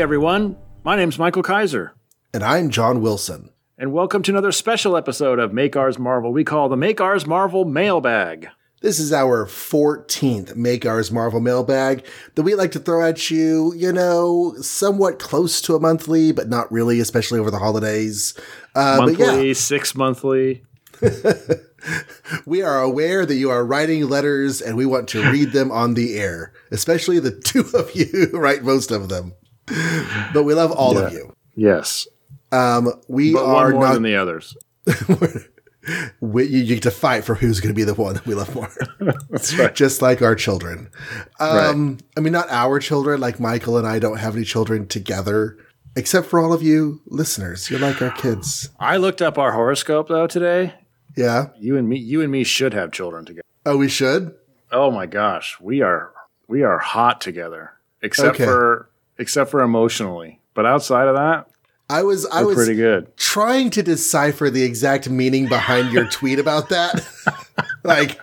Hey 0.00 0.04
everyone, 0.04 0.56
my 0.82 0.96
name's 0.96 1.18
Michael 1.18 1.42
Kaiser, 1.42 1.92
And 2.32 2.42
I'm 2.42 2.70
John 2.70 3.02
Wilson. 3.02 3.50
and 3.76 3.92
welcome 3.92 4.22
to 4.22 4.30
another 4.32 4.50
special 4.50 4.96
episode 4.96 5.38
of 5.38 5.52
Make 5.52 5.76
Ours 5.76 5.98
Marvel. 5.98 6.32
We 6.32 6.42
call 6.42 6.70
the 6.70 6.76
Make 6.78 7.02
Ours 7.02 7.26
Marvel 7.26 7.66
Mailbag. 7.66 8.48
This 8.80 8.98
is 8.98 9.12
our 9.12 9.44
14th 9.44 10.56
Make 10.56 10.86
Ours 10.86 11.12
Marvel 11.12 11.40
mailbag 11.40 12.06
that 12.34 12.44
we 12.44 12.54
like 12.54 12.72
to 12.72 12.78
throw 12.78 13.06
at 13.06 13.30
you, 13.30 13.74
you 13.76 13.92
know, 13.92 14.54
somewhat 14.62 15.18
close 15.18 15.60
to 15.60 15.76
a 15.76 15.80
monthly, 15.80 16.32
but 16.32 16.48
not 16.48 16.72
really, 16.72 16.98
especially 16.98 17.38
over 17.38 17.50
the 17.50 17.58
holidays. 17.58 18.32
Uh, 18.74 19.00
but 19.00 19.18
Monthly, 19.18 19.48
yeah, 19.48 19.52
six 19.52 19.94
monthly. 19.94 20.64
we 22.46 22.62
are 22.62 22.80
aware 22.80 23.26
that 23.26 23.36
you 23.36 23.50
are 23.50 23.66
writing 23.66 24.08
letters 24.08 24.62
and 24.62 24.78
we 24.78 24.86
want 24.86 25.08
to 25.08 25.30
read 25.30 25.52
them 25.52 25.70
on 25.70 25.92
the 25.92 26.18
air, 26.18 26.54
especially 26.70 27.18
the 27.18 27.38
two 27.44 27.66
of 27.74 27.94
you 27.94 28.28
who 28.32 28.38
write 28.38 28.62
most 28.64 28.90
of 28.90 29.10
them. 29.10 29.34
But 30.32 30.44
we 30.44 30.54
love 30.54 30.72
all 30.72 30.96
of 30.98 31.12
you. 31.12 31.32
Yes, 31.54 32.06
Um, 32.52 32.92
we 33.08 33.32
but 33.32 33.44
are 33.44 33.70
more 33.70 33.82
not, 33.84 33.94
than 33.94 34.02
the 34.02 34.16
others. 34.16 34.56
we, 36.20 36.44
you, 36.44 36.58
you 36.60 36.74
get 36.74 36.82
to 36.84 36.90
fight 36.90 37.24
for 37.24 37.34
who's 37.34 37.60
going 37.60 37.74
to 37.74 37.76
be 37.78 37.84
the 37.84 37.94
one 37.94 38.14
that 38.14 38.26
we 38.26 38.34
love 38.34 38.54
more. 38.54 38.70
That's 39.30 39.56
right. 39.58 39.74
just 39.74 40.02
like 40.02 40.20
our 40.22 40.34
children. 40.34 40.90
Um, 41.38 41.98
I 42.16 42.20
mean, 42.20 42.32
not 42.32 42.48
our 42.50 42.78
children, 42.80 43.20
like 43.20 43.40
Michael 43.40 43.76
and 43.78 43.86
I 43.86 43.98
don't 43.98 44.18
have 44.18 44.36
any 44.36 44.44
children 44.44 44.86
together, 44.86 45.56
except 45.96 46.26
for 46.26 46.38
all 46.40 46.52
of 46.52 46.62
you 46.62 47.00
listeners. 47.06 47.70
You're 47.70 47.80
like 47.80 48.00
our 48.02 48.10
kids. 48.10 48.70
I 48.78 48.96
looked 48.98 49.22
up 49.22 49.38
our 49.38 49.52
horoscope 49.52 50.08
though 50.08 50.26
today. 50.26 50.74
Yeah. 51.16 51.48
You 51.58 51.76
and 51.76 51.88
me, 51.88 51.98
you 51.98 52.20
and 52.22 52.30
me 52.30 52.44
should 52.44 52.74
have 52.74 52.92
children 52.92 53.24
together. 53.24 53.44
Oh, 53.66 53.76
we 53.76 53.88
should? 53.88 54.34
Oh 54.72 54.90
my 54.90 55.06
gosh, 55.06 55.58
we 55.60 55.82
are 55.82 56.12
we 56.46 56.62
are 56.62 56.78
hot 56.78 57.20
together, 57.20 57.72
except 58.02 58.36
Okay. 58.36 58.44
for 58.44 58.89
except 59.20 59.50
for 59.50 59.60
emotionally. 59.60 60.40
But 60.54 60.66
outside 60.66 61.06
of 61.06 61.14
that, 61.14 61.46
I 61.88 62.02
was, 62.02 62.26
I 62.26 62.42
was 62.42 62.54
pretty 62.54 62.74
good. 62.74 63.16
trying 63.16 63.70
to 63.70 63.82
decipher 63.82 64.48
the 64.48 64.62
exact 64.62 65.08
meaning 65.10 65.48
behind 65.48 65.92
your 65.92 66.06
tweet 66.10 66.38
about 66.38 66.70
that. 66.70 67.04
like, 67.84 68.18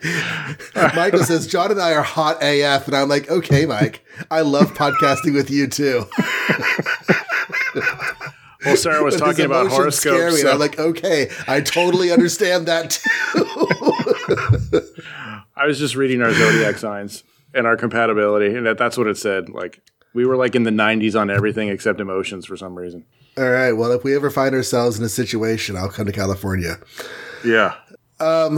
Michael 0.76 1.24
says, 1.24 1.48
John 1.48 1.72
and 1.72 1.82
I 1.82 1.94
are 1.94 2.02
hot 2.02 2.42
AF. 2.42 2.88
And 2.88 2.96
I'm 2.96 3.10
like, 3.10 3.30
okay, 3.30 3.66
Mike, 3.66 4.04
I 4.32 4.42
love 4.42 4.74
podcasting 4.74 5.34
with 5.34 5.50
you 5.50 5.68
too. 5.68 6.06
Well, 8.66 8.76
Sarah 8.76 9.04
was 9.04 9.16
talking 9.16 9.46
about 9.46 9.68
emotions 9.68 9.96
scare 9.96 10.14
me, 10.14 10.20
horoscopes. 10.20 10.42
and 10.42 10.50
I'm 10.50 10.60
like, 10.60 10.80
okay, 10.80 11.30
I 11.48 11.62
totally 11.62 12.12
understand 12.12 12.66
that 12.66 12.90
too. 12.90 13.04
I 15.56 15.68
was 15.68 15.78
just 15.80 15.96
reading 15.96 16.22
our 16.22 16.34
zodiac 16.34 16.78
signs 16.78 17.24
and 17.54 17.68
our 17.68 17.78
compatibility, 17.78 18.56
and 18.56 18.66
that, 18.66 18.78
that's 18.80 18.98
what 18.98 19.08
it 19.08 19.16
said. 19.18 19.48
Like 19.50 19.80
we 20.18 20.26
were 20.26 20.36
like 20.36 20.56
in 20.56 20.64
the 20.64 20.72
90s 20.72 21.16
on 21.16 21.30
everything 21.30 21.70
except 21.70 22.00
emotions 22.00 22.48
for 22.48 22.58
some 22.58 22.74
reason. 22.74 23.06
All 23.38 23.48
right. 23.52 23.74
Well, 23.74 23.92
if 23.92 24.04
we 24.04 24.16
ever 24.16 24.32
find 24.32 24.56
ourselves 24.56 24.98
in 24.98 25.06
a 25.06 25.10
situation, 25.10 25.78
I'll 25.78 25.90
come 25.92 26.08
to 26.08 26.12
California. 26.12 26.80
Yeah. 27.46 27.76
Um, 28.20 28.58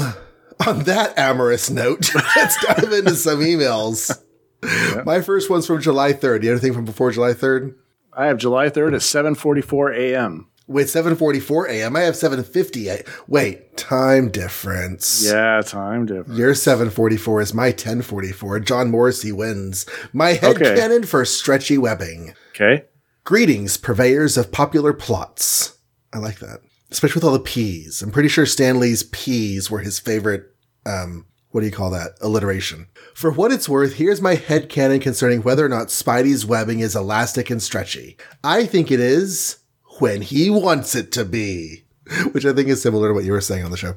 On 0.66 0.84
that 0.84 1.18
amorous 1.20 1.70
note, 1.70 2.16
let's 2.38 2.66
dive 2.66 2.94
into 2.94 3.16
some 3.16 3.40
emails. 3.40 4.18
My 5.06 5.20
first 5.22 5.50
one's 5.50 5.68
from 5.68 5.82
July 5.82 6.14
3rd. 6.14 6.44
You 6.44 6.52
have 6.52 6.60
anything 6.60 6.74
from 6.74 6.86
before 6.86 7.12
July 7.12 7.34
3rd? 7.34 7.76
I 8.14 8.28
have 8.28 8.38
July 8.38 8.70
3rd 8.70 8.94
at 8.94 9.02
7:44 9.02 9.98
a.m. 9.98 10.49
Wait, 10.70 10.86
7:44 10.88 11.68
a.m. 11.68 11.96
I 11.96 12.02
have 12.02 12.14
7:50. 12.16 12.90
a- 12.90 13.04
Wait, 13.28 13.76
time 13.76 14.30
difference. 14.30 15.24
Yeah, 15.26 15.62
time 15.66 16.06
difference. 16.06 16.38
Your 16.38 16.54
7:44 16.54 17.42
is 17.42 17.54
my 17.56 17.72
10:44. 17.72 18.60
John 18.64 18.92
Morrissey 18.92 19.32
wins. 19.32 19.86
My 20.14 20.34
head 20.34 20.56
Okay. 20.62 20.76
cannon 20.76 21.04
for 21.04 21.26
stretchy 21.26 21.78
webbing. 21.80 22.36
Okay. 22.56 22.86
Greetings, 23.24 23.78
purveyors 23.78 24.38
of 24.38 24.52
popular 24.52 24.94
plots. 24.94 25.74
I 26.14 26.20
like 26.20 26.38
that. 26.40 26.60
Especially 26.92 27.20
with 27.20 27.24
all 27.26 27.34
the 27.34 27.40
P's. 27.40 28.02
I'm 28.04 28.12
pretty 28.12 28.30
sure 28.30 28.46
Stan 28.46 28.80
Lee's 28.80 29.04
P's 29.04 29.70
were 29.72 29.80
his 29.80 29.98
favorite, 30.00 30.46
um, 30.86 31.26
what 31.52 31.62
do 31.62 31.66
you 31.68 31.72
call 31.72 31.90
that? 31.92 32.12
Alliteration. 32.22 32.88
For 33.16 33.32
what 33.32 33.52
it's 33.52 33.68
worth, 33.70 33.94
here's 33.96 34.22
my 34.22 34.36
headcanon 34.36 35.02
concerning 35.02 35.42
whether 35.42 35.66
or 35.66 35.70
not 35.70 35.88
Spidey's 35.88 36.46
webbing 36.46 36.80
is 36.80 36.96
elastic 36.96 37.50
and 37.50 37.62
stretchy. 37.62 38.18
I 38.44 38.66
think 38.66 38.92
it 38.92 39.00
is 39.00 39.58
when 40.00 40.22
he 40.22 40.50
wants 40.50 40.96
it 40.96 41.12
to 41.14 41.26
be. 41.26 41.84
Which 42.32 42.44
I 42.44 42.54
think 42.54 42.70
is 42.70 42.82
similar 42.82 43.10
to 43.10 43.14
what 43.14 43.24
you 43.24 43.34
were 43.34 43.42
saying 43.42 43.64
on 43.64 43.70
the 43.70 43.78
show. 43.78 43.96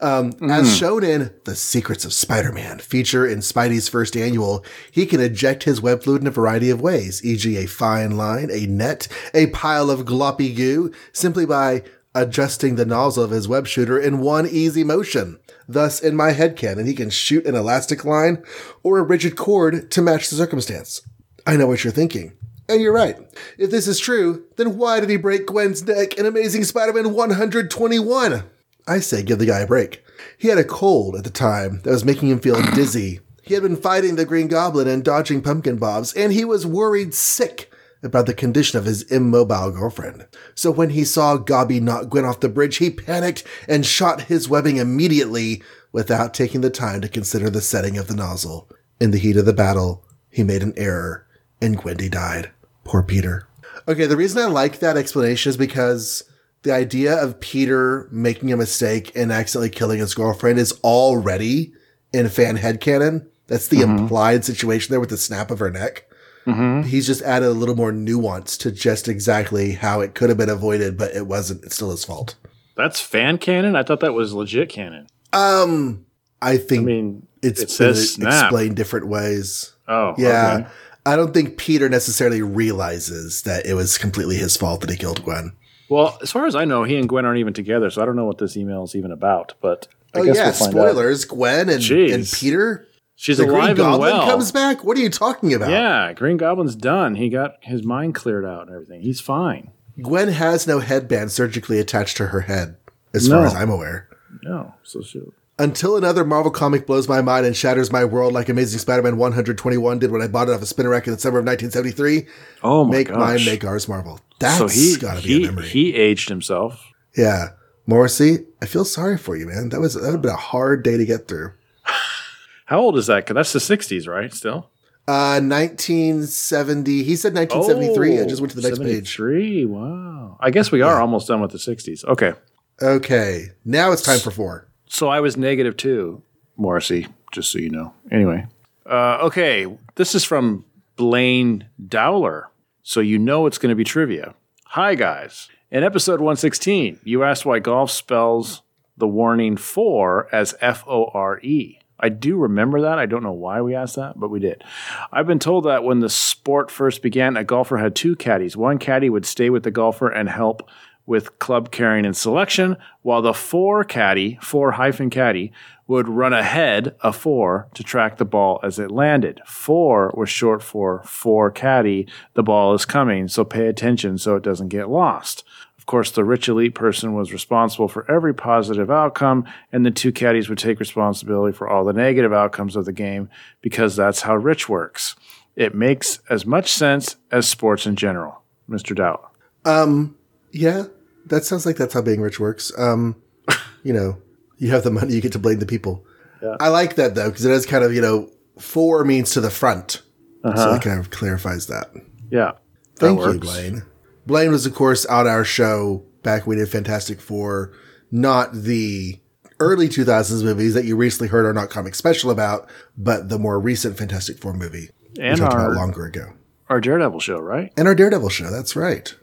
Um, 0.00 0.32
As 0.48 0.76
shown 0.76 1.02
in 1.02 1.32
The 1.46 1.56
Secrets 1.56 2.04
of 2.04 2.12
Spider-Man 2.12 2.78
feature 2.78 3.26
in 3.26 3.40
Spidey's 3.40 3.88
first 3.88 4.16
annual, 4.16 4.64
he 4.92 5.04
can 5.04 5.20
eject 5.20 5.64
his 5.64 5.80
web 5.80 6.04
fluid 6.04 6.20
in 6.20 6.28
a 6.28 6.30
variety 6.30 6.70
of 6.70 6.80
ways, 6.80 7.24
e.g. 7.24 7.56
a 7.56 7.66
fine 7.66 8.16
line, 8.16 8.50
a 8.52 8.66
net, 8.66 9.08
a 9.34 9.48
pile 9.48 9.90
of 9.90 10.04
gloppy 10.04 10.54
goo, 10.54 10.92
simply 11.12 11.44
by 11.44 11.82
adjusting 12.14 12.76
the 12.76 12.86
nozzle 12.86 13.24
of 13.24 13.30
his 13.30 13.48
web 13.48 13.66
shooter 13.66 13.98
in 13.98 14.20
one 14.20 14.46
easy 14.46 14.84
motion. 14.84 15.38
Thus, 15.68 16.00
in 16.00 16.16
my 16.16 16.32
head 16.32 16.56
headcanon, 16.56 16.86
he 16.86 16.94
can 16.94 17.10
shoot 17.10 17.46
an 17.46 17.54
elastic 17.54 18.04
line 18.04 18.42
or 18.82 18.98
a 18.98 19.02
rigid 19.02 19.36
cord 19.36 19.90
to 19.92 20.02
match 20.02 20.28
the 20.28 20.36
circumstance. 20.36 21.02
I 21.46 21.56
know 21.56 21.66
what 21.66 21.84
you're 21.84 21.92
thinking. 21.92 22.32
And 22.70 22.80
you're 22.80 22.92
right. 22.92 23.16
If 23.58 23.72
this 23.72 23.88
is 23.88 23.98
true, 23.98 24.44
then 24.54 24.78
why 24.78 25.00
did 25.00 25.10
he 25.10 25.16
break 25.16 25.46
Gwen's 25.46 25.84
neck 25.84 26.14
in 26.14 26.24
Amazing 26.24 26.62
Spider-Man 26.62 27.12
121? 27.12 28.44
I 28.86 29.00
say 29.00 29.24
give 29.24 29.40
the 29.40 29.46
guy 29.46 29.58
a 29.58 29.66
break. 29.66 30.04
He 30.38 30.46
had 30.46 30.58
a 30.58 30.62
cold 30.62 31.16
at 31.16 31.24
the 31.24 31.30
time 31.30 31.80
that 31.82 31.90
was 31.90 32.04
making 32.04 32.28
him 32.28 32.38
feel 32.38 32.62
dizzy. 32.74 33.18
He 33.42 33.54
had 33.54 33.64
been 33.64 33.74
fighting 33.74 34.14
the 34.14 34.24
Green 34.24 34.46
Goblin 34.46 34.86
and 34.86 35.02
dodging 35.02 35.42
pumpkin 35.42 35.78
bombs, 35.78 36.12
and 36.12 36.32
he 36.32 36.44
was 36.44 36.64
worried 36.64 37.12
sick 37.12 37.72
about 38.04 38.26
the 38.26 38.34
condition 38.34 38.78
of 38.78 38.84
his 38.84 39.02
immobile 39.10 39.72
girlfriend. 39.72 40.28
So 40.54 40.70
when 40.70 40.90
he 40.90 41.04
saw 41.04 41.38
Gobby 41.38 41.80
knock 41.80 42.08
Gwen 42.08 42.24
off 42.24 42.38
the 42.38 42.48
bridge, 42.48 42.76
he 42.76 42.90
panicked 42.90 43.42
and 43.66 43.84
shot 43.84 44.22
his 44.22 44.48
webbing 44.48 44.76
immediately 44.76 45.60
without 45.90 46.34
taking 46.34 46.60
the 46.60 46.70
time 46.70 47.00
to 47.00 47.08
consider 47.08 47.50
the 47.50 47.60
setting 47.60 47.98
of 47.98 48.06
the 48.06 48.14
nozzle. 48.14 48.70
In 49.00 49.10
the 49.10 49.18
heat 49.18 49.36
of 49.36 49.44
the 49.44 49.52
battle, 49.52 50.04
he 50.30 50.44
made 50.44 50.62
an 50.62 50.74
error, 50.76 51.26
and 51.60 51.76
Gwendy 51.76 52.08
died. 52.08 52.52
Poor 52.90 53.02
Peter. 53.04 53.46
Okay, 53.86 54.06
the 54.06 54.16
reason 54.16 54.42
I 54.42 54.46
like 54.46 54.80
that 54.80 54.96
explanation 54.96 55.50
is 55.50 55.56
because 55.56 56.24
the 56.62 56.72
idea 56.72 57.14
of 57.22 57.38
Peter 57.38 58.08
making 58.10 58.52
a 58.52 58.56
mistake 58.56 59.12
and 59.14 59.30
accidentally 59.30 59.70
killing 59.70 60.00
his 60.00 60.12
girlfriend 60.12 60.58
is 60.58 60.72
already 60.82 61.72
in 62.12 62.28
fan 62.28 62.58
headcanon. 62.58 63.26
That's 63.46 63.68
the 63.68 63.80
implied 63.82 64.44
situation 64.44 64.90
there 64.92 64.98
with 65.00 65.10
the 65.10 65.16
snap 65.16 65.52
of 65.52 65.60
her 65.60 65.70
neck. 65.70 66.06
He's 66.46 67.06
just 67.06 67.22
added 67.22 67.46
a 67.46 67.52
little 67.52 67.76
more 67.76 67.92
nuance 67.92 68.56
to 68.58 68.72
just 68.72 69.06
exactly 69.06 69.72
how 69.72 70.00
it 70.00 70.16
could 70.16 70.30
have 70.30 70.38
been 70.38 70.48
avoided, 70.48 70.98
but 70.98 71.14
it 71.14 71.28
wasn't. 71.28 71.62
It's 71.64 71.76
still 71.76 71.92
his 71.92 72.04
fault. 72.04 72.34
That's 72.76 73.00
fan 73.00 73.38
canon. 73.38 73.76
I 73.76 73.84
thought 73.84 74.00
that 74.00 74.14
was 74.14 74.32
legit 74.32 74.68
canon. 74.68 75.06
Um, 75.32 76.04
I 76.42 76.56
think 76.56 76.82
I 76.82 76.84
mean, 76.86 77.26
it's 77.40 77.62
it 77.62 77.78
been 77.78 77.94
snap. 77.94 78.46
explained 78.46 78.74
different 78.74 79.06
ways. 79.06 79.74
Oh, 79.86 80.14
Yeah. 80.18 80.54
okay. 80.62 80.68
I 81.06 81.16
don't 81.16 81.32
think 81.34 81.56
Peter 81.56 81.88
necessarily 81.88 82.42
realizes 82.42 83.42
that 83.42 83.66
it 83.66 83.74
was 83.74 83.98
completely 83.98 84.36
his 84.36 84.56
fault 84.56 84.80
that 84.82 84.90
he 84.90 84.96
killed 84.96 85.24
Gwen. 85.24 85.52
Well, 85.88 86.18
as 86.22 86.30
far 86.30 86.46
as 86.46 86.54
I 86.54 86.64
know, 86.64 86.84
he 86.84 86.96
and 86.96 87.08
Gwen 87.08 87.24
aren't 87.24 87.38
even 87.40 87.52
together, 87.54 87.90
so 87.90 88.00
I 88.02 88.04
don't 88.04 88.16
know 88.16 88.24
what 88.26 88.38
this 88.38 88.56
email 88.56 88.84
is 88.84 88.94
even 88.94 89.10
about. 89.10 89.54
But 89.60 89.88
I 90.14 90.20
oh 90.20 90.24
guess 90.24 90.36
yeah, 90.36 90.44
we'll 90.44 90.52
find 90.52 90.66
out. 90.78 90.90
spoilers. 90.90 91.24
Gwen 91.24 91.68
and, 91.68 91.80
Jeez. 91.80 92.14
and 92.14 92.26
Peter. 92.30 92.86
She's 93.16 93.36
The 93.38 93.44
Green 93.44 93.56
alive 93.56 93.68
and 93.70 93.76
Goblin 93.78 94.12
well. 94.12 94.26
comes 94.26 94.50
back. 94.52 94.82
What 94.82 94.96
are 94.96 95.00
you 95.00 95.10
talking 95.10 95.52
about? 95.52 95.68
Yeah, 95.70 96.12
Green 96.14 96.36
Goblin's 96.38 96.74
done. 96.76 97.16
He 97.16 97.28
got 97.28 97.56
his 97.60 97.82
mind 97.84 98.14
cleared 98.14 98.46
out 98.46 98.66
and 98.66 98.74
everything. 98.74 99.02
He's 99.02 99.20
fine. 99.20 99.72
Gwen 100.00 100.28
has 100.28 100.66
no 100.66 100.78
headband 100.78 101.30
surgically 101.30 101.78
attached 101.78 102.16
to 102.16 102.28
her 102.28 102.40
head, 102.42 102.76
as 103.12 103.28
No. 103.28 103.36
far 103.38 103.46
as 103.46 103.54
I'm 103.54 103.68
aware. 103.68 104.08
No, 104.42 104.74
so 104.82 105.02
she, 105.02 105.20
Until 105.60 105.96
another 105.98 106.24
Marvel 106.24 106.50
comic 106.50 106.86
blows 106.86 107.06
my 107.06 107.20
mind 107.20 107.44
and 107.44 107.54
shatters 107.54 107.92
my 107.92 108.04
world 108.04 108.32
like 108.32 108.48
Amazing 108.48 108.78
Spider-Man 108.78 109.18
121 109.18 109.98
did 109.98 110.10
when 110.10 110.22
I 110.22 110.26
bought 110.26 110.48
it 110.48 110.52
off 110.52 110.62
a 110.62 110.66
spinner 110.66 110.88
rack 110.88 111.06
in 111.06 111.12
the 111.12 111.18
summer 111.20 111.38
of 111.38 111.44
1973. 111.44 112.26
oh 112.62 112.84
my 112.84 112.90
make 112.96 113.08
gosh. 113.08 113.18
mine, 113.18 113.44
make 113.44 113.62
ours 113.64 113.86
Marvel. 113.86 114.18
That's 114.38 114.56
so 114.56 114.68
he 114.68 114.96
gotta 114.98 115.20
be 115.22 115.28
he, 115.28 115.44
a 115.44 115.46
memory. 115.48 115.68
he 115.68 115.94
aged 115.94 116.28
himself. 116.30 116.82
yeah. 117.16 117.50
Morrissey, 117.86 118.46
I 118.62 118.66
feel 118.66 118.84
sorry 118.84 119.18
for 119.18 119.36
you, 119.36 119.46
man. 119.46 119.68
That 119.70 119.80
was 119.80 119.94
that 119.94 120.02
would 120.02 120.12
have 120.12 120.22
been 120.22 120.30
a 120.30 120.36
hard 120.36 120.82
day 120.84 120.96
to 120.96 121.04
get 121.04 121.26
through. 121.28 121.52
How 122.66 122.78
old 122.78 122.96
is 122.96 123.06
that? 123.08 123.26
'Cause 123.26 123.34
that's 123.34 123.52
the 123.52 123.58
'60s, 123.58 124.06
right? 124.08 124.32
Still. 124.32 124.70
Uh, 125.08 125.40
1970. 125.42 127.02
He 127.02 127.16
said 127.16 127.34
1973. 127.34 128.20
I 128.20 128.26
just 128.26 128.40
went 128.40 128.52
to 128.52 128.56
the 128.60 128.62
next 128.68 128.78
page. 128.78 129.12
73. 129.14 129.64
Wow. 129.64 130.36
I 130.40 130.50
guess 130.50 130.70
we 130.70 130.82
are 130.82 131.00
almost 131.00 131.26
done 131.28 131.40
with 131.40 131.50
the 131.50 131.58
60s. 131.58 132.04
Okay. 132.04 132.32
Okay, 132.80 133.48
now 133.64 133.92
it's 133.92 134.02
time 134.02 134.20
for 134.20 134.30
four. 134.30 134.66
So 134.92 135.08
I 135.08 135.20
was 135.20 135.36
negative 135.36 135.76
two, 135.76 136.20
Morrissey, 136.56 137.06
just 137.30 137.52
so 137.52 137.60
you 137.60 137.70
know. 137.70 137.94
Anyway. 138.10 138.46
Uh, 138.84 139.18
okay. 139.22 139.66
This 139.94 140.16
is 140.16 140.24
from 140.24 140.64
Blaine 140.96 141.68
Dowler. 141.86 142.50
So 142.82 142.98
you 142.98 143.16
know 143.16 143.46
it's 143.46 143.56
going 143.56 143.70
to 143.70 143.76
be 143.76 143.84
trivia. 143.84 144.34
Hi, 144.66 144.96
guys. 144.96 145.48
In 145.70 145.84
episode 145.84 146.18
116, 146.18 146.98
you 147.04 147.22
asked 147.22 147.46
why 147.46 147.60
golf 147.60 147.92
spells 147.92 148.62
the 148.96 149.06
warning 149.06 149.56
for 149.56 150.28
as 150.34 150.56
F 150.60 150.82
O 150.88 151.04
R 151.14 151.38
E. 151.40 151.78
I 152.00 152.08
do 152.08 152.36
remember 152.36 152.80
that. 152.80 152.98
I 152.98 153.06
don't 153.06 153.22
know 153.22 153.30
why 153.30 153.60
we 153.60 153.76
asked 153.76 153.94
that, 153.94 154.18
but 154.18 154.30
we 154.30 154.40
did. 154.40 154.64
I've 155.12 155.26
been 155.26 155.38
told 155.38 155.66
that 155.66 155.84
when 155.84 156.00
the 156.00 156.08
sport 156.08 156.68
first 156.68 157.00
began, 157.00 157.36
a 157.36 157.44
golfer 157.44 157.76
had 157.76 157.94
two 157.94 158.16
caddies. 158.16 158.56
One 158.56 158.78
caddy 158.78 159.08
would 159.08 159.24
stay 159.24 159.50
with 159.50 159.62
the 159.62 159.70
golfer 159.70 160.08
and 160.08 160.28
help 160.28 160.68
with 161.06 161.38
club 161.38 161.70
carrying 161.70 162.06
and 162.06 162.16
selection, 162.16 162.76
while 163.02 163.22
the 163.22 163.34
four 163.34 163.84
caddy, 163.84 164.38
four 164.42 164.72
hyphen 164.72 165.10
caddy, 165.10 165.52
would 165.86 166.08
run 166.08 166.32
ahead 166.32 166.94
a 167.00 167.12
four 167.12 167.68
to 167.74 167.82
track 167.82 168.16
the 168.16 168.24
ball 168.24 168.60
as 168.62 168.78
it 168.78 168.92
landed. 168.92 169.40
Four 169.44 170.12
was 170.16 170.30
short 170.30 170.62
for 170.62 171.02
four 171.04 171.50
caddy, 171.50 172.06
the 172.34 172.44
ball 172.44 172.74
is 172.74 172.84
coming, 172.84 173.26
so 173.26 173.44
pay 173.44 173.66
attention 173.66 174.16
so 174.16 174.36
it 174.36 174.44
doesn't 174.44 174.68
get 174.68 174.88
lost. 174.88 175.42
Of 175.76 175.86
course, 175.86 176.12
the 176.12 176.24
rich 176.24 176.48
elite 176.48 176.76
person 176.76 177.14
was 177.14 177.32
responsible 177.32 177.88
for 177.88 178.08
every 178.08 178.34
positive 178.34 178.90
outcome, 178.90 179.44
and 179.72 179.84
the 179.84 179.90
two 179.90 180.12
caddies 180.12 180.48
would 180.48 180.58
take 180.58 180.78
responsibility 180.78 181.56
for 181.56 181.68
all 181.68 181.84
the 181.84 181.92
negative 181.92 182.32
outcomes 182.32 182.76
of 182.76 182.84
the 182.84 182.92
game 182.92 183.28
because 183.60 183.96
that's 183.96 184.20
how 184.20 184.36
rich 184.36 184.68
works. 184.68 185.16
It 185.56 185.74
makes 185.74 186.20
as 186.30 186.46
much 186.46 186.70
sense 186.70 187.16
as 187.32 187.48
sports 187.48 187.86
in 187.86 187.96
general. 187.96 188.42
Mr. 188.70 188.94
Dowler. 188.94 189.26
Um, 189.64 190.16
yeah, 190.52 190.84
that 191.26 191.44
sounds 191.44 191.66
like 191.66 191.76
that's 191.76 191.94
how 191.94 192.02
being 192.02 192.20
rich 192.20 192.40
works. 192.40 192.72
Um, 192.78 193.16
you 193.82 193.92
know, 193.92 194.18
you 194.58 194.70
have 194.70 194.84
the 194.84 194.90
money, 194.90 195.14
you 195.14 195.20
get 195.20 195.32
to 195.32 195.38
blame 195.38 195.58
the 195.58 195.66
people. 195.66 196.04
Yeah. 196.42 196.56
I 196.60 196.68
like 196.68 196.96
that 196.96 197.14
though, 197.14 197.28
because 197.30 197.44
it 197.44 197.52
is 197.52 197.66
kind 197.66 197.84
of, 197.84 197.94
you 197.94 198.00
know, 198.00 198.30
four 198.58 199.04
means 199.04 199.30
to 199.32 199.40
the 199.40 199.50
front. 199.50 200.02
So 200.42 200.48
Uh-huh. 200.50 200.74
it 200.76 200.82
kind 200.82 200.98
of 200.98 201.10
clarifies 201.10 201.66
that. 201.66 201.90
Yeah. 202.30 202.52
that 202.52 202.60
Thank 202.96 203.20
you, 203.20 203.26
works. 203.26 203.38
Blaine. 203.38 203.82
Blaine 204.26 204.50
was, 204.50 204.64
of 204.66 204.74
course, 204.74 205.04
on 205.06 205.26
our 205.26 205.44
show 205.44 206.02
back 206.22 206.46
when 206.46 206.56
we 206.58 206.62
did 206.64 206.70
Fantastic 206.70 207.20
Four, 207.20 207.72
not 208.10 208.52
the 208.52 209.18
early 209.58 209.88
2000s 209.88 210.42
movies 210.42 210.72
that 210.74 210.84
you 210.86 210.96
recently 210.96 211.28
heard 211.28 211.44
our 211.44 211.52
Not 211.52 211.68
Comic 211.70 211.94
Special 211.94 212.30
about, 212.30 212.68
but 212.96 213.28
the 213.28 213.38
more 213.38 213.58
recent 213.60 213.98
Fantastic 213.98 214.38
Four 214.38 214.54
movie 214.54 214.88
And 215.18 215.34
we 215.34 215.40
talked 215.40 215.54
our- 215.54 215.66
about 215.66 215.76
longer 215.76 216.06
ago. 216.06 216.32
Our 216.70 216.80
Daredevil 216.80 217.20
show, 217.20 217.38
right? 217.38 217.72
And 217.76 217.88
our 217.88 217.94
Daredevil 217.94 218.28
show, 218.30 218.50
that's 218.50 218.76
right. 218.76 219.14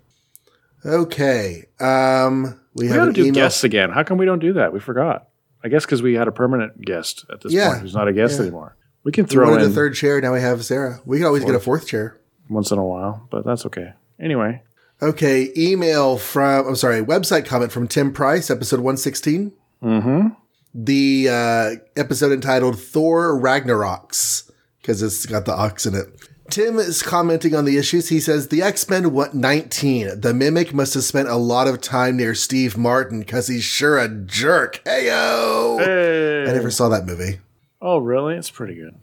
Okay. 0.88 1.66
Um, 1.80 2.60
we, 2.74 2.86
We 2.86 2.90
have 2.94 3.08
to 3.08 3.14
do 3.14 3.22
email. 3.26 3.34
guests 3.34 3.64
again. 3.64 3.90
How 3.92 4.04
come 4.04 4.18
we 4.18 4.26
don't 4.26 4.40
do 4.40 4.54
that? 4.54 4.72
We 4.74 4.80
forgot. 4.80 5.28
I 5.64 5.70
guess 5.70 5.86
because 5.86 6.02
we 6.02 6.14
had 6.14 6.28
a 6.28 6.32
permanent 6.32 6.82
guest 6.82 7.26
at 7.32 7.42
this 7.42 7.52
Yeah. 7.52 7.70
point 7.72 7.82
who's 7.82 7.94
not 7.96 8.08
a 8.08 8.14
guest 8.14 8.36
Yeah. 8.36 8.44
anymore. 8.44 8.76
We 9.04 9.12
can 9.12 9.26
We 9.26 9.30
throw 9.30 9.50
wanted 9.52 9.66
in 9.66 9.72
a 9.72 9.74
third 9.74 9.96
chair. 9.96 10.22
Now 10.22 10.34
we 10.34 10.42
have 10.42 10.64
Sarah. 10.66 11.00
We 11.06 11.18
can 11.18 11.26
always 11.28 11.44
get 11.46 11.56
a 11.56 11.60
fourth 11.60 11.88
chair. 11.88 12.18
once 12.50 12.72
in 12.72 12.78
a 12.78 12.86
while, 12.86 13.28
but 13.30 13.44
that's 13.46 13.66
okay. 13.66 13.94
Anyway, 14.20 14.62
Okay. 15.02 15.52
Email 15.58 16.18
from, 16.18 16.66
I'm 16.68 16.76
sorry, 16.76 17.02
website 17.04 17.46
comment 17.46 17.72
from 17.74 17.88
Tim 17.88 18.12
Price, 18.14 18.50
episode 18.50 18.80
116. 18.80 19.52
mm-hmm. 19.84 20.28
the 20.74 21.28
uh, 21.30 21.76
episode 22.00 22.32
entitled 22.32 22.80
Thor 22.80 23.40
Ragnaroks 23.40 24.50
because 24.82 25.02
it's 25.02 25.26
got 25.26 25.46
the 25.46 25.54
ox 25.54 25.86
in 25.86 25.94
it. 25.96 26.08
Tim 26.50 26.80
is 26.80 27.02
commenting 27.04 27.56
on 27.56 27.66
the 27.66 27.78
issues. 27.78 28.10
He 28.10 28.20
says 28.20 28.48
the 28.48 28.62
X 28.62 28.90
Men 28.90 29.14
19. 29.34 30.22
The 30.22 30.34
Mimic 30.34 30.74
must 30.74 30.94
have 30.94 31.04
spent 31.04 31.28
a 31.28 31.36
lot 31.36 31.68
of 31.68 31.82
time 31.82 32.18
near 32.18 32.34
Steve 32.34 32.78
Martin 32.78 33.20
because 33.20 33.48
he's 33.48 33.64
sure 33.64 33.98
a 33.98 34.08
jerk. 34.08 34.82
Heyo! 34.86 35.80
hey. 35.84 36.50
I 36.50 36.54
never 36.54 36.72
saw 36.72 36.90
that 36.90 37.06
movie. 37.06 37.40
oh, 37.82 37.98
really? 37.98 38.36
It's 38.36 38.50
pretty 38.50 38.76
good. 38.76 38.96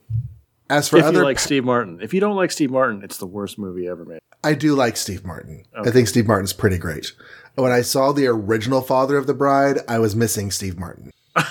As 0.70 0.88
for 0.88 0.96
if 0.96 1.04
other, 1.04 1.18
you 1.18 1.24
like 1.24 1.38
Steve 1.38 1.64
Martin, 1.64 1.98
if 2.02 2.14
you 2.14 2.20
don't 2.20 2.36
like 2.36 2.50
Steve 2.50 2.70
Martin, 2.70 3.02
it's 3.04 3.18
the 3.18 3.26
worst 3.26 3.58
movie 3.58 3.86
ever 3.86 4.04
made. 4.04 4.20
I 4.42 4.54
do 4.54 4.74
like 4.74 4.96
Steve 4.96 5.24
Martin. 5.24 5.64
I 5.74 5.90
think 5.90 6.08
Steve 6.08 6.26
Martin's 6.26 6.54
pretty 6.54 6.78
great. 6.78 7.12
When 7.54 7.70
I 7.70 7.82
saw 7.82 8.12
the 8.12 8.26
original 8.26 8.80
Father 8.80 9.16
of 9.18 9.26
the 9.26 9.34
Bride, 9.34 9.78
I 9.88 9.98
was 9.98 10.16
missing 10.16 10.50
Steve 10.50 10.78
Martin. 10.78 11.10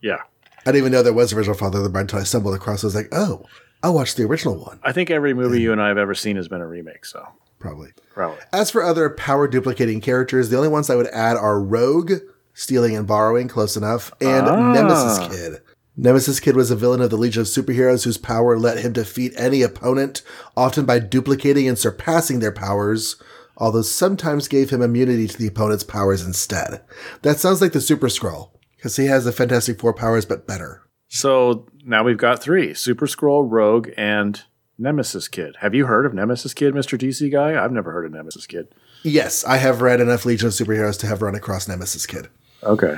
Yeah, 0.00 0.18
I 0.60 0.64
didn't 0.66 0.76
even 0.76 0.92
know 0.92 1.02
there 1.02 1.14
was 1.14 1.32
original 1.32 1.56
Father 1.56 1.78
of 1.78 1.84
the 1.84 1.88
Bride 1.90 2.02
until 2.02 2.18
I 2.18 2.24
stumbled 2.24 2.54
across. 2.54 2.82
it. 2.82 2.86
I 2.86 2.88
was 2.88 2.94
like, 2.94 3.08
oh, 3.12 3.46
I'll 3.84 3.94
watch 3.94 4.14
the 4.14 4.24
original 4.24 4.56
one. 4.56 4.80
I 4.82 4.92
think 4.92 5.10
every 5.10 5.34
movie 5.34 5.60
you 5.60 5.70
and 5.70 5.80
I 5.82 5.88
have 5.88 5.98
ever 5.98 6.14
seen 6.14 6.36
has 6.36 6.48
been 6.48 6.62
a 6.62 6.66
remake. 6.66 7.04
So 7.04 7.26
Probably. 7.58 7.90
probably. 8.12 8.40
As 8.52 8.70
for 8.70 8.82
other 8.82 9.10
power 9.10 9.46
duplicating 9.46 10.00
characters, 10.00 10.48
the 10.48 10.56
only 10.56 10.68
ones 10.68 10.88
I 10.90 10.96
would 10.96 11.06
add 11.08 11.36
are 11.36 11.60
Rogue, 11.60 12.12
stealing 12.54 12.96
and 12.96 13.06
borrowing, 13.06 13.46
close 13.48 13.76
enough, 13.76 14.10
and 14.20 14.46
Ah. 14.48 14.72
Nemesis 14.72 15.18
Kid. 15.28 15.60
Nemesis 15.96 16.40
Kid 16.40 16.56
was 16.56 16.70
a 16.70 16.76
villain 16.76 17.00
of 17.02 17.10
the 17.10 17.16
Legion 17.18 17.42
of 17.42 17.46
Superheroes 17.46 18.04
whose 18.04 18.18
power 18.18 18.58
let 18.58 18.78
him 18.78 18.92
defeat 18.94 19.32
any 19.36 19.62
opponent, 19.62 20.22
often 20.56 20.84
by 20.86 20.98
duplicating 20.98 21.68
and 21.68 21.78
surpassing 21.78 22.40
their 22.40 22.52
powers, 22.52 23.16
although 23.58 23.82
sometimes 23.82 24.48
gave 24.48 24.70
him 24.70 24.82
immunity 24.82 25.28
to 25.28 25.36
the 25.38 25.46
opponent's 25.46 25.84
powers 25.84 26.24
instead. 26.24 26.80
That 27.22 27.38
sounds 27.38 27.60
like 27.60 27.72
the 27.72 27.80
Super 27.80 28.08
Skrull, 28.08 28.50
because 28.76 28.96
he 28.96 29.06
has 29.06 29.24
the 29.24 29.30
Fantastic 29.32 29.78
Four 29.78 29.92
powers, 29.94 30.24
but 30.26 30.46
better. 30.46 30.82
So 31.08 31.66
now 31.84 32.02
we've 32.04 32.18
got 32.18 32.42
three: 32.42 32.74
Super 32.74 33.06
Skrull, 33.06 33.46
Rogue, 33.48 33.90
and 33.96 34.42
Nemesis 34.78 35.28
Kid. 35.28 35.56
Have 35.60 35.74
you 35.74 35.86
heard 35.86 36.06
of 36.06 36.14
Nemesis 36.14 36.54
Kid, 36.54 36.74
Mister 36.74 36.96
DC 36.96 37.30
guy? 37.30 37.62
I've 37.62 37.72
never 37.72 37.92
heard 37.92 38.06
of 38.06 38.12
Nemesis 38.12 38.46
Kid. 38.46 38.68
Yes, 39.02 39.44
I 39.44 39.58
have 39.58 39.82
read 39.82 40.00
enough 40.00 40.24
Legion 40.24 40.48
of 40.48 40.54
Superheroes 40.54 40.98
to 41.00 41.06
have 41.06 41.22
run 41.22 41.34
across 41.34 41.68
Nemesis 41.68 42.06
Kid. 42.06 42.28
Okay. 42.62 42.96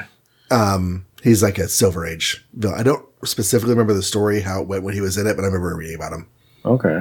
Um, 0.51 1.05
he's 1.23 1.43
like 1.43 1.59
a 1.59 1.69
Silver 1.69 2.07
Age 2.07 2.47
villain. 2.53 2.79
I 2.79 2.85
don't 2.85 3.05
specifically 3.25 3.73
remember 3.73 3.95
the 3.95 4.03
story 4.03 4.41
how 4.41 4.63
it 4.63 4.69
went 4.69 4.85
when 4.85 4.95
he 4.95 5.01
was 5.01 5.19
in 5.19 5.27
it, 5.27 5.35
but 5.35 5.43
I 5.43 5.47
remember 5.47 5.75
reading 5.75 5.97
about 5.97 6.13
him. 6.13 6.29
Okay. 6.65 7.01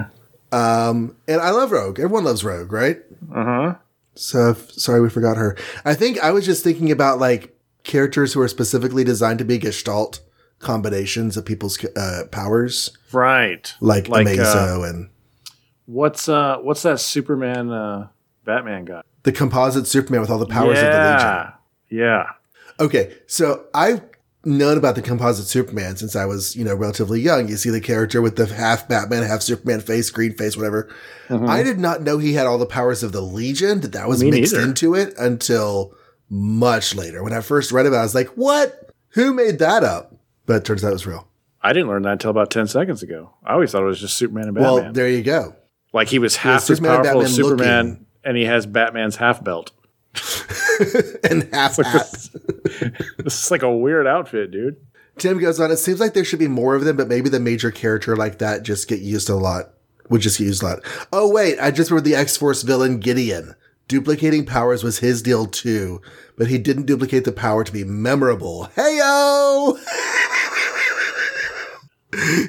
Um, 0.51 1.15
and 1.27 1.41
I 1.41 1.51
love 1.51 1.71
Rogue. 1.71 1.99
Everyone 1.99 2.23
loves 2.23 2.43
Rogue, 2.43 2.71
right? 2.71 2.97
Uh 3.33 3.43
huh. 3.43 3.75
So 4.15 4.53
sorry 4.53 5.01
we 5.01 5.09
forgot 5.09 5.37
her. 5.37 5.57
I 5.83 5.93
think 5.93 6.19
I 6.19 6.31
was 6.31 6.45
just 6.45 6.63
thinking 6.63 6.91
about 6.91 7.19
like 7.19 7.55
characters 7.83 8.33
who 8.33 8.41
are 8.41 8.47
specifically 8.47 9.03
designed 9.03 9.39
to 9.39 9.45
be 9.45 9.57
Gestalt 9.57 10.21
combinations 10.59 11.37
of 11.37 11.45
people's 11.45 11.83
uh, 11.95 12.23
powers, 12.31 12.95
Right. 13.11 13.73
like, 13.81 14.07
Like, 14.09 14.27
Amazo 14.27 14.89
and 14.89 15.09
What's 15.87 16.27
uh 16.27 16.57
what's 16.59 16.81
that 16.81 16.99
Superman 16.99 17.71
uh 17.71 18.07
Batman 18.43 18.85
guy? 18.85 19.01
the 19.23 19.31
composite 19.31 19.85
Superman 19.87 20.21
with 20.21 20.29
all 20.31 20.39
the 20.39 20.47
powers 20.47 20.79
of 20.79 20.85
the 20.85 20.89
Legion. 20.91 21.19
yeah. 21.19 21.51
Yeah. 21.89 22.25
Okay, 22.79 23.15
so 23.27 23.65
I've 23.73 24.01
known 24.43 24.77
about 24.77 24.95
the 24.95 25.01
composite 25.03 25.45
Superman 25.45 25.95
since 25.97 26.15
I 26.15 26.25
was, 26.25 26.55
you 26.55 26.63
know, 26.65 26.73
relatively 26.75 27.19
young. 27.21 27.47
You 27.47 27.55
see 27.57 27.69
the 27.69 27.79
character 27.81 28.21
with 28.21 28.35
the 28.35 28.47
half 28.47 28.87
Batman, 28.87 29.23
half 29.23 29.41
Superman 29.43 29.79
face, 29.81 30.09
green 30.09 30.33
face, 30.33 30.57
whatever. 30.57 30.89
I 31.29 31.61
did 31.63 31.79
not 31.79 32.01
know 32.01 32.17
he 32.17 32.33
had 32.33 32.45
all 32.47 32.57
the 32.57 32.65
powers 32.65 33.01
of 33.03 33.11
the 33.11 33.21
Legion, 33.21 33.81
that 33.81 33.91
that 33.93 34.07
was 34.07 34.21
Me 34.23 34.31
mixed 34.31 34.53
neither. 34.53 34.65
into 34.67 34.93
it 34.95 35.13
until 35.17 35.93
much 36.29 36.95
later. 36.95 37.23
When 37.23 37.33
I 37.33 37.41
first 37.41 37.71
read 37.71 37.85
about 37.85 37.97
it, 37.97 37.99
I 37.99 38.03
was 38.03 38.15
like, 38.15 38.29
what? 38.29 38.89
Who 39.09 39.33
made 39.33 39.59
that 39.59 39.83
up? 39.83 40.14
But 40.45 40.57
it 40.57 40.65
turns 40.65 40.83
out 40.83 40.89
it 40.89 40.93
was 40.93 41.07
real. 41.07 41.27
I 41.61 41.73
didn't 41.73 41.87
learn 41.89 42.03
that 42.03 42.11
until 42.13 42.31
about 42.31 42.51
ten 42.51 42.67
seconds 42.67 43.01
ago. 43.03 43.31
I 43.43 43.53
always 43.53 43.71
thought 43.71 43.81
it 43.81 43.87
was 43.87 43.99
just 43.99 44.17
Superman 44.17 44.45
and 44.45 44.55
Batman. 44.55 44.73
Well, 44.83 44.93
there 44.93 45.09
you 45.09 45.23
go. 45.23 45.55
like 45.93 46.07
he 46.09 46.19
was 46.19 46.35
half 46.37 46.57
as 46.57 46.65
Superman 46.65 46.95
and 46.97 47.03
powerful 47.03 47.21
as 47.23 47.35
Superman, 47.35 47.89
looking. 47.89 48.05
and 48.23 48.37
he 48.37 48.45
has 48.45 48.65
Batman's 48.65 49.15
half 49.15 49.43
belt. 49.43 49.71
and 51.29 51.49
half 51.53 51.77
hat. 51.77 52.29
This 53.17 53.43
is 53.45 53.51
like 53.51 53.63
a 53.63 53.75
weird 53.75 54.05
outfit, 54.07 54.51
dude. 54.51 54.77
Tim 55.17 55.39
goes 55.39 55.59
on, 55.59 55.71
it 55.71 55.77
seems 55.77 55.99
like 55.99 56.13
there 56.13 56.25
should 56.25 56.39
be 56.39 56.47
more 56.47 56.75
of 56.75 56.83
them, 56.83 56.97
but 56.97 57.07
maybe 57.07 57.29
the 57.29 57.39
major 57.39 57.71
character 57.71 58.15
like 58.15 58.39
that 58.39 58.63
just 58.63 58.87
get 58.87 58.99
used 58.99 59.29
a 59.29 59.35
lot. 59.35 59.71
Would 60.09 60.21
just 60.21 60.37
get 60.37 60.45
used 60.45 60.61
a 60.61 60.65
lot. 60.67 60.79
Oh, 61.13 61.31
wait, 61.31 61.57
I 61.59 61.71
just 61.71 61.89
remembered 61.89 62.09
the 62.11 62.15
X 62.15 62.37
Force 62.37 62.61
villain 62.63 62.99
Gideon. 62.99 63.55
Duplicating 63.87 64.45
powers 64.45 64.83
was 64.83 64.99
his 64.99 65.21
deal 65.21 65.45
too, 65.47 66.01
but 66.37 66.47
he 66.47 66.57
didn't 66.57 66.85
duplicate 66.85 67.23
the 67.23 67.31
power 67.31 67.63
to 67.63 67.71
be 67.71 67.83
memorable. 67.83 68.69
Heyo! 68.75 69.77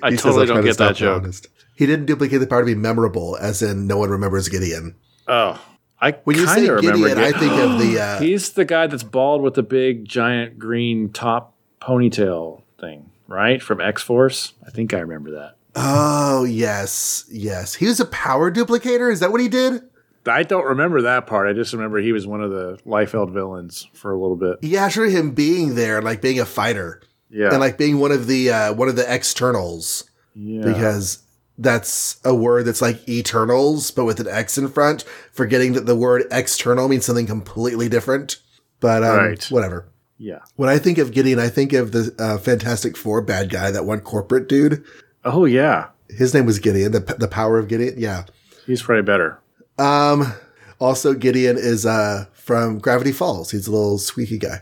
I 0.02 0.10
He 0.10 0.16
totally 0.16 0.40
"I'll 0.42 0.46
try 0.46 0.54
don't 0.56 0.64
get 0.64 0.78
that 0.78 0.96
joke. 0.96 1.22
honest." 1.22 1.48
He 1.74 1.84
didn't 1.86 2.06
duplicate 2.06 2.40
the 2.40 2.46
power 2.46 2.60
to 2.62 2.66
be 2.66 2.74
memorable, 2.74 3.36
as 3.40 3.62
in 3.62 3.86
no 3.86 3.98
one 3.98 4.08
remembers 4.10 4.48
Gideon. 4.48 4.94
Oh, 5.28 5.60
I 6.00 6.12
When 6.24 6.36
you 6.36 6.46
say 6.46 6.68
remember 6.68 6.80
Gideon, 7.08 7.18
I 7.18 7.32
think 7.32 7.52
of 7.52 7.78
the. 7.78 8.00
Uh, 8.00 8.18
He's 8.20 8.50
the 8.52 8.64
guy 8.64 8.86
that's 8.86 9.02
bald 9.02 9.42
with 9.42 9.54
the 9.54 9.62
big 9.62 10.06
giant 10.06 10.58
green 10.58 11.10
top 11.12 11.54
ponytail 11.82 12.62
thing, 12.80 13.10
right? 13.28 13.62
From 13.62 13.80
X 13.80 14.02
Force. 14.02 14.54
I 14.66 14.70
think 14.70 14.94
I 14.94 14.98
remember 15.00 15.30
that. 15.32 15.56
oh, 15.74 16.44
yes, 16.44 17.24
yes. 17.30 17.74
He 17.74 17.86
was 17.86 18.00
a 18.00 18.06
power 18.06 18.50
duplicator? 18.50 19.12
Is 19.12 19.20
that 19.20 19.30
what 19.30 19.40
he 19.42 19.48
did? 19.48 19.82
I 20.26 20.42
don't 20.42 20.64
remember 20.64 21.02
that 21.02 21.26
part. 21.26 21.46
I 21.46 21.52
just 21.52 21.72
remember 21.72 21.98
he 21.98 22.10
was 22.12 22.26
one 22.26 22.42
of 22.42 22.50
the 22.50 22.78
Liefeld 22.84 23.30
villains 23.32 23.86
for 23.92 24.10
a 24.10 24.18
little 24.18 24.36
bit. 24.36 24.56
Yeah, 24.62 24.88
remember 24.88 25.10
him 25.10 25.30
being 25.32 25.74
there, 25.76 26.02
like 26.02 26.20
being 26.20 26.40
a 26.40 26.44
fighter. 26.46 27.00
Yeah. 27.30 27.50
and 27.50 27.60
like 27.60 27.76
being 27.78 27.98
one 27.98 28.12
of 28.12 28.26
the 28.26 28.50
uh, 28.50 28.72
one 28.74 28.88
of 28.88 28.96
the 28.96 29.12
externals 29.12 30.08
yeah. 30.34 30.62
because 30.64 31.18
that's 31.58 32.20
a 32.24 32.34
word 32.34 32.64
that's 32.66 32.82
like 32.82 33.06
eternals 33.08 33.90
but 33.90 34.04
with 34.04 34.20
an 34.20 34.28
x 34.28 34.58
in 34.58 34.68
front 34.68 35.04
forgetting 35.32 35.72
that 35.72 35.86
the 35.86 35.96
word 35.96 36.24
external 36.30 36.88
means 36.88 37.04
something 37.06 37.26
completely 37.26 37.88
different 37.88 38.36
but 38.80 39.02
um, 39.02 39.16
Right. 39.16 39.44
whatever 39.50 39.88
yeah. 40.18 40.40
when 40.56 40.68
i 40.68 40.78
think 40.78 40.98
of 40.98 41.12
gideon 41.12 41.38
i 41.38 41.48
think 41.48 41.72
of 41.72 41.92
the 41.92 42.14
uh, 42.18 42.36
fantastic 42.38 42.96
four 42.96 43.22
bad 43.22 43.48
guy 43.50 43.70
that 43.70 43.84
one 43.86 44.00
corporate 44.00 44.48
dude 44.48 44.84
Oh 45.24 45.44
yeah. 45.46 45.88
his 46.10 46.32
name 46.34 46.46
was 46.46 46.58
gideon 46.58 46.92
the, 46.92 47.00
the 47.00 47.28
power 47.28 47.58
of 47.58 47.68
gideon 47.68 47.94
yeah 47.98 48.24
He's 48.66 48.82
probably 48.82 49.02
better. 49.02 49.38
um 49.78 50.32
also 50.78 51.14
gideon 51.14 51.56
is 51.56 51.86
uh 51.86 52.26
from 52.34 52.78
gravity 52.78 53.12
falls 53.12 53.50
he's 53.50 53.66
a 53.66 53.72
little 53.72 53.96
squeaky 53.98 54.38
guy 54.38 54.60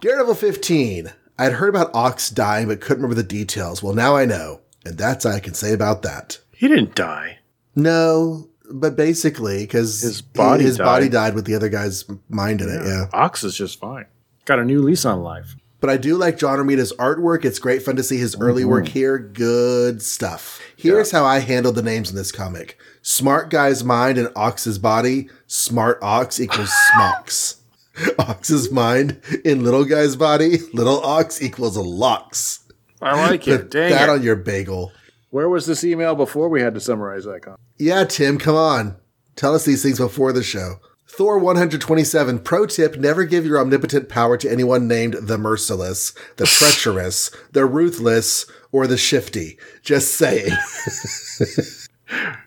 daredevil 0.00 0.34
15 0.36 1.12
I 1.42 1.46
had 1.46 1.54
heard 1.54 1.70
about 1.70 1.90
Ox 1.92 2.30
dying, 2.30 2.68
but 2.68 2.80
couldn't 2.80 3.02
remember 3.02 3.20
the 3.20 3.26
details. 3.28 3.82
Well, 3.82 3.94
now 3.94 4.14
I 4.14 4.24
know, 4.26 4.60
and 4.84 4.96
that's 4.96 5.26
all 5.26 5.32
I 5.32 5.40
can 5.40 5.54
say 5.54 5.72
about 5.72 6.02
that. 6.02 6.38
He 6.54 6.68
didn't 6.68 6.94
die. 6.94 7.38
No, 7.74 8.48
but 8.72 8.94
basically, 8.96 9.64
because 9.64 10.02
His 10.02 10.22
body 10.22 10.62
his 10.62 10.76
died. 10.76 10.84
body 10.84 11.08
died 11.08 11.34
with 11.34 11.44
the 11.46 11.56
other 11.56 11.68
guy's 11.68 12.04
mind 12.28 12.60
in 12.60 12.68
it. 12.68 12.82
Yeah. 12.86 13.06
Ox 13.12 13.42
is 13.42 13.56
just 13.56 13.80
fine. 13.80 14.06
Got 14.44 14.60
a 14.60 14.64
new 14.64 14.82
lease 14.82 15.04
on 15.04 15.22
life. 15.22 15.56
But 15.80 15.90
I 15.90 15.96
do 15.96 16.16
like 16.16 16.38
John 16.38 16.58
Romita's 16.58 16.92
artwork. 16.96 17.44
It's 17.44 17.58
great 17.58 17.82
fun 17.82 17.96
to 17.96 18.04
see 18.04 18.16
his 18.18 18.36
early 18.38 18.64
work 18.64 18.84
Mm-hmm. 18.84 18.92
here. 18.92 19.18
Good 19.18 20.00
stuff. 20.00 20.60
Here's 20.76 21.10
how 21.10 21.24
I 21.24 21.40
handled 21.40 21.74
the 21.74 21.82
names 21.82 22.08
in 22.08 22.14
this 22.14 22.30
comic. 22.30 22.78
Smart 23.02 23.50
guy's 23.50 23.82
mind 23.82 24.16
and 24.16 24.28
Ox's 24.36 24.78
body. 24.78 25.28
Smart 25.48 25.98
Ox 26.00 26.38
equals 26.38 26.70
Smocks. 26.92 27.56
Ox's 28.18 28.70
mind 28.70 29.20
in 29.44 29.64
little 29.64 29.84
guy's 29.84 30.16
body. 30.16 30.58
Little 30.72 31.00
Ox 31.02 31.42
equals 31.42 31.76
a 31.76 31.82
Locks. 31.82 32.60
I 33.00 33.28
like 33.28 33.46
it. 33.48 33.62
Put 33.62 33.70
Dang 33.70 33.90
that 33.90 34.08
it. 34.08 34.12
on 34.12 34.22
your 34.22 34.36
bagel. 34.36 34.92
Where 35.30 35.48
was 35.48 35.66
this 35.66 35.82
email 35.82 36.14
before 36.14 36.48
we 36.48 36.60
had 36.60 36.74
to 36.74 36.80
summarize 36.80 37.24
that? 37.24 37.42
Con? 37.42 37.56
Yeah, 37.78 38.04
Tim, 38.04 38.38
come 38.38 38.54
on. 38.56 38.96
Tell 39.34 39.54
us 39.54 39.64
these 39.64 39.82
things 39.82 39.98
before 39.98 40.32
the 40.32 40.42
show. 40.42 40.74
Thor 41.08 41.38
127 41.38 42.38
Pro 42.38 42.64
tip 42.66 42.96
never 42.96 43.24
give 43.24 43.44
your 43.44 43.58
omnipotent 43.58 44.08
power 44.08 44.36
to 44.38 44.50
anyone 44.50 44.88
named 44.88 45.14
the 45.14 45.36
Merciless, 45.36 46.14
the 46.36 46.46
Treacherous, 46.46 47.30
the 47.52 47.66
Ruthless, 47.66 48.46
or 48.72 48.86
the 48.86 48.96
Shifty. 48.96 49.58
Just 49.82 50.14
saying. 50.14 50.52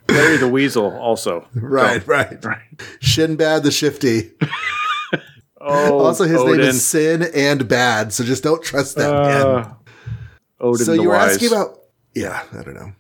Larry 0.10 0.38
the 0.38 0.48
Weasel 0.48 0.96
also. 0.98 1.48
right, 1.56 2.06
right. 2.08 2.44
Right. 2.44 2.78
Shinbad 3.02 3.64
the 3.64 3.72
Shifty. 3.72 4.32
Oh, 5.68 6.00
Also, 6.00 6.26
his 6.26 6.40
Odin. 6.40 6.58
name 6.58 6.68
is 6.68 6.86
Sin 6.86 7.24
and 7.34 7.68
Bad, 7.68 8.14
so 8.14 8.24
just 8.24 8.44
don't 8.44 8.64
trust 8.64 8.96
that 8.98 9.12
man. 9.12 9.46
Uh, 9.46 9.74
Odin 10.60 10.86
So 10.86 10.94
you 10.94 11.10
were 11.10 11.16
asking 11.16 11.50
about, 11.50 11.80
yeah, 12.14 12.44
I 12.54 12.62
don't 12.64 12.76
know. 12.76 12.94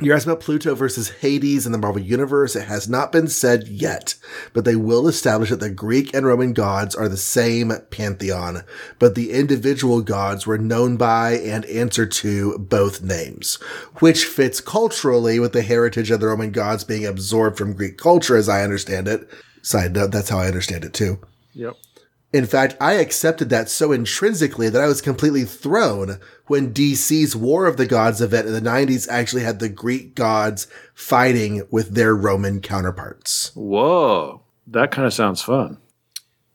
You're 0.00 0.16
asking 0.16 0.32
about 0.32 0.42
Pluto 0.42 0.74
versus 0.74 1.10
Hades 1.10 1.64
in 1.66 1.70
the 1.70 1.78
Marvel 1.78 2.00
Universe. 2.02 2.56
It 2.56 2.66
has 2.66 2.88
not 2.88 3.12
been 3.12 3.28
said 3.28 3.68
yet, 3.68 4.16
but 4.52 4.64
they 4.64 4.74
will 4.74 5.06
establish 5.06 5.50
that 5.50 5.60
the 5.60 5.70
Greek 5.70 6.12
and 6.14 6.26
Roman 6.26 6.54
gods 6.54 6.94
are 6.94 7.08
the 7.08 7.16
same 7.16 7.72
pantheon, 7.90 8.62
but 8.98 9.14
the 9.14 9.30
individual 9.30 10.00
gods 10.00 10.44
were 10.46 10.58
known 10.58 10.96
by 10.96 11.32
and 11.32 11.64
answer 11.66 12.06
to 12.06 12.58
both 12.58 13.02
names, 13.02 13.56
which 13.98 14.24
fits 14.24 14.60
culturally 14.60 15.38
with 15.38 15.52
the 15.52 15.62
heritage 15.62 16.10
of 16.10 16.20
the 16.20 16.26
Roman 16.26 16.50
gods 16.50 16.82
being 16.84 17.06
absorbed 17.06 17.56
from 17.58 17.74
Greek 17.74 17.96
culture, 17.98 18.34
as 18.36 18.48
I 18.48 18.64
understand 18.64 19.06
it. 19.06 19.28
Side 19.60 19.94
note, 19.94 20.10
that's 20.10 20.30
how 20.30 20.38
I 20.38 20.48
understand 20.48 20.84
it 20.84 20.94
too. 20.94 21.20
Yep. 21.52 21.76
In 22.32 22.46
fact, 22.46 22.76
I 22.80 22.94
accepted 22.94 23.50
that 23.50 23.68
so 23.68 23.92
intrinsically 23.92 24.70
that 24.70 24.80
I 24.80 24.86
was 24.86 25.02
completely 25.02 25.44
thrown 25.44 26.18
when 26.46 26.72
DC's 26.72 27.36
War 27.36 27.66
of 27.66 27.76
the 27.76 27.86
Gods 27.86 28.22
event 28.22 28.46
in 28.46 28.54
the 28.54 28.60
90s 28.60 29.06
actually 29.10 29.42
had 29.42 29.58
the 29.58 29.68
Greek 29.68 30.14
gods 30.14 30.66
fighting 30.94 31.66
with 31.70 31.94
their 31.94 32.16
Roman 32.16 32.60
counterparts. 32.60 33.52
Whoa, 33.54 34.42
that 34.66 34.90
kind 34.90 35.06
of 35.06 35.12
sounds 35.12 35.42
fun. 35.42 35.76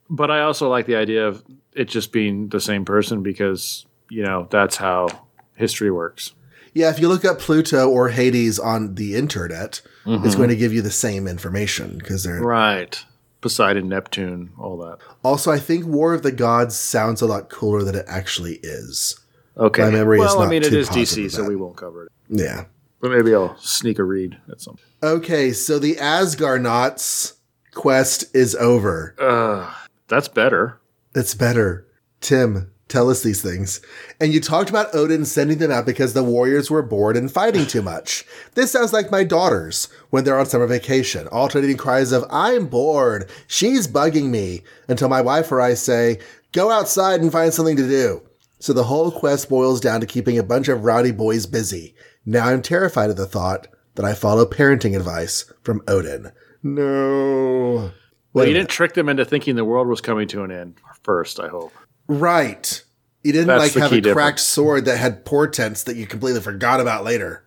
But 0.10 0.31
I 0.31 0.41
also 0.41 0.67
like 0.69 0.88
the 0.88 0.96
idea 0.96 1.27
of 1.27 1.43
it 1.74 1.86
just 1.86 2.12
being 2.12 2.50
the 2.50 2.62
same 2.62 2.84
person 2.84 3.22
because 3.22 3.86
you 4.10 4.24
know 4.24 4.48
that's 4.50 4.77
how 4.77 5.07
history 5.55 5.91
works. 5.91 6.34
Yeah, 6.74 6.89
if 6.89 7.00
you 7.00 7.07
look 7.07 7.25
up 7.25 7.39
Pluto 7.39 7.89
or 7.89 8.10
Hades 8.10 8.60
on 8.60 8.96
the 8.96 9.15
internet, 9.15 9.81
it's 10.05 10.05
mm-hmm. 10.05 10.38
going 10.38 10.50
to 10.50 10.55
give 10.55 10.74
you 10.74 10.81
the 10.81 10.91
same 10.91 11.27
information 11.27 11.98
because 11.98 12.24
they're 12.24 12.39
Right. 12.39 13.03
Poseidon, 13.48 13.88
Neptune, 13.89 14.51
all 14.60 14.77
that. 14.77 14.98
also 15.24 15.51
I 15.51 15.60
think 15.60 15.86
War 15.86 16.13
of 16.13 16.24
the 16.24 16.32
Gods 16.32 16.75
sounds 16.75 17.22
a 17.22 17.25
lot 17.25 17.50
cooler 17.50 17.84
than 17.84 17.96
it 17.96 18.06
actually 18.08 18.60
is. 18.63 19.20
Okay. 19.58 19.84
My 19.84 19.89
memory 19.92 20.20
is 20.20 20.25
well, 20.25 20.42
I 20.42 20.48
mean, 20.50 20.63
it 20.63 20.74
is 20.74 20.89
DC, 20.89 21.32
so 21.32 21.44
we 21.44 21.56
won't 21.56 21.77
cover 21.77 22.06
it. 22.06 22.12
Yeah. 22.30 22.66
But 23.00 23.12
maybe 23.12 23.34
I'll 23.34 23.58
sneak 23.58 24.00
a 24.00 24.04
read 24.04 24.38
at 24.51 24.60
some. 24.62 24.75
point. 24.75 24.86
Okay, 25.04 25.51
so 25.51 25.80
the 25.80 25.96
Asgarnauts 25.96 27.34
quest 27.74 28.36
is 28.36 28.56
over. 28.56 29.16
Uh, 29.20 29.72
that's 30.08 30.27
better. 30.27 30.80
That's 31.13 31.34
better. 31.36 31.86
Tim, 32.22 32.72
tell 32.88 33.10
us 33.10 33.24
these 33.24 33.41
things. 33.41 33.82
And 34.20 34.34
you 34.34 34.39
talked 34.39 34.70
about 34.70 34.94
Odin 34.94 35.25
sending 35.25 35.58
them 35.58 35.72
out 35.72 35.86
because 35.86 36.13
the 36.13 36.24
warriors 36.24 36.72
were 36.72 36.82
bored 36.82 37.17
and 37.17 37.32
fighting 37.32 37.65
too 37.65 37.82
much. 37.82 38.25
This 38.53 38.72
sounds 38.72 38.94
like 38.94 39.12
my 39.12 39.24
daughters 39.24 39.89
when 40.10 40.24
they're 40.24 40.39
on 40.39 40.46
summer 40.46 40.67
vacation, 40.67 41.27
alternating 41.27 41.77
cries 41.77 42.12
of, 42.12 42.25
I'm 42.29 42.67
bored, 42.67 43.29
she's 43.48 43.88
bugging 43.88 44.29
me, 44.29 44.62
until 44.88 45.10
my 45.10 45.22
wife 45.22 45.51
or 45.51 45.62
I 45.62 45.74
say, 45.74 46.20
go 46.51 46.72
outside 46.72 47.22
and 47.22 47.32
find 47.32 47.53
something 47.53 47.77
to 47.77 47.88
do. 47.88 48.22
So 48.60 48.74
the 48.74 48.86
whole 48.86 49.12
quest 49.12 49.50
boils 49.50 49.79
down 49.79 50.01
to 50.01 50.08
keeping 50.08 50.39
a 50.39 50.44
bunch 50.44 50.67
of 50.67 50.84
rowdy 50.84 51.12
boys 51.12 51.46
busy. 51.46 51.96
Now 52.25 52.48
I'm 52.48 52.62
terrified 52.62 53.10
of 53.10 53.17
the 53.17 53.27
thought 53.27 53.67
that 53.96 54.06
I 54.06 54.13
follow 54.13 54.46
parenting 54.46 54.96
advice 54.96 55.51
from 55.63 55.82
Odin. 55.88 56.32
No. 56.63 57.91
Well, 58.34 58.48
you 58.48 58.53
didn't 58.53 58.70
trick 58.70 58.94
them 58.94 59.10
into 59.10 59.25
thinking 59.25 59.56
the 59.56 59.65
world 59.65 59.88
was 59.88 60.01
coming 60.01 60.27
to 60.29 60.44
an 60.44 60.51
end 60.51 60.79
first, 61.03 61.39
I 61.39 61.48
hope. 61.48 61.74
Right. 62.08 62.84
You 63.24 63.34
didn't 63.34 63.48
That's 63.48 63.76
like 63.76 63.84
have 63.84 63.92
a 63.92 64.02
key 64.02 64.12
cracked 64.12 64.40
sword 64.40 64.86
that 64.86 64.98
had 64.98 65.26
portents 65.26 65.84
that 65.84 65.96
you 65.98 66.06
completely 66.08 66.42
forgot 66.42 66.80
about 66.80 67.04
later. 67.04 67.44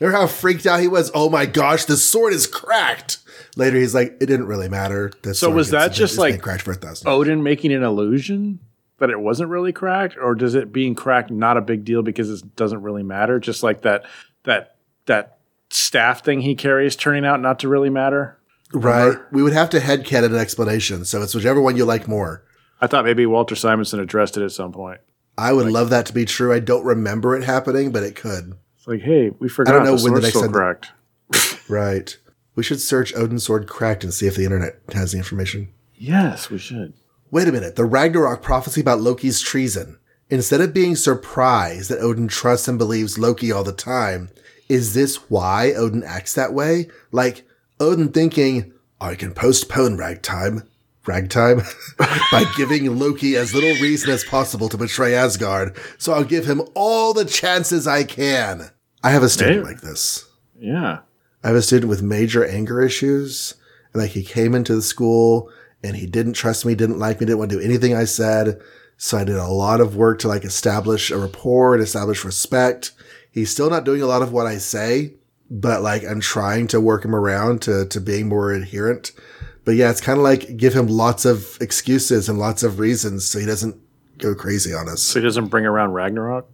Remember 0.00 0.18
how 0.18 0.26
freaked 0.26 0.66
out 0.66 0.80
he 0.80 0.88
was? 0.88 1.10
Oh 1.14 1.30
my 1.30 1.46
gosh, 1.46 1.84
the 1.86 1.96
sword 1.96 2.32
is 2.34 2.46
cracked. 2.46 3.18
Later, 3.56 3.78
he's 3.78 3.94
like, 3.94 4.16
it 4.20 4.26
didn't 4.26 4.46
really 4.46 4.68
matter. 4.68 5.10
The 5.22 5.34
So 5.34 5.50
was 5.50 5.70
that 5.70 5.92
just 5.92 6.18
like- 6.18 6.40
cracked 6.42 6.62
for 6.62 6.72
a 6.72 6.74
thousand? 6.74 7.08
Odin 7.08 7.42
making 7.42 7.72
an 7.72 7.82
illusion 7.82 8.58
that 8.98 9.08
it 9.10 9.20
wasn't 9.20 9.48
really 9.50 9.72
cracked, 9.72 10.16
or 10.20 10.34
does 10.34 10.54
it 10.54 10.72
being 10.72 10.94
cracked 10.94 11.30
not 11.30 11.56
a 11.56 11.60
big 11.62 11.84
deal 11.84 12.02
because 12.02 12.30
it 12.30 12.56
doesn't 12.56 12.82
really 12.82 13.02
matter? 13.02 13.38
Just 13.38 13.62
like 13.62 13.82
that 13.82 14.04
that 14.44 14.76
that 15.06 15.38
staff 15.70 16.24
thing 16.24 16.40
he 16.42 16.54
carries 16.54 16.96
turning 16.96 17.24
out 17.24 17.40
not 17.40 17.58
to 17.60 17.68
really 17.68 17.90
matter. 17.90 18.38
right. 18.72 19.16
We 19.32 19.42
would 19.42 19.52
have 19.54 19.70
to 19.70 19.78
headcanon 19.78 20.26
an 20.26 20.36
explanation, 20.36 21.04
so 21.04 21.22
it's 21.22 21.34
whichever 21.34 21.60
one 21.60 21.76
you 21.76 21.84
like 21.86 22.06
more. 22.08 22.42
I 22.80 22.86
thought 22.86 23.04
maybe 23.04 23.26
Walter 23.26 23.56
Simonson 23.56 24.00
addressed 24.00 24.36
it 24.36 24.44
at 24.44 24.52
some 24.52 24.72
point. 24.72 25.00
I 25.38 25.52
would 25.52 25.66
love 25.66 25.90
that 25.90 26.06
to 26.06 26.12
be 26.12 26.24
true. 26.24 26.52
I 26.52 26.60
don't 26.60 26.84
remember 26.84 27.36
it 27.36 27.44
happening, 27.44 27.90
but 27.92 28.02
it 28.02 28.16
could. 28.16 28.54
It's 28.76 28.86
like, 28.86 29.02
hey, 29.02 29.30
we 29.38 29.48
forgot 29.48 29.74
I 29.74 29.78
don't 29.78 29.86
know 29.86 29.96
the 29.96 30.04
when 30.04 30.14
the 30.14 30.20
next 30.20 30.40
time- 30.40 30.52
cracked. 30.52 30.92
Right. 31.68 32.16
We 32.54 32.62
should 32.62 32.80
search 32.80 33.14
Odin's 33.14 33.42
sword 33.44 33.66
cracked 33.66 34.04
and 34.04 34.14
see 34.14 34.26
if 34.28 34.36
the 34.36 34.44
internet 34.44 34.80
has 34.94 35.12
the 35.12 35.18
information. 35.18 35.68
Yes, 35.96 36.48
we 36.48 36.58
should. 36.58 36.94
Wait 37.30 37.48
a 37.48 37.52
minute. 37.52 37.74
The 37.76 37.84
Ragnarok 37.84 38.40
prophecy 38.40 38.80
about 38.80 39.00
Loki's 39.00 39.40
treason. 39.40 39.98
Instead 40.30 40.60
of 40.60 40.72
being 40.72 40.94
surprised 40.94 41.90
that 41.90 42.00
Odin 42.00 42.28
trusts 42.28 42.68
and 42.68 42.78
believes 42.78 43.18
Loki 43.18 43.50
all 43.50 43.64
the 43.64 43.72
time, 43.72 44.30
is 44.68 44.94
this 44.94 45.16
why 45.28 45.72
Odin 45.72 46.02
acts 46.04 46.34
that 46.34 46.52
way? 46.52 46.88
Like 47.10 47.44
Odin 47.80 48.08
thinking, 48.12 48.72
I 49.00 49.16
can 49.16 49.34
postpone 49.34 49.96
ragtime, 49.96 50.62
ragtime, 51.06 51.62
by 52.32 52.44
giving 52.56 52.98
Loki 52.98 53.36
as 53.36 53.54
little 53.54 53.74
reason 53.82 54.10
as 54.10 54.24
possible 54.24 54.68
to 54.68 54.76
betray 54.76 55.14
Asgard, 55.14 55.76
so 55.98 56.12
I'll 56.12 56.24
give 56.24 56.46
him 56.46 56.62
all 56.74 57.14
the 57.14 57.24
chances 57.24 57.86
I 57.86 58.04
can. 58.04 58.70
I 59.02 59.10
have 59.10 59.22
a 59.22 59.28
student 59.28 59.58
Maybe. 59.58 59.74
like 59.74 59.80
this. 59.82 60.28
Yeah. 60.58 61.00
I 61.44 61.48
have 61.48 61.56
a 61.56 61.62
student 61.62 61.88
with 61.88 62.02
major 62.02 62.44
anger 62.44 62.82
issues. 62.82 63.54
And 63.92 64.02
like 64.02 64.10
he 64.10 64.24
came 64.24 64.54
into 64.54 64.74
the 64.74 64.82
school 64.82 65.50
and 65.82 65.96
he 65.96 66.06
didn't 66.06 66.32
trust 66.32 66.66
me, 66.66 66.74
didn't 66.74 66.98
like 66.98 67.20
me, 67.20 67.26
didn't 67.26 67.38
want 67.38 67.50
to 67.50 67.58
do 67.58 67.64
anything 67.64 67.94
I 67.94 68.04
said. 68.04 68.60
So 68.96 69.16
I 69.16 69.24
did 69.24 69.36
a 69.36 69.46
lot 69.46 69.80
of 69.80 69.94
work 69.94 70.18
to 70.20 70.28
like 70.28 70.44
establish 70.44 71.10
a 71.10 71.18
rapport 71.18 71.74
and 71.74 71.82
establish 71.82 72.24
respect. 72.24 72.92
He's 73.30 73.50
still 73.50 73.70
not 73.70 73.84
doing 73.84 74.02
a 74.02 74.06
lot 74.06 74.22
of 74.22 74.32
what 74.32 74.46
I 74.46 74.58
say, 74.58 75.14
but 75.50 75.82
like 75.82 76.02
I'm 76.02 76.20
trying 76.20 76.66
to 76.68 76.80
work 76.80 77.04
him 77.04 77.14
around 77.14 77.62
to, 77.62 77.86
to 77.86 78.00
being 78.00 78.28
more 78.28 78.52
adherent. 78.52 79.12
But 79.66 79.74
yeah, 79.74 79.90
it's 79.90 80.00
kind 80.00 80.16
of 80.16 80.22
like 80.22 80.56
give 80.56 80.74
him 80.74 80.86
lots 80.86 81.24
of 81.24 81.58
excuses 81.60 82.28
and 82.28 82.38
lots 82.38 82.62
of 82.62 82.78
reasons 82.78 83.28
so 83.28 83.40
he 83.40 83.44
doesn't 83.44 83.76
go 84.18 84.32
crazy 84.34 84.72
on 84.72 84.88
us. 84.88 85.02
So 85.02 85.18
he 85.18 85.24
doesn't 85.24 85.46
bring 85.46 85.66
around 85.66 85.92
Ragnarok? 85.92 86.48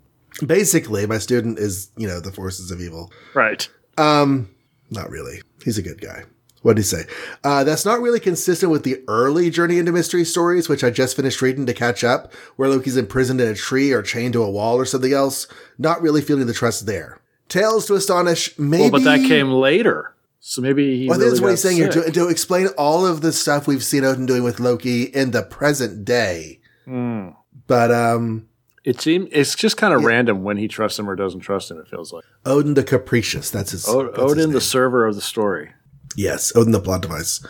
Basically, 0.45 1.07
my 1.07 1.19
student 1.19 1.59
is, 1.59 1.91
you 1.99 2.09
know, 2.09 2.21
the 2.21 2.33
forces 2.33 2.71
of 2.71 2.81
evil. 2.81 3.13
Right. 3.35 3.69
Um, 3.99 4.49
not 4.91 5.11
really. 5.11 5.43
He's 5.63 5.77
a 5.77 5.83
good 5.83 6.01
guy. 6.01 6.25
What 6.63 6.77
did 6.77 6.83
he 6.83 6.87
say? 6.87 7.05
Uh, 7.45 7.65
that's 7.65 7.85
not 7.85 8.01
really 8.01 8.21
consistent 8.21 8.73
with 8.73 8.83
the 8.83 9.03
early 9.09 9.51
Journey 9.51 9.79
into 9.79 9.93
Mystery 9.93 10.25
stories, 10.25 10.71
which 10.71 10.83
I 10.83 10.89
just 10.89 11.15
finished 11.15 11.43
reading 11.43 11.67
to 11.67 11.75
catch 11.75 12.03
up, 12.03 12.33
where 12.57 12.71
Loki's 12.71 12.97
imprisoned 12.97 13.43
in 13.43 13.49
a 13.49 13.55
tree 13.55 13.93
or 13.93 14.01
chained 14.01 14.33
to 14.35 14.43
a 14.43 14.51
wall 14.51 14.77
or 14.77 14.87
something 14.87 15.13
else. 15.13 15.47
Not 15.77 16.01
really 16.01 16.23
feeling 16.23 16.47
the 16.47 16.55
trust 16.55 16.87
there. 16.87 17.21
Tales 17.49 17.87
to 17.87 17.95
astonish, 17.95 18.59
maybe. 18.59 18.83
Well, 18.83 18.91
but 18.93 19.05
that 19.05 19.29
came 19.29 19.51
later. 19.51 20.12
So 20.45 20.61
maybe 20.61 20.99
he 20.99 21.09
Well, 21.09 21.19
really 21.21 21.31
that's 21.31 21.41
what 21.41 21.51
he's 21.51 21.63
saying 21.63 21.77
here. 21.77 21.93
sick. 21.93 22.07
To, 22.07 22.11
to 22.13 22.29
explain 22.29 22.67
all 22.77 23.07
of 23.07 23.21
the 23.21 23.33
stuff 23.33 23.69
we've 23.69 23.85
seen 23.85 24.05
Odin 24.05 24.27
doing 24.27 24.43
with 24.43 24.59
Loki 24.59 25.05
in 25.05 25.31
the 25.31 25.43
present 25.43 26.05
day. 26.05 26.59
Hmm. 26.85 27.29
But 27.69 27.93
um, 27.93 28.49
It 28.85 29.01
seems 29.01 29.29
it's 29.31 29.55
just 29.55 29.77
kind 29.77 29.95
of 29.95 30.03
random 30.03 30.43
when 30.43 30.57
he 30.57 30.67
trusts 30.67 30.99
him 30.99 31.09
or 31.09 31.15
doesn't 31.15 31.41
trust 31.41 31.71
him. 31.71 31.79
It 31.79 31.87
feels 31.87 32.13
like 32.13 32.25
Odin 32.45 32.75
the 32.75 32.83
Capricious. 32.83 33.51
That's 33.51 33.71
his. 33.71 33.89
o- 33.89 34.07
that's 34.09 34.17
his 34.21 34.31
Odin, 34.33 34.45
name. 34.47 34.53
the 34.53 34.61
server 34.61 35.07
of 35.07 35.15
the 35.15 35.21
story. 35.21 35.71
Yes, 36.17 36.53
Odin 36.57 36.73
the 36.73 36.81
plot 36.81 37.03
device. 37.03 37.41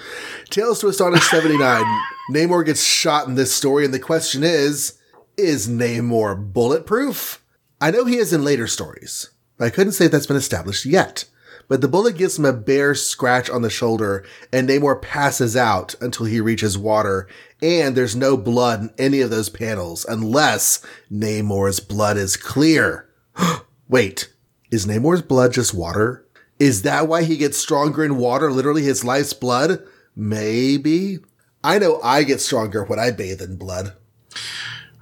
Tales 0.50 0.78
to 0.80 0.88
Astonish 0.88 1.24
79. 1.30 1.82
Namor 2.30 2.64
gets 2.64 2.84
shot 2.84 3.26
in 3.26 3.34
this 3.36 3.52
story, 3.54 3.86
and 3.86 3.94
the 3.94 3.98
question 3.98 4.44
is 4.44 4.98
Is 5.38 5.66
Namor 5.66 6.52
bulletproof? 6.52 7.42
I 7.80 7.90
know 7.90 8.04
he 8.04 8.18
is 8.18 8.32
in 8.34 8.44
later 8.44 8.66
stories, 8.66 9.30
but 9.56 9.64
I 9.64 9.70
couldn't 9.70 9.94
say 9.94 10.08
that's 10.08 10.26
been 10.26 10.36
established 10.36 10.84
yet. 10.84 11.24
But 11.72 11.80
the 11.80 11.88
bullet 11.88 12.18
gives 12.18 12.38
him 12.38 12.44
a 12.44 12.52
bare 12.52 12.94
scratch 12.94 13.48
on 13.48 13.62
the 13.62 13.70
shoulder, 13.70 14.26
and 14.52 14.68
Namor 14.68 15.00
passes 15.00 15.56
out 15.56 15.94
until 16.02 16.26
he 16.26 16.38
reaches 16.38 16.76
water, 16.76 17.26
and 17.62 17.96
there's 17.96 18.14
no 18.14 18.36
blood 18.36 18.82
in 18.82 18.90
any 18.98 19.22
of 19.22 19.30
those 19.30 19.48
panels 19.48 20.04
unless 20.06 20.84
Namor's 21.10 21.80
blood 21.80 22.18
is 22.18 22.36
clear. 22.36 23.08
Wait, 23.88 24.30
is 24.70 24.84
Namor's 24.84 25.22
blood 25.22 25.54
just 25.54 25.72
water? 25.72 26.26
Is 26.58 26.82
that 26.82 27.08
why 27.08 27.22
he 27.22 27.38
gets 27.38 27.56
stronger 27.56 28.04
in 28.04 28.18
water, 28.18 28.52
literally 28.52 28.82
his 28.82 29.02
life's 29.02 29.32
blood? 29.32 29.82
Maybe. 30.14 31.20
I 31.64 31.78
know 31.78 32.02
I 32.02 32.24
get 32.24 32.42
stronger 32.42 32.84
when 32.84 32.98
I 32.98 33.12
bathe 33.12 33.40
in 33.40 33.56
blood. 33.56 33.94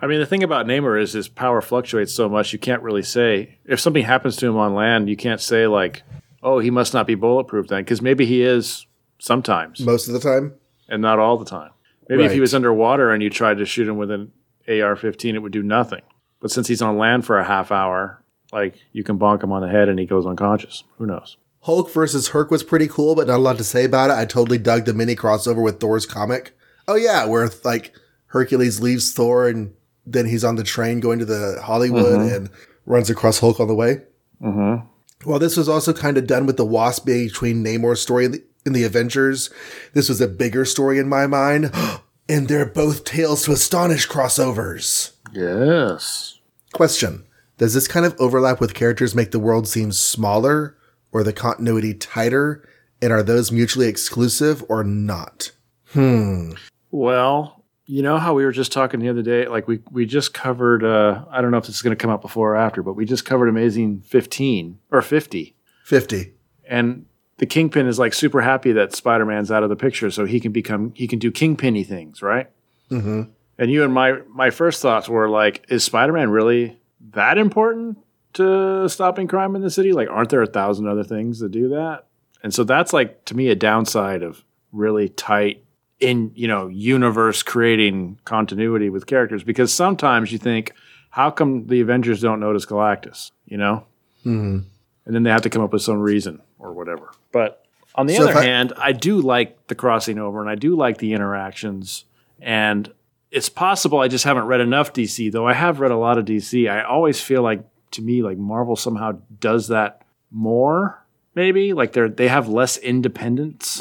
I 0.00 0.06
mean, 0.06 0.20
the 0.20 0.26
thing 0.26 0.44
about 0.44 0.66
Namor 0.66 1.02
is 1.02 1.14
his 1.14 1.26
power 1.26 1.60
fluctuates 1.60 2.14
so 2.14 2.28
much 2.28 2.52
you 2.52 2.60
can't 2.60 2.84
really 2.84 3.02
say 3.02 3.58
if 3.64 3.80
something 3.80 4.04
happens 4.04 4.36
to 4.36 4.46
him 4.46 4.56
on 4.56 4.76
land. 4.76 5.10
You 5.10 5.16
can't 5.16 5.40
say 5.40 5.66
like, 5.66 6.04
"Oh, 6.42 6.59
he 6.59 6.70
must 6.70 6.94
not 6.94 7.06
be 7.06 7.14
bulletproof 7.14 7.68
then," 7.68 7.82
because 7.85 8.00
maybe 8.02 8.26
he 8.26 8.42
is 8.42 8.87
sometimes, 9.18 9.80
Most 9.80 10.09
of 10.09 10.14
the 10.14 10.20
time. 10.20 10.54
and 10.88 11.02
not 11.02 11.18
all 11.18 11.37
the 11.37 11.44
time. 11.44 11.70
Maybe 12.09 12.25
if 12.25 12.32
he 12.32 12.40
was 12.40 12.54
underwater 12.54 13.11
and 13.12 13.23
you 13.23 13.30
tried 13.30 13.59
to 13.59 13.64
shoot 13.64 13.87
him 13.87 13.97
with 13.97 14.11
an 14.11 14.32
AR-15, 14.66 15.35
it 15.35 15.38
would 15.38 15.52
do 15.52 15.62
nothing. 15.62 16.02
But 16.40 16.50
since 16.50 16.66
he's 16.66 16.82
on 16.82 16.99
land 16.99 17.25
for 17.25 17.38
a 17.38 17.44
half 17.44 17.70
hour, 17.70 18.23
like 18.52 18.75
you 18.92 19.04
can 19.04 19.16
bonk 19.18 19.44
him 19.44 19.52
on 19.52 19.62
the 19.62 19.68
head 19.68 19.88
and 19.88 19.99
he 19.99 20.06
goes 20.06 20.26
unconscious. 20.26 20.82
Who 20.99 21.06
knows? 21.06 21.37
Hulk 21.61 21.90
versus 21.92 22.28
Herc 22.28 22.50
was 22.50 22.64
pretty 22.64 22.88
cool, 22.88 23.14
but 23.14 23.26
not 23.28 23.37
a 23.37 23.42
lot 23.42 23.59
to 23.59 23.64
say 23.64 23.85
about 23.85 24.11
it. 24.11 24.14
I 24.14 24.25
totally 24.25 24.59
dug 24.59 24.87
the 24.87 24.94
mini 24.94 25.14
crossover 25.14 25.62
with 25.62 25.78
Thor's 25.78 26.06
comic. 26.06 26.56
Oh 26.88 26.97
yeah, 26.97 27.26
where 27.26 27.49
like 27.64 27.94
Hercules 28.26 28.80
leaves 28.80 29.12
Thor 29.12 29.47
and 29.47 29.73
then 30.06 30.26
he's 30.26 30.42
on 30.42 30.56
the 30.56 30.64
train 30.64 30.99
going 30.99 31.18
to 31.20 31.25
the 31.25 31.61
Hollywood 31.62 32.20
and 32.32 32.50
runs 32.87 33.11
across 33.11 33.38
Hulk 33.38 33.61
on 33.61 33.68
the 33.68 33.75
way. 33.75 34.02
Mm-hmm. 34.42 34.87
While 35.24 35.38
this 35.38 35.56
was 35.56 35.68
also 35.68 35.92
kind 35.92 36.16
of 36.16 36.26
done 36.26 36.46
with 36.46 36.56
the 36.56 36.64
Wasp 36.64 37.04
being 37.04 37.28
between 37.28 37.62
Namor's 37.62 38.00
story 38.00 38.24
in 38.24 38.32
the, 38.32 38.44
in 38.64 38.72
the 38.72 38.84
Avengers, 38.84 39.50
this 39.92 40.08
was 40.08 40.20
a 40.20 40.28
bigger 40.28 40.64
story 40.64 40.98
in 40.98 41.08
my 41.08 41.26
mind. 41.26 41.72
and 42.28 42.48
they're 42.48 42.66
both 42.66 43.04
tales 43.04 43.44
to 43.44 43.52
astonish 43.52 44.08
crossovers. 44.08 45.12
Yes. 45.32 46.38
Question 46.72 47.24
Does 47.58 47.74
this 47.74 47.88
kind 47.88 48.06
of 48.06 48.18
overlap 48.18 48.60
with 48.60 48.74
characters 48.74 49.14
make 49.14 49.30
the 49.32 49.38
world 49.38 49.68
seem 49.68 49.92
smaller 49.92 50.76
or 51.12 51.22
the 51.22 51.32
continuity 51.32 51.92
tighter? 51.92 52.66
And 53.02 53.12
are 53.12 53.22
those 53.22 53.50
mutually 53.50 53.88
exclusive 53.88 54.62
or 54.68 54.84
not? 54.84 55.52
Hmm. 55.92 56.52
Well, 56.90 57.59
you 57.90 58.02
know 58.02 58.18
how 58.18 58.35
we 58.35 58.44
were 58.44 58.52
just 58.52 58.70
talking 58.70 59.00
the 59.00 59.09
other 59.09 59.23
day, 59.23 59.49
like 59.49 59.66
we 59.66 59.80
we 59.90 60.06
just 60.06 60.32
covered. 60.32 60.85
Uh, 60.85 61.25
I 61.28 61.40
don't 61.40 61.50
know 61.50 61.59
if 61.59 61.66
this 61.66 61.75
is 61.76 61.82
going 61.82 61.97
to 61.97 62.00
come 62.00 62.11
out 62.11 62.23
before 62.23 62.52
or 62.52 62.56
after, 62.56 62.82
but 62.85 62.94
we 62.94 63.04
just 63.04 63.25
covered 63.25 63.49
Amazing 63.49 64.02
15 64.02 64.78
or 64.92 65.02
50, 65.02 65.56
50. 65.85 66.32
and 66.68 67.06
the 67.38 67.47
Kingpin 67.47 67.87
is 67.87 67.99
like 67.99 68.12
super 68.12 68.42
happy 68.42 68.70
that 68.73 68.94
Spider 68.94 69.25
Man's 69.26 69.50
out 69.50 69.62
of 69.64 69.70
the 69.70 69.76
picture, 69.76 70.11
so 70.11 70.25
he 70.25 70.38
can 70.38 70.52
become 70.52 70.92
he 70.94 71.09
can 71.09 71.18
do 71.18 71.32
Kingpinny 71.32 71.85
things, 71.85 72.23
right? 72.23 72.49
hmm 72.88 73.23
And 73.59 73.70
you 73.73 73.82
and 73.82 73.92
my 73.92 74.20
my 74.28 74.50
first 74.50 74.80
thoughts 74.80 75.09
were 75.09 75.28
like, 75.28 75.64
is 75.68 75.82
Spider 75.82 76.12
Man 76.12 76.30
really 76.30 76.78
that 77.12 77.38
important 77.38 77.99
to 78.34 78.88
stopping 78.88 79.26
crime 79.26 79.56
in 79.56 79.62
the 79.62 79.71
city? 79.71 79.93
Like, 79.93 80.08
aren't 80.08 80.28
there 80.30 80.43
a 80.43 80.47
thousand 80.47 80.86
other 80.86 81.02
things 81.02 81.41
that 81.41 81.50
do 81.50 81.71
that? 81.71 82.06
And 82.43 82.54
so 82.54 82.62
that's 82.62 82.93
like 82.93 83.25
to 83.25 83.34
me 83.34 83.49
a 83.49 83.56
downside 83.56 84.23
of 84.23 84.45
really 84.71 85.08
tight 85.08 85.64
in 86.00 86.32
you 86.34 86.49
know 86.49 86.69
universe 86.69 87.43
creating 87.43 88.19
continuity 88.25 88.89
with 88.91 89.06
characters 89.06 89.43
because 89.45 89.73
sometimes 89.73 90.32
you 90.32 90.39
think, 90.39 90.73
how 91.10 91.30
come 91.30 91.67
the 91.67 91.80
Avengers 91.80 92.21
don't 92.21 92.41
notice 92.41 92.67
Galactus? 92.67 93.30
You 93.47 93.58
know, 93.58 93.84
hmm 94.23 94.60
and 95.06 95.15
then 95.15 95.23
they 95.25 95.30
have 95.30 95.43
to 95.43 95.50
come 95.50 95.63
up 95.63 95.73
with 95.73 95.82
some 95.82 95.99
reason 95.99 96.41
or 96.58 96.73
whatever. 96.73 97.10
But 97.32 97.65
on 97.97 98.06
the 98.06 98.15
So 98.15 98.25
other 98.28 98.39
I- 98.39 98.45
hand, 98.45 98.73
I 98.76 98.93
do 98.93 99.21
like 99.21 99.67
the 99.67 99.75
crossing 99.75 100.19
over 100.19 100.41
and 100.41 100.49
I 100.49 100.54
do 100.54 100.76
like 100.76 100.99
the 100.99 101.13
interactions. 101.15 102.04
And 102.41 102.93
it's 103.32 103.49
possible 103.49 103.99
I 104.00 104.08
just 104.08 104.25
haven't 104.25 104.45
read 104.45 104.60
enough 104.60 104.93
DC, 104.93 105.32
though 105.32 105.47
I 105.49 105.54
have 105.54 105.80
read 105.80 105.91
a 105.91 105.97
lot 105.97 106.19
of 106.19 106.26
DC. 106.26 106.71
I 106.71 106.82
always 106.82 107.21
feel 107.21 107.43
like 107.43 107.65
to 107.93 108.02
me, 108.02 108.23
like 108.23 108.39
Marvel 108.39 108.76
somehow 108.76 109.19
does 109.41 109.69
that 109.69 110.02
more, 110.30 111.04
maybe. 111.34 111.73
Like 111.73 111.93
they're 111.93 112.08
they 112.08 112.28
have 112.28 112.47
less 112.49 112.76
independence. 112.76 113.80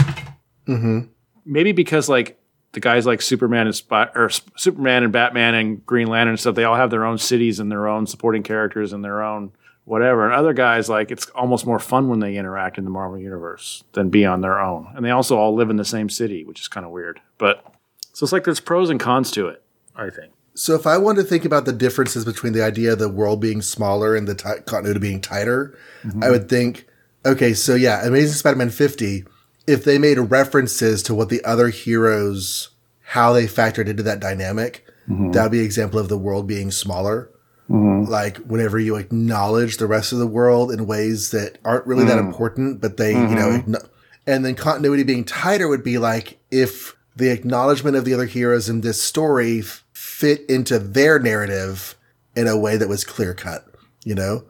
hmm 0.65 1.01
Maybe 1.49 1.71
because 1.71 2.07
like 2.07 2.39
the 2.73 2.79
guys 2.79 3.05
like 3.05 3.21
Superman 3.21 3.67
and 3.67 3.81
or 4.15 4.25
S- 4.25 4.41
Superman 4.55 5.03
and 5.03 5.11
Batman 5.11 5.55
and 5.55 5.85
Green 5.85 6.07
Lantern 6.07 6.33
and 6.33 6.39
stuff, 6.39 6.55
they 6.55 6.63
all 6.63 6.75
have 6.75 6.91
their 6.91 7.05
own 7.05 7.17
cities 7.17 7.59
and 7.59 7.71
their 7.71 7.87
own 7.87 8.05
supporting 8.05 8.43
characters 8.43 8.93
and 8.93 9.03
their 9.03 9.23
own 9.23 9.51
whatever. 9.85 10.25
And 10.25 10.35
other 10.35 10.53
guys, 10.53 10.87
like 10.87 11.09
it's 11.09 11.27
almost 11.31 11.65
more 11.65 11.79
fun 11.79 12.09
when 12.09 12.19
they 12.19 12.37
interact 12.37 12.77
in 12.77 12.83
the 12.83 12.91
Marvel 12.91 13.17
universe 13.17 13.83
than 13.93 14.09
be 14.09 14.23
on 14.25 14.41
their 14.41 14.59
own. 14.59 14.87
And 14.95 15.03
they 15.03 15.09
also 15.09 15.37
all 15.37 15.55
live 15.55 15.71
in 15.71 15.77
the 15.77 15.85
same 15.85 16.09
city, 16.09 16.43
which 16.43 16.59
is 16.61 16.67
kind 16.67 16.85
of 16.85 16.91
weird. 16.91 17.19
But 17.39 17.65
so 18.13 18.23
it's 18.23 18.31
like 18.31 18.43
there's 18.43 18.59
pros 18.59 18.89
and 18.89 18.99
cons 18.99 19.31
to 19.31 19.47
it. 19.47 19.63
I 19.95 20.09
think. 20.09 20.33
So 20.53 20.75
if 20.75 20.85
I 20.85 20.97
want 20.97 21.17
to 21.17 21.23
think 21.23 21.45
about 21.45 21.65
the 21.65 21.73
differences 21.73 22.25
between 22.25 22.53
the 22.53 22.63
idea 22.63 22.93
of 22.93 22.99
the 22.99 23.09
world 23.09 23.39
being 23.39 23.61
smaller 23.61 24.15
and 24.15 24.27
the 24.27 24.35
ti 24.35 24.61
continuity 24.65 24.99
being 24.99 25.21
tighter, 25.21 25.77
mm-hmm. 26.03 26.23
I 26.23 26.29
would 26.29 26.49
think, 26.49 26.85
okay, 27.25 27.53
so 27.53 27.75
yeah, 27.75 28.05
Amazing 28.05 28.35
Spider-Man 28.35 28.69
50, 28.69 29.23
if 29.69 29.83
they 29.83 29.99
made 29.99 30.17
references 30.17 31.03
to 31.03 31.13
what 31.13 31.29
the 31.29 31.43
other 31.45 31.69
heroes, 31.69 32.69
how 33.03 33.33
they 33.33 33.45
factored 33.45 33.87
into 33.87 34.01
that 34.03 34.19
dynamic, 34.19 34.85
mm-hmm. 35.07 35.31
that 35.31 35.43
would 35.43 35.51
be 35.51 35.59
an 35.59 35.65
example 35.65 35.99
of 35.99 36.09
the 36.09 36.17
world 36.17 36.47
being 36.47 36.71
smaller. 36.71 37.29
Mm-hmm. 37.69 38.11
Like 38.11 38.37
whenever 38.37 38.79
you 38.79 38.95
acknowledge 38.95 39.77
the 39.77 39.85
rest 39.85 40.11
of 40.11 40.17
the 40.17 40.25
world 40.27 40.71
in 40.71 40.87
ways 40.87 41.29
that 41.31 41.59
aren't 41.63 41.85
really 41.85 42.05
that 42.05 42.17
mm. 42.17 42.25
important, 42.27 42.81
but 42.81 42.97
they, 42.97 43.11
you 43.11 43.35
know, 43.35 43.49
mm-hmm. 43.49 43.75
acknow- 43.75 43.89
and 44.25 44.43
then 44.43 44.55
continuity 44.55 45.03
being 45.03 45.23
tighter 45.23 45.67
would 45.67 45.83
be 45.83 45.99
like 45.99 46.39
if 46.49 46.95
the 47.15 47.29
acknowledgement 47.29 47.95
of 47.95 48.05
the 48.05 48.13
other 48.13 48.25
heroes 48.25 48.69
in 48.69 48.81
this 48.81 49.01
story 49.01 49.59
f- 49.59 49.85
fit 49.93 50.41
into 50.49 50.79
their 50.79 51.19
narrative 51.19 51.95
in 52.35 52.47
a 52.47 52.57
way 52.57 52.75
that 52.75 52.89
was 52.89 53.03
clear 53.03 53.35
cut, 53.35 53.67
you 54.03 54.15
know? 54.15 54.45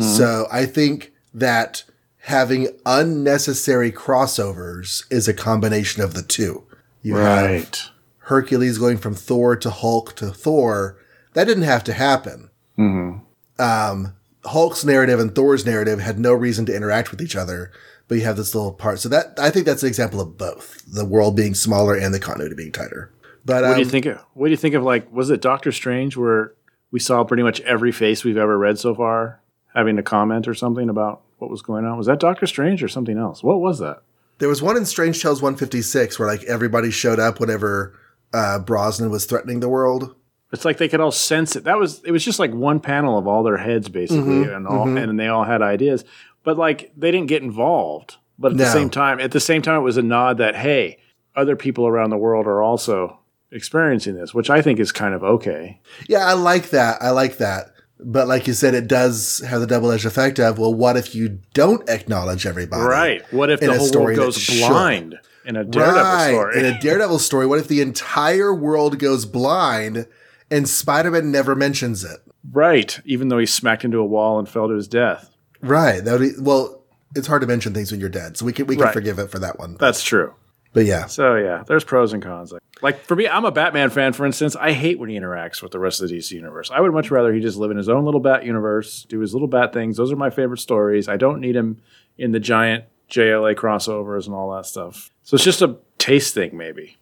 So 0.00 0.48
I 0.50 0.66
think 0.66 1.12
that 1.34 1.84
having 2.26 2.66
unnecessary 2.84 3.92
crossovers 3.92 5.04
is 5.12 5.28
a 5.28 5.34
combination 5.34 6.02
of 6.02 6.14
the 6.14 6.22
two. 6.22 6.64
You 7.00 7.14
have 7.14 7.92
Hercules 8.18 8.78
going 8.78 8.98
from 8.98 9.14
Thor 9.14 9.54
to 9.54 9.70
Hulk 9.70 10.16
to 10.16 10.32
Thor. 10.32 10.98
That 11.34 11.44
didn't 11.44 11.62
have 11.62 11.84
to 11.84 11.92
happen. 11.92 12.50
Hmm. 12.74 13.18
Um, 13.60 14.16
Hulk's 14.44 14.84
narrative 14.84 15.20
and 15.20 15.36
Thor's 15.36 15.64
narrative 15.64 16.00
had 16.00 16.18
no 16.18 16.32
reason 16.32 16.66
to 16.66 16.74
interact 16.74 17.12
with 17.12 17.22
each 17.22 17.36
other, 17.36 17.70
but 18.08 18.16
you 18.16 18.24
have 18.24 18.36
this 18.36 18.56
little 18.56 18.72
part. 18.72 18.98
So 18.98 19.08
that 19.08 19.38
I 19.38 19.50
think 19.50 19.64
that's 19.64 19.84
an 19.84 19.88
example 19.88 20.20
of 20.20 20.36
both 20.36 20.82
the 20.84 21.04
world 21.04 21.36
being 21.36 21.54
smaller 21.54 21.94
and 21.94 22.12
the 22.12 22.18
continuity 22.18 22.56
being 22.56 22.72
tighter. 22.72 23.12
But 23.44 23.62
What 23.62 23.70
um, 23.70 23.74
do 23.76 23.82
you 23.82 23.88
think? 23.88 24.06
Of, 24.06 24.18
what 24.34 24.48
do 24.48 24.50
you 24.50 24.56
think 24.56 24.74
of 24.74 24.82
like? 24.82 25.12
Was 25.12 25.30
it 25.30 25.40
Doctor 25.40 25.70
Strange 25.70 26.16
where 26.16 26.54
we 26.90 26.98
saw 26.98 27.22
pretty 27.22 27.44
much 27.44 27.60
every 27.60 27.92
face 27.92 28.24
we've 28.24 28.36
ever 28.36 28.58
read 28.58 28.80
so 28.80 28.96
far 28.96 29.40
having 29.76 29.96
a 29.98 30.02
comment 30.02 30.48
or 30.48 30.54
something 30.54 30.88
about 30.88 31.22
what 31.46 31.52
was 31.52 31.62
going 31.62 31.84
on? 31.84 31.96
Was 31.96 32.08
that 32.08 32.18
Doctor 32.18 32.46
Strange 32.46 32.82
or 32.82 32.88
something 32.88 33.16
else? 33.18 33.42
What 33.42 33.60
was 33.60 33.78
that? 33.78 34.02
there 34.38 34.48
was 34.50 34.60
one 34.60 34.76
in 34.76 34.84
Strange 34.84 35.22
Tales 35.22 35.40
156 35.40 36.18
where 36.18 36.28
like 36.28 36.44
everybody 36.44 36.90
showed 36.90 37.18
up 37.18 37.40
whenever 37.40 37.98
uh, 38.34 38.58
Brosnan 38.58 39.08
was 39.10 39.24
threatening 39.24 39.60
the 39.60 39.68
world. 39.68 40.14
It's 40.52 40.64
like 40.64 40.76
they 40.76 40.88
could 40.88 41.00
all 41.00 41.10
sense 41.12 41.56
it. 41.56 41.64
That 41.64 41.78
was 41.78 42.02
it 42.04 42.10
was 42.10 42.22
just 42.24 42.38
like 42.38 42.52
one 42.52 42.80
panel 42.80 43.16
of 43.16 43.26
all 43.26 43.42
their 43.42 43.56
heads 43.56 43.88
basically, 43.88 44.44
Mhm, 44.44 44.56
and 44.56 44.66
all 44.66 44.86
mhm. 44.86 45.02
and 45.02 45.18
they 45.18 45.28
all 45.28 45.44
had 45.44 45.62
ideas, 45.62 46.04
but 46.44 46.58
like 46.58 46.92
they 46.96 47.10
didn't 47.10 47.28
get 47.28 47.42
involved. 47.42 48.16
But 48.38 48.52
at 48.52 48.58
the 48.58 48.66
same 48.66 48.90
time, 48.90 49.20
at 49.20 49.30
the 49.30 49.40
same 49.40 49.62
time, 49.62 49.78
it 49.78 49.84
was 49.84 49.96
a 49.96 50.02
nod 50.02 50.36
that 50.38 50.54
hey, 50.56 50.98
other 51.34 51.56
people 51.56 51.86
around 51.86 52.10
the 52.10 52.18
world 52.18 52.46
are 52.46 52.60
also 52.62 53.18
experiencing 53.50 54.16
this, 54.16 54.34
which 54.34 54.50
I 54.50 54.60
think 54.60 54.78
is 54.80 54.92
kind 54.92 55.14
of 55.14 55.22
okay. 55.24 55.80
Yeah, 56.08 56.26
I 56.26 56.34
like 56.34 56.70
that. 56.70 57.00
I 57.00 57.10
like 57.10 57.38
that. 57.38 57.70
But 57.98 58.28
like 58.28 58.46
you 58.46 58.52
said, 58.52 58.74
it 58.74 58.88
does 58.88 59.40
have 59.46 59.60
the 59.60 59.66
double 59.66 59.90
edged 59.90 60.04
effect 60.04 60.38
of, 60.38 60.58
well, 60.58 60.74
what 60.74 60.96
if 60.96 61.14
you 61.14 61.40
don't 61.54 61.88
acknowledge 61.88 62.44
everybody? 62.46 62.82
Right? 62.82 63.32
What 63.32 63.50
if 63.50 63.60
the 63.60 63.74
whole 63.74 63.86
story 63.86 64.16
world 64.16 64.34
goes 64.34 64.46
blind 64.68 65.18
in 65.46 65.56
a 65.56 65.64
Daredevil 65.64 66.02
right. 66.02 66.28
story? 66.30 66.58
In 66.58 66.64
a 66.66 66.78
Daredevil 66.80 67.18
story, 67.20 67.46
what 67.46 67.58
if 67.58 67.68
the 67.68 67.80
entire 67.80 68.54
world 68.54 68.98
goes 68.98 69.24
blind 69.24 70.06
and 70.50 70.68
Spider 70.68 71.10
Man 71.10 71.30
never 71.32 71.54
mentions 71.54 72.04
it? 72.04 72.20
right? 72.52 73.00
Even 73.04 73.28
though 73.28 73.38
he 73.38 73.46
smacked 73.46 73.84
into 73.84 73.98
a 73.98 74.04
wall 74.04 74.38
and 74.38 74.48
fell 74.48 74.68
to 74.68 74.74
his 74.74 74.86
death. 74.86 75.34
Right. 75.62 76.04
That 76.04 76.20
would 76.20 76.36
be, 76.36 76.40
well, 76.40 76.84
it's 77.16 77.26
hard 77.26 77.40
to 77.40 77.46
mention 77.48 77.74
things 77.74 77.90
when 77.90 77.98
you're 77.98 78.08
dead, 78.08 78.36
so 78.36 78.44
we 78.44 78.52
can 78.52 78.66
we 78.66 78.76
can 78.76 78.84
Right. 78.84 78.92
forgive 78.92 79.18
it 79.18 79.30
for 79.30 79.38
that 79.40 79.58
one. 79.58 79.76
That's 79.80 80.02
true. 80.02 80.34
But 80.76 80.84
yeah, 80.84 81.06
So 81.06 81.36
yeah, 81.36 81.64
there's 81.66 81.84
pros 81.84 82.12
and 82.12 82.22
cons. 82.22 82.52
Like, 82.52 82.62
like 82.82 83.00
for 83.00 83.16
me, 83.16 83.26
I'm 83.26 83.46
a 83.46 83.50
Batman 83.50 83.88
fan. 83.88 84.12
For 84.12 84.26
instance, 84.26 84.54
I 84.54 84.72
hate 84.72 84.98
when 84.98 85.08
he 85.08 85.18
interacts 85.18 85.62
with 85.62 85.72
the 85.72 85.78
rest 85.78 86.02
of 86.02 86.10
the 86.10 86.18
DC 86.18 86.32
universe. 86.32 86.70
I 86.70 86.82
would 86.82 86.92
much 86.92 87.10
rather 87.10 87.32
he 87.32 87.40
just 87.40 87.56
live 87.56 87.70
in 87.70 87.78
his 87.78 87.88
own 87.88 88.04
little 88.04 88.20
Bat 88.20 88.44
universe, 88.44 89.06
do 89.08 89.20
his 89.20 89.32
little 89.32 89.48
Bat 89.48 89.72
things. 89.72 89.96
Those 89.96 90.12
are 90.12 90.16
my 90.16 90.28
favorite 90.28 90.58
stories. 90.58 91.08
I 91.08 91.16
don't 91.16 91.40
need 91.40 91.56
him 91.56 91.80
in 92.18 92.32
the 92.32 92.40
giant 92.40 92.84
JLA 93.08 93.54
crossovers 93.54 94.26
and 94.26 94.34
all 94.34 94.54
that 94.54 94.66
stuff. 94.66 95.10
So 95.22 95.36
it's 95.36 95.44
just 95.44 95.62
a 95.62 95.78
taste 95.96 96.34
thing, 96.34 96.54
maybe. 96.54 96.98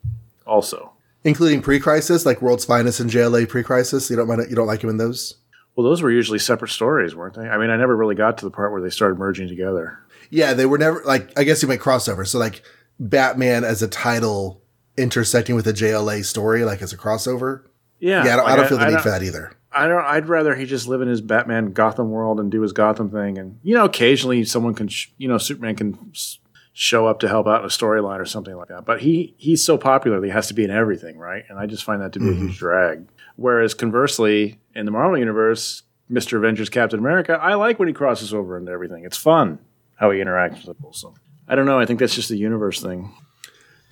Also, 0.47 0.93
including 1.25 1.61
pre-crisis, 1.61 2.25
like 2.25 2.41
World's 2.41 2.65
Finest 2.65 3.01
and 3.01 3.11
JLA 3.11 3.49
pre-crisis. 3.49 4.09
You 4.09 4.15
don't 4.15 4.29
mind? 4.29 4.49
You 4.49 4.55
don't 4.55 4.69
like 4.69 4.85
him 4.85 4.91
in 4.91 4.99
those? 4.99 5.35
Well, 5.75 5.85
those 5.85 6.01
were 6.01 6.13
usually 6.13 6.39
separate 6.39 6.71
stories, 6.71 7.17
weren't 7.17 7.35
they? 7.35 7.49
I 7.49 7.59
mean, 7.59 7.71
I 7.71 7.77
never 7.77 7.97
really 7.97 8.15
got 8.15 8.39
to 8.39 8.45
the 8.45 8.53
part 8.53 8.71
where 8.71 8.81
they 8.81 8.91
started 8.91 9.19
merging 9.19 9.49
together. 9.49 9.99
Yeah, 10.31 10.55
they 10.55 10.65
were 10.65 10.79
never 10.79 11.03
like. 11.05 11.37
I 11.37 11.43
guess 11.43 11.61
you 11.61 11.67
make 11.67 11.81
crossover. 11.81 12.25
So 12.25 12.39
like 12.39 12.63
Batman 12.99 13.65
as 13.65 13.83
a 13.83 13.89
title 13.89 14.63
intersecting 14.97 15.55
with 15.55 15.67
a 15.67 15.73
JLA 15.73 16.25
story, 16.25 16.65
like 16.65 16.83
as 16.83 16.93
a 16.93 16.97
crossover. 16.97 17.65
Yeah, 17.99 18.25
Yeah, 18.25 18.35
I 18.35 18.37
don't, 18.37 18.49
I 18.49 18.57
don't 18.57 18.69
feel 18.69 18.79
the 18.79 18.87
need 18.87 18.93
don't- 18.93 19.03
for 19.03 19.11
that 19.11 19.23
either. 19.23 19.53
I 19.77 19.89
don't. 19.89 20.05
I'd 20.05 20.29
rather 20.29 20.55
he 20.55 20.67
just 20.67 20.87
live 20.87 21.01
in 21.01 21.09
his 21.09 21.21
Batman 21.21 21.73
Gotham 21.73 22.11
world 22.11 22.39
and 22.39 22.49
do 22.49 22.61
his 22.61 22.73
Gotham 22.73 23.11
thing, 23.11 23.39
and 23.39 23.59
you 23.65 23.75
know, 23.75 23.85
occasionally 23.85 24.45
someone 24.45 24.73
can, 24.73 24.87
sh- 24.87 25.09
you 25.19 25.27
know, 25.27 25.37
Superman 25.37 25.75
can 25.75 25.99
s- 26.13 26.39
show 26.73 27.09
up 27.09 27.19
to 27.21 27.29
help 27.29 27.49
out 27.49 27.59
in 27.61 27.65
a 27.67 27.71
storyline 27.71 28.21
or 28.21 28.25
something 28.25 28.55
like 28.55 28.69
that. 28.69 28.85
But 28.85 29.01
he 29.01 29.35
he's 29.37 29.65
so 29.65 29.77
popular 29.77 30.21
that 30.21 30.27
he 30.27 30.33
has 30.33 30.47
to 30.47 30.55
be 30.55 30.63
in 30.63 30.71
everything, 30.71 31.19
right? 31.19 31.43
And 31.49 31.59
I 31.59 31.67
just 31.67 31.83
find 31.83 32.01
that 32.03 32.13
to 32.13 32.21
be 32.21 32.27
a 32.27 32.29
mm-hmm. 32.29 32.47
huge 32.47 32.59
drag. 32.59 33.09
Whereas 33.35 33.75
conversely, 33.75 34.61
in 34.77 34.85
the 34.85 34.93
Marvel 34.93 35.19
universe, 35.19 35.83
Mister 36.09 36.39
Avengers, 36.39 36.69
Captain 36.71 37.01
America, 37.01 37.33
I 37.43 37.55
like 37.55 37.81
when 37.81 37.89
he 37.89 37.95
crosses 37.95 38.33
over 38.33 38.57
into 38.57 38.71
everything. 38.71 39.05
It's 39.05 39.17
fun 39.17 39.59
how 39.97 40.13
he 40.13 40.21
interacts 40.21 40.65
with 40.65 40.77
people. 40.77 40.93
So 40.93 41.15
I 41.49 41.55
don't 41.55 41.67
know. 41.67 41.79
I 41.79 41.87
think 41.87 42.01
that's 42.01 42.15
just 42.15 42.31
a 42.31 42.37
universe 42.37 42.83
thing. 42.83 43.13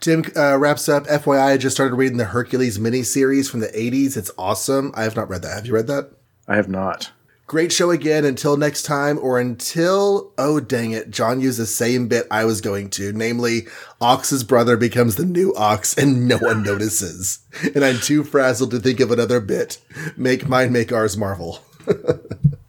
Tim 0.01 0.25
uh, 0.37 0.59
wraps 0.59 0.89
up. 0.89 1.07
FYI, 1.07 1.53
I 1.53 1.57
just 1.57 1.77
started 1.77 1.95
reading 1.95 2.19
the 2.19 2.25
Hercules 2.25 2.79
miniseries 2.79 3.49
from 3.49 3.61
the 3.61 3.69
80s. 3.69 4.17
It's 4.17 4.33
awesome. 4.37 4.93
I 4.97 5.05
have 5.05 5.15
not 5.15 5.29
read 5.29 5.43
that. 5.43 5.55
Have 5.55 5.67
you 5.67 5.75
read 5.75 5.87
that? 5.87 6.11
I 6.49 6.57
have 6.57 6.69
not. 6.69 7.13
Great 7.47 7.71
show 7.71 7.91
again. 7.91 8.25
Until 8.25 8.57
next 8.57 8.83
time, 8.83 9.19
or 9.21 9.39
until, 9.39 10.33
oh, 10.39 10.59
dang 10.59 10.91
it, 10.91 11.11
John 11.11 11.41
used 11.41 11.59
the 11.59 11.67
same 11.67 12.09
bit 12.09 12.27
I 12.31 12.45
was 12.45 12.61
going 12.61 12.91
to, 12.91 13.13
namely, 13.13 13.67
Ox's 14.01 14.43
brother 14.43 14.77
becomes 14.77 15.17
the 15.17 15.25
new 15.25 15.55
Ox 15.55 15.97
and 15.97 16.27
no 16.27 16.39
one 16.39 16.63
notices. 16.65 17.41
And 17.75 17.85
I'm 17.85 17.99
too 17.99 18.25
frazzled 18.25 18.71
to 18.73 18.81
think 18.81 18.99
of 19.01 19.13
another 19.13 19.39
bit. 19.39 19.79
Make 20.17 20.49
mine, 20.49 20.73
make 20.73 20.93
ours 20.93 21.17
Marvel. 21.17 21.61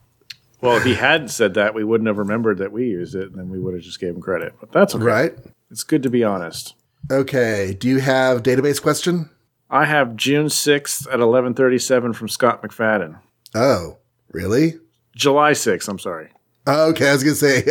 Well, 0.63 0.77
if 0.77 0.83
he 0.83 0.93
hadn't 0.93 1.27
said 1.27 1.55
that, 1.55 1.73
we 1.75 1.83
wouldn't 1.83 2.07
have 2.07 2.17
remembered 2.17 2.59
that 2.59 2.71
we 2.71 2.85
used 2.85 3.15
it, 3.15 3.29
and 3.29 3.35
then 3.35 3.49
we 3.49 3.59
would 3.59 3.73
have 3.73 3.83
just 3.83 3.99
gave 3.99 4.15
him 4.15 4.21
credit. 4.21 4.53
But 4.61 4.71
that's 4.71 4.95
okay. 4.95 5.03
Right? 5.03 5.33
It's 5.69 5.83
good 5.83 6.01
to 6.03 6.09
be 6.09 6.23
honest. 6.23 6.75
Okay. 7.11 7.75
Do 7.77 7.89
you 7.89 7.99
have 7.99 8.43
database 8.43 8.81
question? 8.81 9.29
I 9.69 9.83
have 9.85 10.15
June 10.15 10.45
6th 10.45 11.05
at 11.11 11.19
11:37 11.19 12.15
from 12.15 12.29
Scott 12.29 12.63
McFadden. 12.63 13.19
Oh, 13.53 13.97
really? 14.31 14.75
July 15.15 15.51
6th, 15.51 15.89
I'm 15.89 15.99
sorry. 15.99 16.29
Oh, 16.65 16.91
okay, 16.91 17.09
I 17.09 17.13
was 17.13 17.23
gonna 17.23 17.35
say, 17.35 17.63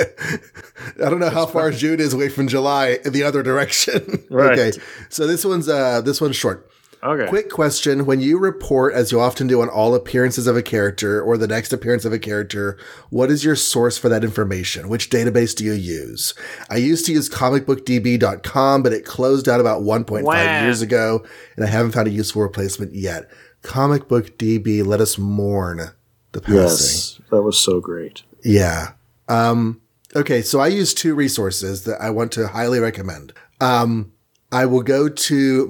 I 1.03 1.09
don't 1.09 1.19
know 1.19 1.31
how 1.31 1.47
far 1.47 1.71
June 1.71 1.99
is 1.99 2.13
away 2.13 2.29
from 2.29 2.47
July 2.47 2.99
in 3.07 3.15
the 3.15 3.23
other 3.23 3.43
direction. 3.43 4.25
Right. 4.31 4.59
Okay, 4.59 4.79
so 5.09 5.27
this 5.27 5.45
one's 5.45 5.69
uh 5.69 6.01
this 6.03 6.21
one's 6.21 6.37
short. 6.37 6.69
Okay. 7.05 7.27
Quick 7.29 7.51
question: 7.51 8.07
When 8.07 8.21
you 8.21 8.39
report, 8.39 8.95
as 8.95 9.11
you 9.11 9.21
often 9.21 9.49
do 9.49 9.61
on 9.61 9.69
all 9.69 9.95
appearances 9.95 10.47
of 10.47 10.57
a 10.57 10.63
character 10.63 11.21
or 11.21 11.37
the 11.37 11.49
next 11.49 11.73
appearance 11.73 12.05
of 12.05 12.13
a 12.13 12.19
character, 12.19 12.79
what 13.11 13.29
is 13.31 13.45
your 13.45 13.57
source 13.57 13.99
for 13.99 14.09
that 14.09 14.23
information? 14.23 14.89
Which 14.89 15.11
database 15.11 15.55
do 15.57 15.65
you 15.65 15.73
use? 15.73 16.33
I 16.71 16.77
used 16.77 17.05
to 17.07 17.13
use 17.13 17.29
comicbookdb.com, 17.29 18.83
but 18.83 18.93
it 18.93 19.05
closed 19.05 19.49
out 19.49 19.61
about 19.61 19.83
1.5 19.83 20.23
Wow. 20.23 20.63
years 20.65 20.81
ago, 20.83 21.25
and 21.57 21.65
I 21.65 21.69
haven't 21.69 21.93
found 21.93 22.07
a 22.09 22.13
useful 22.13 22.43
replacement 22.43 22.95
yet. 22.95 23.29
Comic 23.63 24.09
Book 24.09 24.39
DB, 24.39 24.85
let 24.85 25.01
us 25.01 25.19
mourn 25.19 25.91
the 26.33 26.41
passing. 26.41 26.57
Yes, 26.57 27.21
that 27.31 27.43
was 27.43 27.59
so 27.59 27.81
great. 27.81 28.23
Yeah. 28.45 28.93
Um, 29.29 29.81
okay, 30.15 30.43
so 30.43 30.61
I 30.61 30.69
use 30.69 30.95
two 30.95 31.15
resources 31.15 31.85
that 31.85 32.01
I 32.01 32.11
want 32.11 32.33
to 32.33 32.49
highly 32.49 32.79
recommend. 32.81 33.33
Um, 33.61 34.13
I 34.51 34.67
will 34.67 34.83
go 34.83 35.09
to 35.09 35.67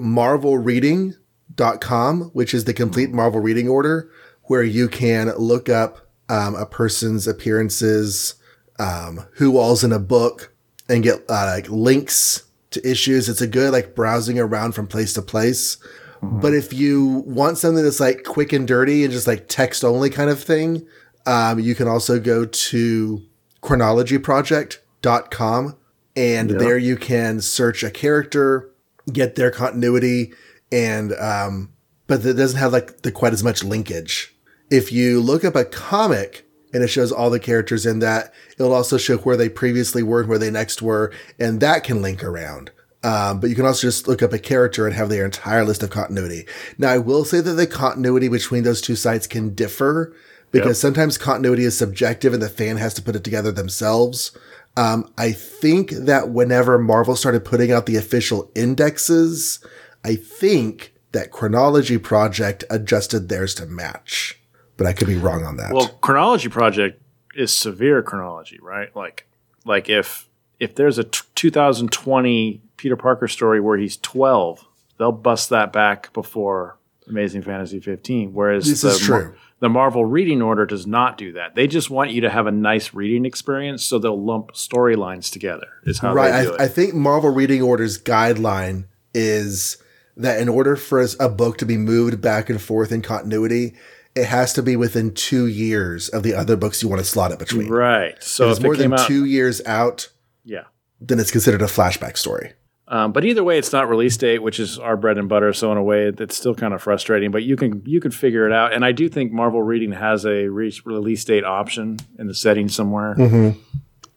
marvelreading.com, 1.63 2.31
which 2.33 2.55
is 2.55 2.65
the 2.65 2.75
complete 2.75 3.11
Marvel 3.11 3.41
reading 3.41 3.69
order, 3.69 4.11
where 4.45 4.63
you 4.63 4.89
can 4.89 5.29
look 5.37 5.69
up 5.69 6.09
um, 6.29 6.55
a 6.55 6.67
person's 6.67 7.27
appearances, 7.27 8.35
um, 8.79 9.27
who 9.35 9.59
all's 9.59 9.85
in 9.85 9.93
a 9.93 9.99
book, 9.99 10.55
and 10.89 11.03
get 11.03 11.25
uh, 11.29 11.47
like 11.47 11.69
links 11.69 12.45
to 12.71 12.89
issues. 12.89 13.29
It's 13.29 13.41
a 13.41 13.47
good 13.47 13.73
like 13.73 13.95
browsing 13.95 14.39
around 14.39 14.73
from 14.73 14.87
place 14.87 15.13
to 15.15 15.23
place. 15.23 15.79
But 16.25 16.55
if 16.55 16.73
you 16.73 17.25
want 17.27 17.59
something 17.59 17.83
that's 17.83 17.99
like 17.99 18.23
quick 18.23 18.53
and 18.53 18.69
dirty 18.69 19.03
and 19.03 19.13
just 19.13 19.27
like 19.27 19.49
text 19.49 19.83
only 19.83 20.09
kind 20.09 20.31
of 20.31 20.41
thing, 20.41 20.87
um, 21.27 21.59
you 21.59 21.75
can 21.75 21.89
also 21.89 22.21
go 22.21 22.45
to 22.45 23.23
chronologyproject.com 23.61 25.77
and 26.15 26.51
there 26.51 26.79
you 26.79 26.97
can 26.97 27.41
search 27.41 27.83
a 27.83 27.91
character, 27.91 28.71
get 29.13 29.35
their 29.35 29.51
continuity, 29.51 30.33
and 30.73 31.13
um, 31.15 31.73
but 32.07 32.25
it 32.25 32.35
doesn't 32.35 32.59
have 32.59 32.73
like 32.73 33.03
the 33.03 33.13
quite 33.13 33.33
as 33.33 33.45
much 33.45 33.63
linkage. 33.63 34.35
If 34.71 34.91
you 34.91 35.21
look 35.21 35.45
up 35.45 35.55
a 35.55 35.65
comic 35.65 36.47
and 36.73 36.83
it 36.83 36.89
shows 36.89 37.13
all 37.13 37.31
the 37.31 37.39
characters 37.39 37.85
in 37.85 37.99
that, 37.99 38.33
it'll 38.59 38.73
also 38.73 38.97
show 38.97 39.19
where 39.19 39.37
they 39.37 39.51
previously 39.51 40.03
were 40.03 40.21
and 40.21 40.29
where 40.29 40.39
they 40.39 40.51
next 40.51 40.81
were, 40.81 41.13
and 41.39 41.61
that 41.61 41.85
can 41.85 42.01
link 42.01 42.25
around. 42.25 42.71
Um, 43.05 43.41
but 43.41 43.51
you 43.51 43.57
can 43.57 43.67
also 43.67 43.89
just 43.89 44.07
look 44.07 44.23
up 44.23 44.33
a 44.33 44.39
character 44.39 44.87
and 44.87 44.95
have 44.95 45.09
their 45.09 45.25
entire 45.25 45.65
list 45.65 45.83
of 45.83 45.91
continuity. 45.91 46.47
Now, 46.79 46.91
I 46.91 46.99
will 46.99 47.25
say 47.25 47.41
that 47.41 47.53
the 47.53 47.67
continuity 47.67 48.29
between 48.29 48.63
those 48.63 48.81
two 48.81 48.95
sites 48.95 49.27
can 49.27 49.55
differ 49.55 50.15
because 50.53 50.79
sometimes 50.79 51.19
continuity 51.19 51.65
is 51.65 51.77
subjective 51.77 52.33
and 52.33 52.43
the 52.43 52.49
fan 52.49 52.77
has 52.77 52.95
to 52.95 53.03
put 53.03 53.17
it 53.17 53.25
together 53.25 53.51
themselves. 53.51 54.37
Um, 54.77 55.13
I 55.19 55.33
think 55.33 55.91
that 55.91 56.31
whenever 56.31 56.79
Marvel 56.79 57.17
started 57.17 57.45
putting 57.45 57.73
out 57.73 57.87
the 57.87 57.97
official 57.97 58.51
indexes, 58.55 59.59
I 60.05 60.17
think 60.17 60.93
that 61.13 61.31
Chronology 61.31 61.99
Project 61.99 62.65
adjusted 62.71 63.29
theirs 63.29 63.55
to 63.57 63.67
match. 63.67 64.39
But 64.77 64.87
I 64.87 64.93
could 64.95 65.07
be 65.07 65.17
wrong 65.17 65.45
on 65.45 65.59
that. 65.59 65.73
Well, 65.73 65.89
chronology 66.01 66.49
project 66.49 67.01
is 67.35 67.55
severe 67.55 68.03
chronology, 68.03 68.59
right? 68.61 68.95
Like, 68.97 69.29
like 69.65 69.89
if 69.89 70.29
if 70.59 70.75
there's 70.75 70.99
a 70.99 71.05
t- 71.05 71.21
2020 71.35 72.63
Peter 72.77 72.97
Parker 72.97 73.29
story 73.29 73.61
where 73.61 73.77
he's 73.77 73.97
12, 73.99 74.67
they'll 74.99 75.13
bust 75.13 75.51
that 75.51 75.73
back 75.73 76.13
before 76.13 76.79
Amazing 77.09 77.43
Fantasy 77.43 77.81
15. 77.81 78.33
Whereas 78.33 78.67
This 78.67 78.81
the, 78.81 78.89
is 78.89 79.01
true. 79.01 79.35
the 79.61 79.69
Marvel 79.69 80.05
reading 80.05 80.41
order 80.41 80.65
does 80.65 80.87
not 80.87 81.19
do 81.19 81.33
that. 81.33 81.55
They 81.55 81.67
just 81.67 81.91
want 81.91 82.11
you 82.11 82.21
to 82.23 82.31
have 82.31 82.47
a 82.47 82.53
nice 82.53 82.95
reading 82.95 83.25
experience, 83.25 83.83
so 83.83 83.99
they'll 83.99 84.21
lump 84.21 84.53
storylines 84.53 85.31
together. 85.31 85.69
Is 85.85 85.99
how 85.99 86.15
right. 86.15 86.31
they 86.31 86.45
do 86.45 86.55
it. 86.55 86.61
I, 86.61 86.65
I 86.65 86.69
think 86.69 86.95
Marvel 86.95 87.31
Reading 87.31 87.63
Order's 87.63 88.01
guideline 88.01 88.87
is 89.15 89.82
that 90.17 90.41
in 90.41 90.49
order 90.49 90.77
for 90.77 91.05
a 91.21 91.29
book 91.29 91.59
to 91.59 91.67
be 91.67 91.77
moved 91.77 92.21
back 92.21 92.51
and 92.51 92.61
forth 92.61 92.93
in 92.93 93.03
continuity, 93.03 93.75
it 94.15 94.27
has 94.27 94.53
to 94.55 94.63
be 94.63 94.77
within 94.77 95.15
two 95.15 95.47
years 95.47 96.09
of 96.11 96.23
the 96.23 96.35
other 96.35 96.57
books 96.57 96.83
you 96.83 96.89
want 96.89 97.01
to 97.01 97.07
slot 97.07 97.33
it 97.33 97.39
between. 97.39 97.69
right. 97.69 98.23
So 98.23 98.45
If 98.45 98.51
if 98.51 98.57
it's 98.57 98.65
more 98.65 98.75
it 98.75 98.79
than 98.79 98.93
out, 98.93 99.07
two 99.07 99.25
years 99.25 99.63
out, 99.65 100.09
yeah. 100.45 100.65
then 101.01 101.19
it's 101.19 101.31
considered 101.31 101.63
a 101.63 101.67
flashback 101.67 102.17
story. 102.19 102.53
Um, 102.89 103.13
but 103.13 103.25
either 103.25 103.43
way, 103.43 103.57
it's 103.57 103.73
not 103.73 103.89
release 103.89 104.19
date, 104.19 104.41
which 104.41 104.61
is 104.61 104.79
our 104.79 104.99
bread 104.99 105.17
and 105.17 105.27
butter. 105.27 105.55
So 105.55 105.73
in 105.73 105.79
a 105.79 105.83
way, 105.83 106.09
it's 106.09 106.37
still 106.37 106.55
kind 106.55 106.75
of 106.75 106.83
frustrating. 106.83 107.31
But 107.31 107.43
you 107.43 107.57
can 107.57 107.81
you 107.87 108.01
can 108.01 108.11
figure 108.11 108.45
it 108.47 108.53
out. 108.53 108.75
And 108.75 108.85
I 108.85 108.93
do 108.93 109.09
think 109.09 109.33
Marvel 109.33 109.63
Reading 109.63 109.93
has 109.93 110.27
a 110.27 110.49
re- 110.49 110.79
release 110.85 111.25
date 111.25 111.45
option 111.45 111.99
in 112.19 112.27
the 112.27 112.35
settings 112.35 112.75
somewhere. 112.75 113.15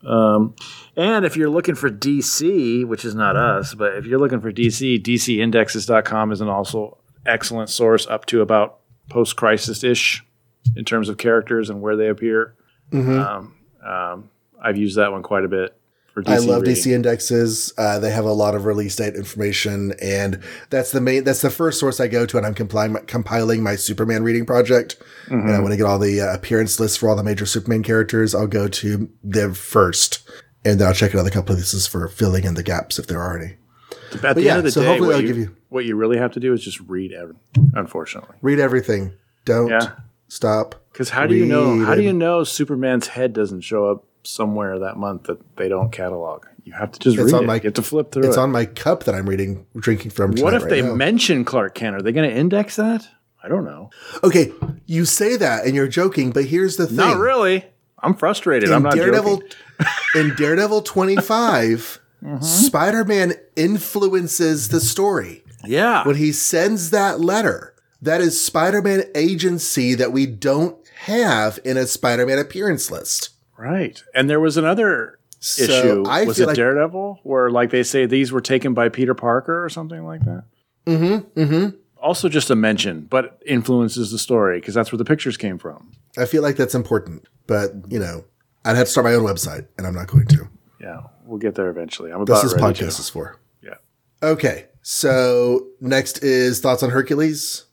Um, 0.06 0.56
and 0.96 1.26
if 1.26 1.36
you're 1.36 1.50
looking 1.50 1.76
for 1.76 1.90
DC, 1.90 2.86
which 2.86 3.06
is 3.06 3.16
not 3.16 3.36
us, 3.36 3.74
but 3.74 3.96
if 3.96 4.06
you're 4.06 4.20
looking 4.20 4.40
for 4.40 4.52
DC, 4.52 5.02
DCindexes.com 5.02 6.32
is 6.32 6.42
an 6.42 6.48
also 6.48 6.98
excellent 7.26 7.70
source 7.70 8.06
up 8.08 8.26
to 8.28 8.42
about 8.42 8.80
post 9.10 9.36
crisis 9.36 9.84
ish 9.84 10.24
in 10.76 10.86
terms 10.86 11.10
of 11.10 11.18
characters 11.18 11.70
and 11.70 11.82
where 11.82 11.96
they 11.96 12.08
appear. 12.08 12.56
Um, 13.20 13.56
um, 13.86 14.30
I've 14.62 14.78
used 14.78 14.98
that 14.98 15.12
one 15.12 15.24
quite 15.24 15.44
a 15.44 15.48
bit. 15.48 15.76
I 16.28 16.38
love 16.38 16.62
reading. 16.62 16.76
DC 16.76 16.94
indexes. 16.94 17.74
Uh, 17.78 18.00
they 18.00 18.12
have 18.12 18.26
a 18.26 18.32
lot 18.32 18.56
of 18.56 18.66
release 18.66 18.96
date 18.96 19.16
information, 19.16 19.94
and 20.02 20.42
that's 20.70 20.92
the 20.92 21.02
main. 21.02 21.24
That's 21.26 21.42
the 21.42 21.50
first 21.50 21.80
source 21.80 22.00
I 22.00 22.08
go 22.08 22.26
to, 22.26 22.38
and 22.38 22.46
I'm 22.46 22.54
compiling 22.54 23.06
compiling 23.06 23.62
my 23.64 23.76
Superman 23.76 24.24
reading 24.24 24.46
project. 24.46 24.96
And 25.28 25.52
I 25.52 25.60
want 25.60 25.72
to 25.74 25.78
get 25.78 25.86
all 25.86 26.00
the 26.00 26.22
uh, 26.22 26.34
appearance 26.34 26.80
lists 26.80 26.98
for 26.98 27.10
all 27.10 27.16
the 27.16 27.24
major 27.24 27.46
Superman 27.46 27.84
characters. 27.84 28.34
I'll 28.36 28.48
go 28.48 28.68
to 28.68 29.10
them 29.24 29.54
first, 29.54 30.20
and 30.64 30.80
then 30.80 30.88
I'll 30.88 30.94
check 30.94 31.14
another 31.14 31.30
couple 31.30 31.54
of 31.54 31.58
places 31.60 31.88
for 31.88 32.08
filling 32.08 32.44
in 32.46 32.54
the 32.54 32.64
gaps 32.64 32.98
if 33.00 33.08
there 33.08 33.22
are 33.22 33.38
any. 33.38 33.56
At 34.24 34.36
the 34.36 34.44
yeah, 34.44 34.52
end 34.52 34.58
of 34.60 34.64
the 34.66 34.72
so 34.72 34.82
day, 34.82 34.88
hopefully 34.88 35.08
what 35.08 35.16
I'll 35.16 35.22
you, 35.22 35.28
give 35.28 35.38
you- 35.38 35.56
what 35.70 35.84
you 35.84 35.96
really 35.98 36.18
have 36.18 36.32
to 36.34 36.40
do 36.40 36.54
is 36.54 36.64
just 36.64 36.80
read 36.82 37.12
everything. 37.12 37.72
Unfortunately, 37.74 38.38
Read 38.42 38.60
everything. 38.60 39.12
Don't 39.44 39.68
Yeah. 39.70 39.92
stop. 40.30 40.76
because 40.94 41.10
how 41.10 41.28
do 41.28 41.36
you 41.36 41.46
know? 41.46 41.84
How 41.84 41.96
do 41.96 42.02
you 42.02 42.14
know 42.14 42.46
Superman's 42.46 43.08
head 43.10 43.34
doesn't 43.34 43.62
show 43.62 43.90
up 43.90 44.06
somewhere 44.26 44.80
that 44.80 44.98
month 44.98 45.24
that 45.24 45.40
they 45.58 45.70
don't 45.70 45.92
catalog? 45.92 46.46
You 46.64 46.74
have 46.74 46.92
to 46.94 47.00
just 47.00 47.18
It's 47.18 47.26
read 47.26 47.34
on 47.38 47.44
it. 47.44 47.48
my- 47.48 47.56
you 47.56 47.62
have 47.66 47.74
to 47.76 47.82
flip 47.82 48.12
through 48.12 48.28
It's 48.28 48.38
it. 48.38 48.40
on 48.40 48.52
my 48.52 48.66
cup 48.66 49.04
that 49.04 49.14
I'm 49.16 49.28
reading, 49.30 49.66
drinking 49.78 50.12
from. 50.12 50.32
what 50.36 50.54
if 50.54 50.64
right 50.64 50.70
they 50.70 50.82
now. 50.82 50.96
mention 50.96 51.46
Clark 51.46 51.76
Kent? 51.76 51.96
Are 51.96 52.02
they 52.02 52.12
going 52.12 52.30
to 52.30 52.36
index 52.36 52.76
that? 52.78 53.08
I 53.44 53.48
don't 53.48 53.64
know. 53.66 53.92
Okay, 54.24 54.52
you 54.88 55.06
say 55.06 55.38
that 55.38 55.66
and 55.66 55.76
you're 55.76 55.88
joking, 55.88 56.32
but 56.32 56.46
here's 56.46 56.78
the 56.78 56.88
thing. 56.88 56.96
Not 56.98 57.18
really. 57.18 57.64
I'm 58.00 58.16
frustrated. 58.16 58.72
I'm 58.72 58.82
not 58.84 58.96
Daredevil, 58.96 59.38
joking. 59.38 59.52
in 60.16 60.36
Daredevil 60.36 60.82
25, 60.82 62.00
Mm-hmm. 62.24 62.42
Spider-Man 62.44 63.34
influences 63.56 64.70
the 64.70 64.80
story. 64.80 65.44
Yeah. 65.64 66.04
when 66.08 66.16
he 66.16 66.32
sends 66.32 66.90
that 66.92 67.20
letter. 67.20 67.76
That 68.02 68.22
is 68.22 68.40
Spider-Man 68.44 69.04
agency 69.14 69.94
that 69.96 70.12
we 70.12 70.26
don't 70.26 70.76
have 71.02 71.60
in 71.64 71.78
a 71.78 71.86
Spider-Man 71.86 72.40
appearance 72.40 72.90
list. 72.90 73.30
Right. 73.58 74.02
And 74.14 74.30
there 74.30 74.40
was 74.40 74.58
another 74.58 75.20
So 75.40 75.64
issue. 75.64 76.04
I 76.08 76.24
was 76.26 76.40
it 76.40 76.48
like 76.48 76.56
Daredevil? 76.56 77.20
Where 77.24 77.50
like 77.50 77.70
they 77.70 77.84
say 77.84 78.06
these 78.06 78.32
were 78.32 78.42
taken 78.42 78.74
by 78.74 78.90
Peter 78.90 79.14
Parker 79.14 79.64
or 79.64 79.70
something 79.70 80.04
like 80.04 80.22
that? 80.26 80.44
Mm-hmm. 80.86 81.40
Mm-hmm. 81.40 81.78
Also 81.98 82.30
just 82.30 82.50
a 82.52 82.56
mention, 82.56 83.08
but 83.10 83.42
influences 83.46 84.12
the 84.12 84.20
story 84.20 84.60
because 84.60 84.76
that's 84.76 84.92
where 84.92 84.98
the 84.98 85.06
pictures 85.06 85.38
came 85.38 85.58
from. 85.58 85.94
I 86.18 86.26
feel 86.26 86.44
like 86.44 86.56
that's 86.56 86.76
important, 86.76 87.28
but 87.48 87.72
you 87.90 88.00
know, 88.00 88.26
I'd 88.64 88.76
have 88.76 88.86
to 88.88 88.92
start 88.92 89.06
my 89.06 89.14
own 89.14 89.24
website, 89.24 89.68
and 89.78 89.88
I'm 89.88 89.96
not 89.96 90.08
going 90.08 90.28
to. 90.28 90.48
Yeah. 90.80 91.02
We'll 91.26 91.40
get 91.40 91.56
there 91.56 91.70
eventually. 91.70 92.12
I'm 92.12 92.24
This 92.26 92.38
about 92.38 92.46
is 92.46 92.54
ready 92.54 92.66
podcast 92.66 92.96
to. 92.98 93.02
is 93.02 93.10
for. 93.10 93.40
Yeah. 93.64 93.76
Okay, 94.22 94.68
so 94.84 95.66
next 95.82 96.24
is 96.24 96.60
thoughts 96.62 96.84
on 96.84 96.92
Hercules. 96.92 97.66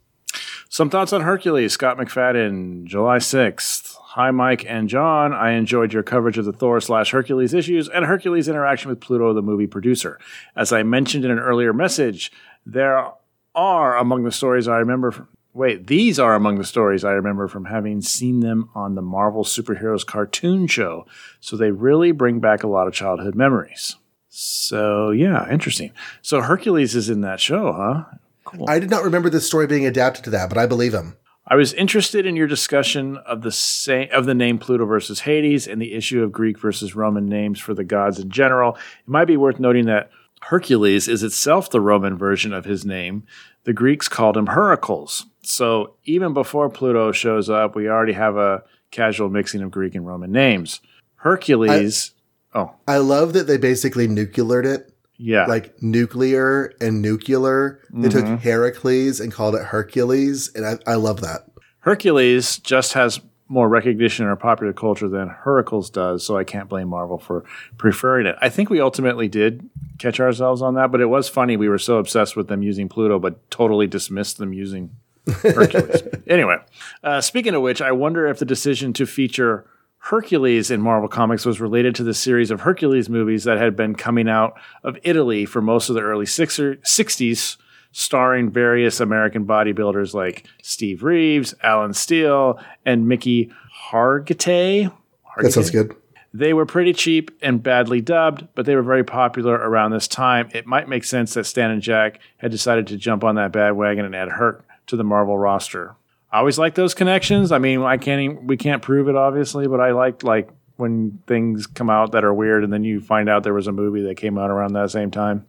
Some 0.71 0.89
thoughts 0.89 1.13
on 1.13 1.21
Hercules, 1.21 1.75
Scott 1.75 1.99
McFadden, 1.99 2.85
July 2.85 3.19
6th. 3.19 3.92
Hi, 4.15 4.31
Mike 4.31 4.67
and 4.69 4.91
John. 4.91 5.33
I 5.33 5.53
enjoyed 5.53 5.95
your 5.95 6.03
coverage 6.03 6.37
of 6.37 6.45
the 6.45 6.53
Thor 6.53 6.83
slash 6.83 7.13
Hercules 7.13 7.55
issues 7.55 7.89
and 7.89 8.05
Hercules' 8.05 8.47
interaction 8.47 8.91
with 8.91 9.01
Pluto, 9.01 9.33
the 9.33 9.41
movie 9.41 9.67
producer. 9.67 10.19
As 10.55 10.71
I 10.71 10.83
mentioned 10.83 11.25
in 11.25 11.31
an 11.31 11.39
earlier 11.39 11.73
message, 11.73 12.31
there 12.67 13.11
are 13.55 13.97
among 13.97 14.25
the 14.25 14.31
stories 14.31 14.69
I 14.69 14.77
remember. 14.77 15.13
From, 15.13 15.29
wait, 15.55 15.87
these 15.87 16.19
are 16.19 16.35
among 16.35 16.59
the 16.59 16.65
stories 16.65 17.05
I 17.05 17.13
remember 17.13 17.49
from 17.49 17.65
having 17.65 18.03
seen 18.03 18.41
them 18.41 18.69
on 18.75 18.97
the 18.97 19.01
Marvel 19.01 19.45
Superheroes 19.45 20.05
cartoon 20.05 20.67
show. 20.67 21.07
So 21.41 21.57
they 21.57 21.71
really 21.71 22.13
bring 22.13 22.39
back 22.39 22.63
a 22.63 22.69
lot 22.69 22.87
of 22.87 22.93
childhood 22.93 23.35
memories. 23.35 23.97
So, 24.29 25.11
yeah, 25.11 25.51
interesting. 25.51 25.91
So 26.21 26.43
Hercules 26.43 26.95
is 26.95 27.09
in 27.09 27.23
that 27.23 27.41
show, 27.41 27.73
huh? 27.73 28.05
Cool. 28.45 28.69
I 28.69 28.79
did 28.79 28.91
not 28.91 29.05
remember 29.05 29.31
this 29.31 29.47
story 29.47 29.67
being 29.67 29.87
adapted 29.87 30.25
to 30.25 30.31
that, 30.31 30.51
but 30.51 30.59
I 30.59 30.67
believe 30.67 30.93
him. 30.93 31.17
I 31.47 31.57
was 31.57 31.73
interested 31.75 32.25
in 32.25 32.37
your 32.37 32.47
discussion 32.47 33.17
of 33.19 33.43
the 33.43 33.51
sa- 33.51 34.07
of 34.13 34.27
the 34.27 34.35
name 34.35 34.59
Pluto 34.59 34.87
versus 34.87 35.21
Hades 35.21 35.67
and 35.67 35.83
the 35.83 35.93
issue 35.95 36.23
of 36.23 36.31
Greek 36.33 36.59
versus 36.59 36.95
Roman 36.95 37.27
names 37.27 37.59
for 37.59 37.75
the 37.75 37.85
gods 37.85 38.19
in 38.21 38.31
general. 38.31 38.75
It 38.75 39.09
might 39.09 39.25
be 39.25 39.37
worth 39.37 39.59
noting 39.59 39.87
that 39.87 40.11
Hercules 40.43 41.09
is 41.09 41.23
itself 41.23 41.71
the 41.71 41.81
Roman 41.81 42.17
version 42.17 42.53
of 42.53 42.65
his 42.65 42.85
name. 42.85 43.25
The 43.65 43.73
Greeks 43.73 44.09
called 44.09 44.37
him 44.37 44.47
Heracles. 44.49 45.27
So 45.43 45.95
even 46.05 46.33
before 46.33 46.69
Pluto 46.71 47.11
shows 47.13 47.51
up, 47.51 47.75
we 47.75 47.89
already 47.89 48.13
have 48.13 48.37
a 48.37 48.63
casual 48.91 49.29
mixing 49.29 49.63
of 49.63 49.71
Greek 49.71 49.95
and 49.95 50.07
Roman 50.07 50.31
names. 50.31 50.81
Hercules. 51.17 52.13
oh, 52.55 52.73
I 52.87 52.99
love 52.99 53.33
that 53.33 53.47
they 53.47 53.57
basically 53.57 54.07
nucleared 54.07 54.65
it, 54.67 54.92
yeah. 55.23 55.47
like 55.47 55.81
nuclear 55.83 56.73
and 56.81 57.01
nuclear. 57.01 57.81
They 57.91 58.09
took 58.09 58.25
Mm-hmm. 58.25 58.37
Heracles 58.37 59.21
and 59.21 59.33
called 59.33 59.55
it 59.55 59.63
Hercules, 59.63 60.51
and 60.55 60.67
I, 60.67 60.79
I 60.87 60.95
love 60.97 61.21
that. 61.21 61.47
Hercules 61.81 62.59
just 62.59 62.93
has 62.95 63.21
more 63.49 63.69
recognition 63.69 64.25
in 64.25 64.31
our 64.31 64.37
popular 64.37 64.73
culture 64.73 65.09
than 65.09 65.29
Heracles 65.29 65.91
does, 65.91 66.25
so 66.25 66.37
I 66.39 66.45
can't 66.45 66.69
blame 66.69 66.89
Marvel 66.89 67.19
for 67.19 67.45
preferring 67.77 68.27
it. 68.27 68.37
I 68.41 68.49
think 68.49 68.71
we 68.71 68.81
ultimately 68.81 69.29
did 69.29 69.69
catch 69.99 70.21
ourselves 70.21 70.63
on 70.63 70.75
that, 70.75 70.91
but 70.91 71.01
it 71.01 71.07
was 71.07 71.29
funny. 71.29 71.57
We 71.57 71.69
were 71.69 71.79
so 71.79 71.99
obsessed 71.99 72.35
with 72.35 72.49
them 72.49 72.63
using 72.63 72.89
Pluto, 72.89 73.19
but 73.19 73.51
totally 73.51 73.87
dismissed 73.87 74.39
them 74.39 74.53
using 74.53 74.91
Hercules. 75.43 76.03
anyway, 76.27 76.57
uh, 77.05 77.21
speaking 77.21 77.55
of 77.55 77.63
which, 77.63 77.83
I 77.83 77.93
wonder 77.93 78.27
if 78.27 78.39
the 78.39 78.45
decision 78.47 78.93
to 78.95 79.07
feature 79.07 79.67
Hercules 80.07 80.73
in 80.73 80.81
Marvel 80.81 81.09
Comics 81.09 81.47
was 81.47 81.61
related 81.61 81.95
to 81.95 82.03
the 82.03 82.13
series 82.13 82.51
of 82.51 82.63
Hercules 82.63 83.09
movies 83.09 83.45
that 83.45 83.59
had 83.59 83.77
been 83.77 83.95
coming 83.95 84.29
out 84.29 84.55
of 84.83 84.99
Italy 85.05 85.47
for 85.47 85.63
most 85.63 85.89
of 85.89 85.95
the 85.95 86.01
early 86.01 86.27
sixer, 86.27 86.75
60s, 86.77 87.57
starring 87.93 88.51
various 88.51 88.99
American 88.99 89.47
bodybuilders 89.47 90.13
like 90.13 90.45
Steve 90.61 91.05
Reeves, 91.05 91.55
Alan 91.63 91.93
Steel, 91.93 92.59
and 92.85 93.07
Mickey 93.07 93.53
Hargitay. 93.91 94.93
That 95.39 95.53
sounds 95.53 95.71
good. 95.71 95.95
They 96.35 96.53
were 96.53 96.67
pretty 96.67 96.95
cheap 96.95 97.31
and 97.41 97.63
badly 97.63 98.01
dubbed, 98.01 98.49
but 98.57 98.67
they 98.67 98.75
were 98.75 98.83
very 98.83 99.05
popular 99.05 99.55
around 99.55 99.93
this 99.93 100.09
time. 100.09 100.49
It 100.53 100.67
might 100.67 100.89
make 100.89 101.05
sense 101.05 101.35
that 101.35 101.45
Stan 101.45 101.71
and 101.71 101.81
Jack 101.81 102.19
had 102.39 102.51
decided 102.51 102.89
to 102.89 102.97
jump 102.97 103.23
on 103.23 103.37
that 103.37 103.53
bandwagon 103.53 104.05
and 104.05 104.17
add 104.17 104.31
Herc 104.31 104.65
to 104.89 104.97
the 104.97 105.05
Marvel 105.05 105.39
roster. 105.39 105.95
I 106.33 106.39
always 106.39 106.59
like 106.59 106.75
those 106.75 106.95
connections. 106.95 107.53
I 107.53 107.59
mean, 107.59 107.83
I 107.83 107.99
can't 107.99 108.21
even, 108.23 108.47
we 108.47 108.57
can't 108.57 108.81
prove 108.83 109.09
it 109.09 109.17
obviously, 109.17 109.67
but 109.69 109.81
I 109.81 109.93
like 109.93 110.23
like 110.23 110.49
when 110.77 111.21
things 111.27 111.67
come 111.67 111.91
out 111.91 112.13
that 112.13 112.25
are 112.25 112.33
weird 112.33 112.65
and 112.65 112.73
then 112.73 112.83
you 112.83 113.01
find 113.01 113.29
out 113.29 113.43
there 113.43 113.55
was 113.55 113.67
a 113.67 113.73
movie 113.73 114.03
that 114.03 114.17
came 114.17 114.39
out 114.39 114.51
around 114.51 114.73
that 114.73 114.91
same 114.91 115.11
time. 115.11 115.47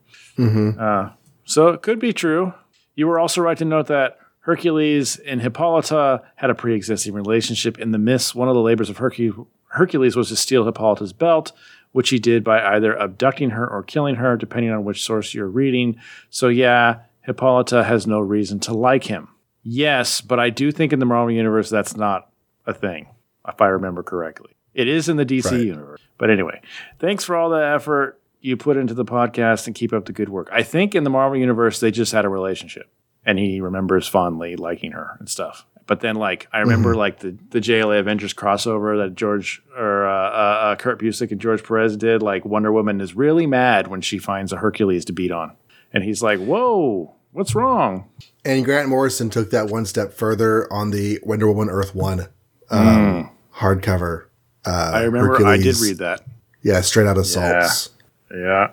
Uh, 0.80 1.10
so 1.46 1.69
it 1.69 1.82
could 1.82 2.00
be 2.00 2.12
true. 2.13 2.54
You 2.96 3.08
were 3.08 3.17
also 3.17 3.41
right 3.41 3.58
to 3.58 3.65
note 3.65 3.88
that 3.88 4.17
Hercules 4.41 5.17
and 5.17 5.41
Hippolyta 5.41 6.22
had 6.36 6.50
a 6.50 6.56
pre-existing 6.56 7.13
relationship. 7.13 7.80
In 7.80 7.91
the 7.91 7.98
myths, 7.98 8.36
one 8.36 8.50
of 8.50 8.56
the 8.56 8.62
labors 8.62 8.89
of 8.89 8.98
Hercu- 8.98 9.48
Hercules 9.69 10.15
was 10.17 10.28
to 10.30 10.36
steal 10.36 10.65
Hippolyta's 10.65 11.13
belt, 11.13 11.54
which 11.93 12.10
he 12.10 12.19
did 12.19 12.43
by 12.43 12.62
either 12.76 12.93
abducting 12.93 13.52
her 13.52 13.65
or 13.67 13.84
killing 13.84 14.15
her, 14.15 14.36
depending 14.36 14.72
on 14.72 14.84
which 14.84 15.04
source 15.04 15.34
you're 15.34 15.48
reading. 15.48 15.96
So 16.30 16.50
yeah, 16.50 17.00
Hippolyta 17.22 17.86
has 17.86 18.06
no 18.06 18.19
reason 18.19 18.60
to 18.62 18.74
like 18.74 19.06
him. 19.06 19.30
Yes, 19.63 20.21
but 20.21 20.39
I 20.39 20.49
do 20.49 20.71
think 20.71 20.93
in 20.93 20.99
the 20.99 21.06
Marvel 21.06 21.32
universe 21.34 21.69
that's 21.69 21.95
not 21.95 22.30
a 22.65 22.73
thing, 22.73 23.08
if 23.47 23.62
I 23.62 23.67
remember 23.67 24.04
correctly. 24.04 24.52
It 24.73 24.88
is 24.88 25.08
in 25.10 25.17
the 25.17 25.26
DC 25.26 25.52
Right. 25.52 25.62
universe. 25.62 26.02
But 26.17 26.30
anyway, 26.30 26.62
thanks 26.99 27.23
for 27.23 27.36
all 27.36 27.49
the 27.49 27.63
effort 27.65 28.19
you 28.41 28.58
put 28.58 28.76
into 28.76 28.93
the 28.93 29.06
podcast 29.06 29.67
and 29.67 29.76
keep 29.76 29.93
up 29.93 30.06
the 30.06 30.12
good 30.13 30.30
work. 30.30 30.49
I 30.52 30.63
think 30.63 30.95
in 30.95 31.04
the 31.04 31.10
Marvel 31.10 31.38
universe 31.38 31.80
they 31.80 31.91
just 31.91 32.12
had 32.12 32.26
a 32.26 32.30
relationship 32.30 32.89
and 33.26 33.39
he 33.39 33.62
remembers 33.62 34.08
fondly 34.08 34.56
liking 34.56 34.91
her 34.91 35.15
and 35.19 35.30
stuff. 35.30 35.65
But 35.86 35.99
then 35.99 36.15
like 36.15 36.47
I 36.52 36.60
remember 36.60 36.95
like 36.95 37.19
the 37.19 37.38
the 37.52 37.60
JLA 37.60 37.99
Avengers 37.99 38.34
crossover 38.34 39.04
that 39.04 39.15
George 39.15 39.62
or 39.78 40.08
uh, 40.08 40.12
uh, 40.30 40.32
uh, 40.71 40.76
Kurt 40.78 40.99
Busiek 40.99 41.32
and 41.32 41.41
George 41.41 41.63
Perez 41.63 41.95
did. 41.97 42.21
Like 42.21 42.45
Wonder 42.45 42.71
Woman 42.71 42.99
is 43.02 43.15
really 43.15 43.45
mad 43.45 43.88
when 43.88 43.99
she 44.02 44.17
finds 44.17 44.54
a 44.54 44.58
Hercules 44.58 45.04
to 45.06 45.13
beat 45.13 45.32
on, 45.32 45.52
and 45.91 46.02
he's 46.06 46.23
like, 46.23 46.39
"Whoa, 46.39 47.13
what's 47.34 47.54
wrong?" 47.56 48.10
And 48.46 48.63
Grant 48.65 48.89
Morrison 48.89 49.30
took 49.30 49.52
that 49.52 49.67
one 49.67 49.86
step 49.86 50.13
further 50.13 50.72
on 50.72 50.91
the 50.91 51.19
Wonder 51.24 51.48
Woman 51.52 51.69
Earth 51.69 51.93
One 51.96 52.28
um, 52.69 53.30
hardcover. 53.56 54.26
Uh, 54.65 54.91
I 54.93 55.02
remember 55.04 55.46
I 55.46 55.58
did 55.58 55.78
read 55.80 55.98
that. 56.00 56.22
Yeah, 56.62 56.82
straight 56.82 57.08
out 57.08 57.17
of 57.17 57.26
Yeah. 57.26 57.67
Salts. 57.67 57.89
Yeah. 58.34 58.72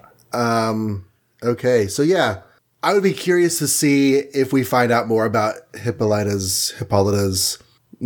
Okay, 1.42 1.86
so 1.88 2.02
yeah, 2.02 2.42
I 2.82 2.92
would 2.94 3.02
be 3.02 3.12
curious 3.14 3.58
to 3.58 3.66
see 3.68 4.16
if 4.16 4.52
we 4.52 4.62
find 4.62 4.92
out 4.92 5.08
more 5.08 5.24
about 5.24 5.54
Hippolyta's 5.74 6.70
Hippolyta's 6.78 7.58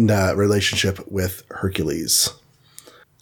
uh, 0.08 0.34
relationship 0.36 1.00
with 1.10 1.42
Hercules. 1.50 2.30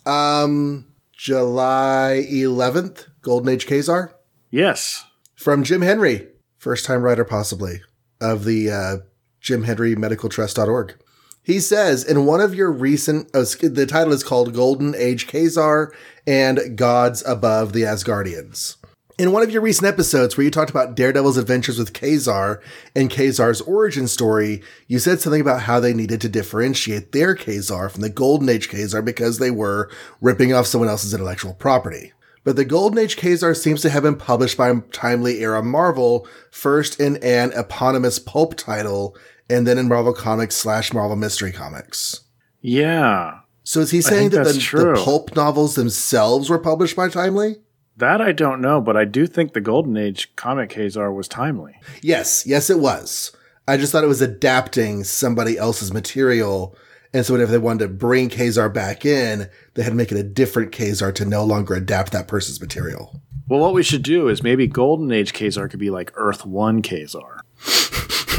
Um, 0.05 0.87
July 1.13 2.27
eleventh, 2.31 3.07
Golden 3.23 3.49
Age 3.51 3.67
Kazar 3.67 4.13
Yes. 4.51 5.05
from 5.35 5.63
Jim 5.65 5.81
Henry, 5.83 6.29
first 6.63 6.85
time 6.85 7.03
writer 7.03 7.25
possibly 7.25 7.83
of 8.21 8.45
the 8.45 8.71
uh, 8.71 8.97
Jim 9.41 9.65
Henry 9.65 9.97
Medical 9.97 10.29
Trust.org. 10.29 10.95
He 11.43 11.59
says 11.59 12.05
in 12.05 12.25
one 12.25 12.41
of 12.41 12.55
your 12.55 12.71
recent, 12.71 13.29
oh, 13.35 13.43
the 13.43 13.85
title 13.85 14.13
is 14.13 14.23
called 14.23 14.55
Golden 14.55 14.95
Age 14.95 15.27
Kazar 15.27 15.91
and 16.25 16.79
Gods 16.79 17.25
Above 17.27 17.73
the 17.73 17.83
Asgardians. 17.83 18.77
In 19.19 19.33
one 19.33 19.43
of 19.43 19.51
your 19.51 19.61
recent 19.61 19.89
episodes 19.89 20.37
where 20.37 20.45
you 20.45 20.53
talked 20.53 20.71
about 20.71 20.95
Daredevil's 20.95 21.37
adventures 21.37 21.81
with 21.81 21.93
Kazar 21.93 22.63
and 22.95 23.11
Kazar's 23.11 23.61
origin 23.63 24.07
story, 24.07 24.63
you 24.87 25.01
said 25.01 25.21
something 25.21 25.41
about 25.41 25.63
how 25.63 25.81
they 25.81 25.93
needed 25.93 26.21
to 26.21 26.29
differentiate 26.29 27.11
their 27.11 27.35
Kazar 27.35 27.91
from 27.91 28.03
the 28.03 28.09
Golden 28.09 28.49
Age 28.49 28.71
Kazar 28.71 29.05
because 29.05 29.41
they 29.41 29.51
were 29.51 29.91
ripping 30.21 30.53
off 30.53 30.69
someone 30.69 30.89
else's 30.89 31.13
intellectual 31.13 31.55
property. 31.55 32.13
But 32.45 32.57
the 32.57 32.65
Golden 32.65 32.99
Age 32.99 33.17
Kazar 33.17 33.57
seems 33.57 33.83
to 33.83 33.91
have 33.91 34.03
been 34.03 34.17
published 34.17 34.57
by 34.57 34.73
Timely 34.91 35.41
Era 35.41 35.63
Marvel, 35.63 36.27
first 36.51 36.99
in 37.01 37.17
an 37.19 37.53
eponymous 37.53 38.19
pulp 38.19 38.57
title, 38.57 39.17
and 39.49 39.67
then 39.67 39.79
in 39.79 39.89
Marvel 39.89 40.13
Comics 40.13 40.57
slash 40.57 40.93
Marvel 40.93 41.17
Mystery 41.17 41.53
Comics. 41.53 42.23
Yeah. 42.61 43.41
So 43.65 43.81
is 43.81 43.93
he 43.93 44.01
saying 44.01 44.31
that 44.31 44.45
the, 44.45 44.53
the 44.53 45.03
pulp 45.05 45.37
novels 45.37 45.77
themselves 45.77 46.51
were 46.51 46.59
published 46.59 46.97
by 46.97 47.09
Timely? 47.09 47.57
That 47.97 48.21
I 48.21 48.33
don't 48.33 48.61
know, 48.61 48.81
but 48.81 48.97
I 48.97 49.05
do 49.05 49.27
think 49.27 49.53
the 49.53 49.61
Golden 49.61 49.97
Age 49.97 50.35
comic 50.35 50.71
Kazar 50.71 51.15
was 51.15 51.29
timely. 51.29 51.75
Yes, 52.03 52.45
yes, 52.47 52.71
it 52.71 52.81
was. 52.81 53.31
I 53.69 53.77
just 53.77 53.93
thought 53.93 54.03
it 54.03 54.09
was 54.09 54.23
adapting 54.23 55.05
somebody 55.05 55.59
else's 55.59 55.93
material. 55.93 56.77
And 57.15 57.25
so 57.25 57.37
if 57.37 57.51
they 57.51 57.59
wanted 57.59 57.87
to 57.87 57.93
bring 57.93 58.31
Kazar 58.31 58.73
back 58.73 59.05
in, 59.05 59.49
they 59.75 59.83
had 59.83 59.91
to 59.91 59.97
make 59.97 60.13
it 60.13 60.19
a 60.19 60.23
different 60.23 60.73
Kazar 60.73 61.15
to 61.15 61.25
no 61.25 61.45
longer 61.45 61.75
adapt 61.75 62.13
that 62.13 62.29
person's 62.29 62.61
material. 62.61 63.21
Well, 63.49 63.61
what 63.61 63.75
we 63.75 63.83
should 63.83 64.03
do 64.03 64.29
is 64.29 64.43
maybe 64.43 64.67
Golden 64.67 65.11
Age 65.13 65.33
Kazar 65.33 65.69
could 65.71 65.81
be 65.81 65.91
like 65.91 66.13
Earth 66.15 66.47
1 66.47 66.83
Kazar. 66.83 67.41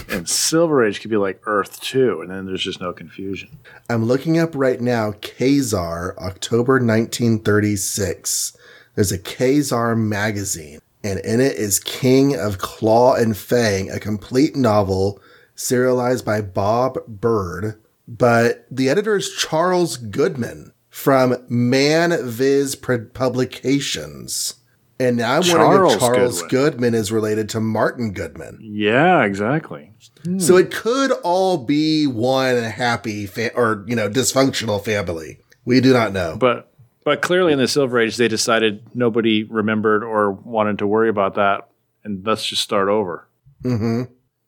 and 0.09 0.29
Silver 0.29 0.85
Age 0.85 1.01
could 1.01 1.09
be 1.09 1.17
like 1.17 1.41
Earth 1.45 1.79
2, 1.81 2.21
and 2.21 2.31
then 2.31 2.45
there's 2.45 2.63
just 2.63 2.81
no 2.81 2.93
confusion. 2.93 3.59
I'm 3.89 4.05
looking 4.05 4.39
up 4.39 4.51
right 4.55 4.79
now 4.79 5.11
Kazar, 5.11 6.15
October 6.17 6.73
1936. 6.73 8.57
There's 8.95 9.11
a 9.11 9.19
Kazar 9.19 9.97
magazine. 9.97 10.79
and 11.03 11.19
in 11.19 11.41
it 11.41 11.57
is 11.57 11.79
King 11.79 12.35
of 12.35 12.59
Claw 12.59 13.15
and 13.15 13.35
Fang, 13.35 13.89
a 13.91 13.99
complete 13.99 14.55
novel 14.55 15.19
serialized 15.55 16.25
by 16.25 16.41
Bob 16.41 16.97
Byrd. 17.07 17.79
But 18.07 18.65
the 18.69 18.89
editor 18.89 19.15
is 19.15 19.33
Charles 19.33 19.97
Goodman 19.97 20.72
from 20.93 21.35
Manvis 21.49 22.75
Publications. 22.75 24.55
And 24.99 25.17
now 25.17 25.33
I'm 25.39 25.41
wondering 25.41 25.57
Charles 25.57 25.93
if 25.95 25.99
Charles 25.99 26.41
Goodwin. 26.43 26.49
Goodman 26.49 26.93
is 26.93 27.11
related 27.11 27.49
to 27.49 27.59
Martin 27.59 28.13
Goodman. 28.13 28.59
Yeah, 28.61 29.23
exactly. 29.23 29.91
So 30.37 30.55
it 30.55 30.69
could 30.71 31.11
all 31.23 31.57
be 31.57 32.05
one 32.05 32.61
happy 32.63 33.25
fa- 33.25 33.53
or, 33.55 33.83
you 33.87 33.95
know, 33.95 34.07
dysfunctional 34.07 34.85
family. 34.85 35.39
We 35.65 35.81
do 35.81 35.93
not 35.93 36.13
know. 36.13 36.37
But 36.39 36.71
but 37.03 37.21
clearly 37.23 37.51
in 37.53 37.59
the 37.59 37.67
Silver 37.67 37.99
Age 37.99 38.15
they 38.17 38.27
decided 38.27 38.95
nobody 38.95 39.43
remembered 39.43 40.03
or 40.03 40.31
wanted 40.31 40.77
to 40.77 40.87
worry 40.87 41.09
about 41.09 41.35
that, 41.35 41.69
and 42.03 42.25
let's 42.25 42.45
just 42.45 42.61
start 42.61 42.87
over. 42.87 43.27
hmm 43.63 44.03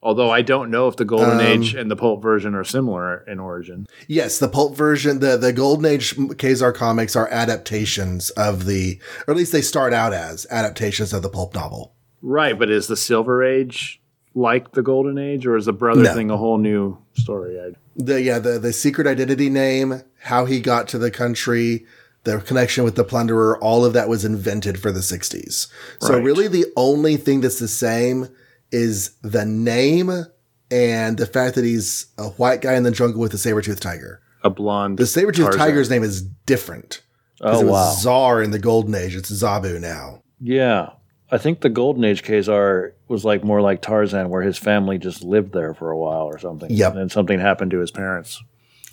Although 0.06 0.30
I 0.30 0.44
don't 0.44 0.70
know 0.70 0.88
if 0.88 0.98
the 0.98 1.04
Golden 1.04 1.39
Um, 1.39 1.41
Age 1.41 1.74
and 1.74 1.89
the 1.89 1.96
pulp 1.96 2.22
version 2.22 2.54
are 2.54 2.63
similar 2.63 3.24
in 3.28 3.39
origin. 3.39 3.88
Yes, 4.08 4.38
the 4.38 4.48
pulp 4.48 4.76
version, 4.78 5.18
the, 5.20 5.36
the 5.36 5.52
Golden 5.52 5.86
Age 5.86 6.15
Ka-Zar 6.38 6.72
comics 6.74 7.15
are 7.15 7.28
adaptations 7.30 8.30
of 8.30 8.68
the, 8.68 9.00
or 9.28 9.32
at 9.32 9.38
least 9.38 9.52
they 9.52 9.63
start 9.63 9.94
out 9.94 10.13
as 10.13 10.46
adaptations 10.52 11.12
of 11.12 11.24
the 11.24 11.30
pulp 11.30 11.56
novel. 11.56 11.96
Right, 12.22 12.58
but 12.58 12.70
is 12.70 12.86
the 12.86 12.96
Silver 12.96 13.44
Age 13.44 14.00
like 14.36 14.74
the 14.74 14.84
Golden 14.84 15.18
Age, 15.18 15.48
or 15.48 15.58
is 15.58 15.65
the 15.65 15.74
brother 15.74 16.04
No. 16.04 16.13
thing 16.13 16.30
a 16.30 16.38
whole 16.38 16.60
new 16.60 17.00
story? 17.13 17.60
I, 17.60 17.72
The, 17.96 18.22
yeah, 18.22 18.38
the, 18.38 18.60
the 18.60 18.74
secret 18.74 19.08
identity 19.08 19.50
name, 19.50 20.04
how 20.20 20.46
he 20.46 20.60
got 20.60 20.88
to 20.89 21.00
the 21.00 21.10
country, 21.10 21.84
the 22.26 22.38
connection 22.41 22.84
with 22.84 22.94
the 22.96 23.04
plunderer, 23.04 23.58
all 23.60 23.84
of 23.84 23.94
that 23.94 24.08
was 24.08 24.24
invented 24.24 24.80
for 24.80 24.91
the 24.91 25.00
60s. 25.00 25.65
So 26.00 26.20
really 26.20 26.48
the 26.48 26.65
only 26.78 27.18
thing 27.18 27.41
that's 27.41 27.58
the 27.60 27.68
same 27.68 28.28
is 28.75 29.15
the 29.21 29.45
name 29.45 30.11
and 30.69 31.17
the 31.17 31.25
fact 31.25 31.55
that 31.55 31.63
he's 31.63 32.07
a 32.17 32.27
white 32.31 32.61
guy 32.61 32.73
in 32.73 32.83
the 32.83 32.91
jungle 32.91 33.21
with 33.21 33.33
a 33.33 33.38
saber-toothed 33.38 33.81
tiger. 33.81 34.21
a 34.43 34.49
blonde. 34.49 34.97
The 34.97 35.05
saber-toothed 35.05 35.53
Tarzan. 35.53 35.59
tiger's 35.59 35.89
name 35.89 36.03
is 36.03 36.21
different. 36.21 37.01
Oh 37.41 37.61
it 37.61 37.63
was 37.65 37.71
wow! 37.71 37.95
Zar 37.97 38.41
in 38.41 38.51
the 38.51 38.59
Golden 38.59 38.95
Age. 38.95 39.15
It's 39.15 39.31
Zabu 39.31 39.79
now. 39.79 40.21
Yeah, 40.39 40.91
I 41.31 41.38
think 41.38 41.61
the 41.61 41.69
Golden 41.69 42.03
Age 42.05 42.23
Ka-Zar 42.23 42.93
was 43.07 43.25
like 43.25 43.43
more 43.43 43.61
like 43.61 43.81
Tarzan, 43.81 44.29
where 44.29 44.41
his 44.41 44.57
family 44.57 44.97
just 44.97 45.23
lived 45.23 45.51
there 45.51 45.73
for 45.73 45.91
a 45.91 45.97
while 45.97 46.25
or 46.25 46.39
something. 46.39 46.71
Yep. 46.71 46.91
and 46.91 46.99
then 47.01 47.09
something 47.09 47.39
happened 47.39 47.71
to 47.71 47.79
his 47.79 47.91
parents. 47.91 48.41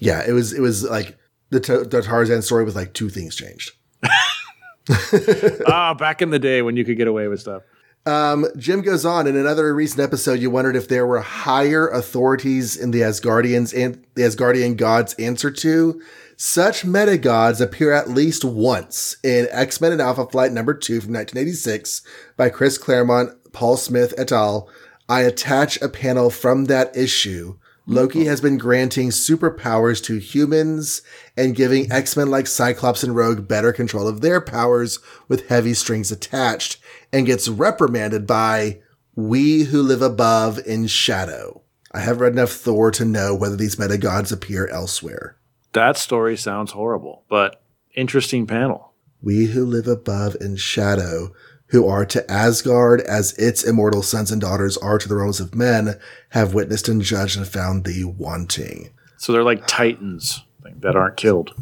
Yeah, 0.01 0.25
it 0.27 0.33
was 0.33 0.53
it 0.53 0.61
was 0.61 0.83
like 0.83 1.17
the, 1.51 1.61
the 1.89 2.03
Tarzan 2.03 2.43
story 2.43 2.65
with 2.65 2.75
like 2.75 2.95
two 2.95 3.09
things 3.09 3.37
changed. 3.37 3.73
ah, 5.67 5.95
back 5.95 6.23
in 6.23 6.31
the 6.31 6.39
day 6.39 6.63
when 6.63 6.77
you 6.77 6.85
could 6.85 6.97
get 6.97 7.07
away 7.07 7.29
with 7.29 7.41
stuff. 7.41 7.63
Um, 8.05 8.47
Jim 8.57 8.83
goes 8.83 9.05
on 9.05 9.27
in 9.29 9.37
another 9.37 9.73
recent 9.75 10.01
episode. 10.01 10.41
You 10.41 10.51
wondered 10.51 10.75
if 10.75 10.89
there 10.89 11.07
were 11.07 11.21
higher 11.21 11.89
authorities 11.89 12.77
in 12.77 12.91
the 12.91 13.01
Asgardians 13.01 13.73
and 13.73 14.05
the 14.15 14.23
Asgardian 14.23 14.77
gods 14.77 15.15
answer 15.15 15.51
to. 15.53 16.03
Such 16.37 16.85
meta 16.85 17.17
gods 17.17 17.61
appear 17.61 17.93
at 17.93 18.11
least 18.11 18.45
once 18.45 19.17
in 19.23 19.47
X 19.53 19.81
Men 19.81 19.93
and 19.93 20.01
Alpha 20.01 20.27
Flight 20.27 20.51
number 20.51 20.75
two 20.75 21.01
from 21.01 21.13
1986 21.13 22.03
by 22.37 22.49
Chris 22.49 22.77
Claremont, 22.77 23.53
Paul 23.53 23.77
Smith 23.77 24.13
et 24.19 24.33
al. 24.33 24.69
I 25.09 25.21
attach 25.21 25.81
a 25.81 25.89
panel 25.89 26.31
from 26.31 26.65
that 26.65 26.97
issue. 26.97 27.59
Loki 27.87 28.25
has 28.25 28.41
been 28.41 28.59
granting 28.59 29.11
superpowers 29.11 30.03
to 30.05 30.19
humans 30.19 31.03
and 31.37 31.55
giving 31.55 31.91
X-Men 31.91 32.31
like 32.31 32.47
Cyclops 32.47 33.03
and 33.03 33.15
Rogue 33.15 33.49
better 33.49 33.73
control 33.73 34.07
of 34.07 34.21
their 34.21 34.41
powers 34.41 35.01
with 35.27 35.49
heavy 35.49 35.75
strings 35.75 36.13
attached 36.13 36.79
and 37.13 37.27
gets 37.27 37.49
reprimanded 37.49 38.27
by 38.27 38.81
we 39.15 39.65
who 39.65 39.83
live 39.83 40.03
above 40.03 40.59
in 40.67 40.87
shadow. 40.87 41.63
I 41.93 42.01
have 42.01 42.21
read 42.21 42.33
enough 42.33 42.53
Thor 42.53 42.91
to 42.93 43.05
know 43.05 43.35
whether 43.35 43.57
these 43.57 43.79
meta 43.79 43.99
gods 43.99 44.33
appear 44.33 44.67
elsewhere. 44.69 45.37
That 45.73 45.99
story 45.99 46.37
sounds 46.37 46.73
horrible, 46.73 47.25
but 47.29 47.63
interesting 47.95 48.47
panel. 48.47 48.93
We 49.23 49.47
who 49.47 49.65
live 49.65 49.87
above 49.87 50.37
in 50.41 50.57
shadow, 50.57 51.35
who 51.67 51.87
are 51.87 52.05
to 52.07 52.31
Asgard 52.31 53.01
as 53.03 53.33
its 53.35 53.63
immortal 53.63 54.03
sons 54.03 54.33
and 54.33 54.41
daughters 54.41 54.77
are 54.79 54.99
to 54.99 55.09
the 55.09 55.17
realms 55.17 55.41
of 55.41 55.55
men, 55.55 55.99
have 56.31 56.55
witnessed 56.55 56.89
and 56.89 57.03
judged 57.03 57.37
and 57.37 57.47
found 57.47 57.85
thee 57.85 58.05
wanting. 58.05 58.91
So 59.19 59.33
they're 59.33 59.45
like 59.45 59.67
titans 59.67 60.43
that 60.81 60.97
aren't 60.97 61.17
killed. 61.17 61.55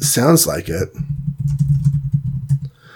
Sounds 0.00 0.46
like 0.46 0.68
it. 0.68 0.88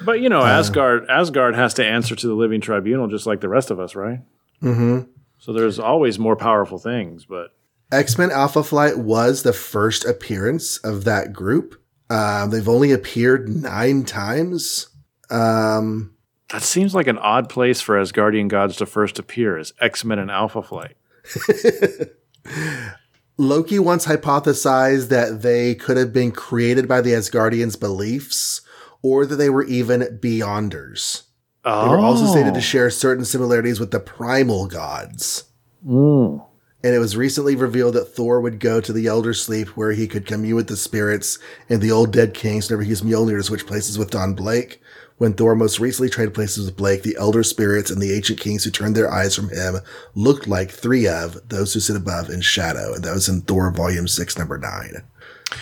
But 0.06 0.20
you 0.20 0.28
know, 0.28 0.42
Asgard 0.42 1.10
Asgard 1.10 1.56
has 1.56 1.74
to 1.74 1.84
answer 1.84 2.14
to 2.14 2.26
the 2.28 2.34
living 2.34 2.60
tribunal 2.60 3.08
just 3.08 3.26
like 3.26 3.40
the 3.40 3.48
rest 3.48 3.72
of 3.72 3.80
us, 3.80 3.96
right? 3.96 4.20
Mm-hmm. 4.62 5.10
So 5.38 5.52
there's 5.52 5.78
always 5.78 6.18
more 6.18 6.36
powerful 6.36 6.78
things, 6.78 7.26
but 7.26 7.50
X 7.92 8.16
Men 8.16 8.30
Alpha 8.30 8.62
Flight 8.62 8.98
was 8.98 9.42
the 9.42 9.52
first 9.52 10.04
appearance 10.04 10.78
of 10.78 11.04
that 11.04 11.32
group. 11.32 11.82
Um, 12.08 12.50
they've 12.50 12.68
only 12.68 12.92
appeared 12.92 13.48
nine 13.48 14.04
times. 14.04 14.88
Um, 15.28 16.14
that 16.50 16.62
seems 16.62 16.94
like 16.94 17.08
an 17.08 17.18
odd 17.18 17.48
place 17.48 17.80
for 17.80 18.00
Asgardian 18.00 18.46
gods 18.46 18.76
to 18.76 18.86
first 18.86 19.18
appear 19.18 19.58
as 19.58 19.72
X-Men 19.80 20.20
and 20.20 20.30
Alpha 20.30 20.62
Flight. 20.62 20.96
Loki 23.38 23.80
once 23.80 24.06
hypothesized 24.06 25.08
that 25.08 25.42
they 25.42 25.74
could 25.74 25.96
have 25.96 26.12
been 26.12 26.30
created 26.30 26.86
by 26.86 27.00
the 27.00 27.10
Asgardians' 27.10 27.78
beliefs, 27.78 28.60
or 29.02 29.26
that 29.26 29.36
they 29.36 29.50
were 29.50 29.64
even 29.64 30.18
beyonders. 30.20 31.22
They 31.64 31.70
were 31.70 31.98
also 31.98 32.26
stated 32.26 32.54
to 32.54 32.60
share 32.60 32.90
certain 32.90 33.24
similarities 33.24 33.80
with 33.80 33.90
the 33.90 33.98
primal 33.98 34.68
gods. 34.68 35.44
Mm. 35.84 36.44
And 36.84 36.94
it 36.94 37.00
was 37.00 37.16
recently 37.16 37.56
revealed 37.56 37.94
that 37.94 38.14
Thor 38.14 38.40
would 38.40 38.60
go 38.60 38.80
to 38.80 38.92
the 38.92 39.08
Elder 39.08 39.34
Sleep 39.34 39.70
where 39.70 39.90
he 39.90 40.06
could 40.06 40.26
commune 40.26 40.54
with 40.54 40.68
the 40.68 40.76
spirits 40.76 41.40
and 41.68 41.80
the 41.80 41.90
old 41.90 42.12
dead 42.12 42.34
kings 42.34 42.68
whenever 42.68 42.84
he 42.84 42.90
used 42.90 43.02
Mjolnir 43.02 43.38
to 43.38 43.42
switch 43.42 43.66
places 43.66 43.98
with 43.98 44.10
Don 44.10 44.34
Blake. 44.34 44.80
When 45.18 45.32
Thor 45.32 45.56
most 45.56 45.80
recently 45.80 46.08
traded 46.08 46.34
places 46.34 46.66
with 46.66 46.76
Blake, 46.76 47.02
the 47.02 47.16
Elder 47.18 47.42
Spirits 47.42 47.90
and 47.90 48.00
the 48.00 48.14
ancient 48.14 48.38
kings 48.38 48.62
who 48.62 48.70
turned 48.70 48.94
their 48.94 49.10
eyes 49.10 49.34
from 49.34 49.48
him 49.48 49.78
looked 50.14 50.46
like 50.46 50.70
three 50.70 51.08
of 51.08 51.48
those 51.48 51.74
who 51.74 51.80
sit 51.80 51.96
above 51.96 52.30
in 52.30 52.42
shadow. 52.42 52.94
And 52.94 53.02
that 53.02 53.14
was 53.14 53.28
in 53.28 53.40
Thor 53.40 53.70
Volume 53.72 54.06
6, 54.06 54.38
Number 54.38 54.58
9. 54.58 55.02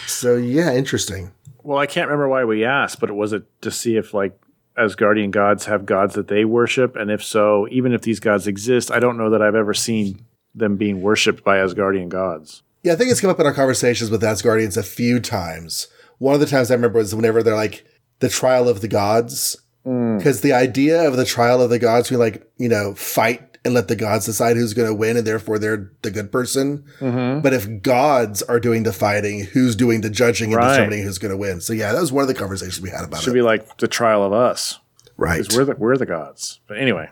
So, 0.06 0.36
yeah, 0.36 0.74
interesting. 0.74 1.32
Well, 1.64 1.78
I 1.78 1.86
can't 1.86 2.08
remember 2.08 2.28
why 2.28 2.44
we 2.44 2.64
asked, 2.64 3.00
but 3.00 3.08
it 3.08 3.14
was 3.14 3.32
it 3.32 3.44
to 3.62 3.70
see 3.70 3.96
if 3.96 4.12
like 4.12 4.38
Asgardian 4.76 5.30
gods 5.30 5.64
have 5.64 5.86
gods 5.86 6.14
that 6.14 6.28
they 6.28 6.44
worship, 6.44 6.94
and 6.94 7.10
if 7.10 7.24
so, 7.24 7.66
even 7.70 7.92
if 7.92 8.02
these 8.02 8.20
gods 8.20 8.46
exist, 8.46 8.90
I 8.90 9.00
don't 9.00 9.16
know 9.16 9.30
that 9.30 9.40
I've 9.40 9.54
ever 9.54 9.72
seen 9.72 10.24
them 10.54 10.76
being 10.76 11.00
worshipped 11.00 11.42
by 11.42 11.56
Asgardian 11.56 12.10
gods. 12.10 12.62
Yeah, 12.82 12.92
I 12.92 12.96
think 12.96 13.10
it's 13.10 13.20
come 13.20 13.30
up 13.30 13.40
in 13.40 13.46
our 13.46 13.54
conversations 13.54 14.10
with 14.10 14.22
Asgardians 14.22 14.76
a 14.76 14.82
few 14.82 15.20
times. 15.20 15.88
One 16.18 16.34
of 16.34 16.40
the 16.40 16.46
times 16.46 16.70
I 16.70 16.74
remember 16.74 16.98
was 16.98 17.14
whenever 17.14 17.42
they're 17.42 17.56
like 17.56 17.86
the 18.18 18.28
trial 18.28 18.68
of 18.68 18.82
the 18.82 18.88
gods, 18.88 19.56
hmm. 19.84 20.18
because 20.18 20.42
the 20.42 20.52
idea 20.52 21.08
of 21.08 21.16
the 21.16 21.24
trial 21.24 21.62
of 21.62 21.70
the 21.70 21.78
gods, 21.78 22.10
we 22.10 22.18
like 22.18 22.46
you 22.58 22.68
know 22.68 22.94
fight 22.94 23.53
and 23.64 23.72
let 23.74 23.88
the 23.88 23.96
gods 23.96 24.26
decide 24.26 24.56
who's 24.56 24.74
going 24.74 24.88
to 24.88 24.94
win, 24.94 25.16
and 25.16 25.26
therefore 25.26 25.58
they're 25.58 25.90
the 26.02 26.10
good 26.10 26.30
person. 26.30 26.84
But 27.00 27.52
if 27.52 27.82
gods 27.82 28.42
are 28.42 28.60
doing 28.60 28.82
the 28.82 28.92
fighting, 28.92 29.40
who's 29.44 29.74
doing 29.74 30.02
the 30.02 30.10
judging 30.10 30.52
and 30.52 30.56
Right. 30.56 30.72
determining 30.76 31.02
who's 31.04 31.18
going 31.18 31.30
to 31.32 31.36
win? 31.36 31.60
So 31.60 31.72
yeah, 31.72 31.92
that 31.92 32.00
was 32.00 32.12
one 32.12 32.22
of 32.22 32.28
the 32.28 32.34
conversations 32.34 32.80
we 32.80 32.90
had 32.90 33.04
about 33.04 33.20
Should 33.22 33.30
it. 33.30 33.30
Should 33.30 33.34
be 33.34 33.42
like 33.42 33.78
the 33.78 33.88
trial 33.88 34.22
of 34.22 34.32
us, 34.32 34.78
right. 35.16 35.40
because 35.42 35.56
we're 35.56 35.64
the 35.64 35.74
we're 35.76 35.96
the 35.96 36.06
gods. 36.06 36.60
But 36.66 36.78
anyway, 36.78 37.08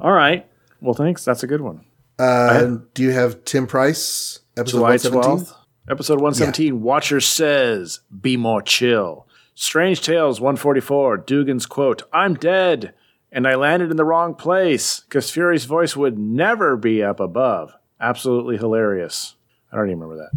all 0.00 0.12
right. 0.12 0.46
Well, 0.80 0.94
thanks. 0.94 1.24
That's 1.24 1.42
a 1.42 1.46
good 1.46 1.60
one. 1.60 1.84
Uh, 2.18 2.76
do 2.94 3.02
you 3.02 3.10
have 3.12 3.44
Tim 3.44 3.66
Price 3.66 4.40
episode 4.56 4.78
July 4.78 4.88
117? 4.90 5.22
twelfth, 5.22 5.54
episode 5.88 6.20
one 6.20 6.34
seventeen. 6.34 6.82
Watcher 6.82 7.20
says, 7.20 8.00
"Be 8.20 8.36
more 8.36 8.62
chill." 8.62 9.26
Strange 9.54 10.00
Tales 10.02 10.40
one 10.40 10.56
forty 10.56 10.80
four. 10.80 11.16
Dugan's 11.16 11.66
quote: 11.66 12.02
"I'm 12.12 12.34
dead, 12.34 12.94
and 13.32 13.48
I 13.48 13.56
landed 13.56 13.90
in 13.90 13.96
the 13.96 14.04
wrong 14.04 14.34
place 14.34 15.00
because 15.00 15.30
Fury's 15.30 15.64
voice 15.64 15.96
would 15.96 16.18
never 16.18 16.76
be 16.76 17.02
up 17.02 17.18
above." 17.18 17.74
Absolutely 18.00 18.56
hilarious. 18.56 19.36
I 19.72 19.76
don't 19.76 19.88
even 19.88 20.00
remember 20.00 20.28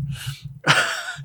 that. 0.66 0.78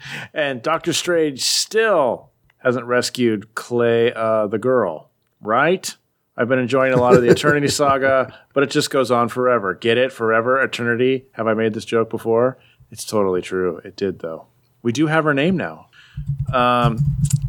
and 0.34 0.62
Doctor 0.62 0.92
Strange 0.92 1.42
still 1.42 2.30
hasn't 2.58 2.86
rescued 2.86 3.54
Clay, 3.54 4.12
uh, 4.12 4.46
the 4.46 4.58
girl. 4.58 5.10
Right? 5.40 5.94
I've 6.36 6.48
been 6.48 6.58
enjoying 6.58 6.94
a 6.94 7.00
lot 7.00 7.14
of 7.14 7.22
the 7.22 7.28
Eternity 7.28 7.68
saga, 7.68 8.38
but 8.54 8.62
it 8.62 8.70
just 8.70 8.90
goes 8.90 9.10
on 9.10 9.28
forever. 9.28 9.74
Get 9.74 9.98
it? 9.98 10.12
Forever, 10.12 10.60
eternity. 10.60 11.26
Have 11.32 11.46
I 11.46 11.54
made 11.54 11.74
this 11.74 11.84
joke 11.84 12.08
before? 12.08 12.58
It's 12.90 13.04
totally 13.04 13.42
true. 13.42 13.80
It 13.84 13.96
did, 13.96 14.20
though. 14.20 14.46
We 14.82 14.92
do 14.92 15.06
have 15.06 15.24
her 15.24 15.34
name 15.34 15.56
now. 15.56 15.88
Um, 16.52 16.98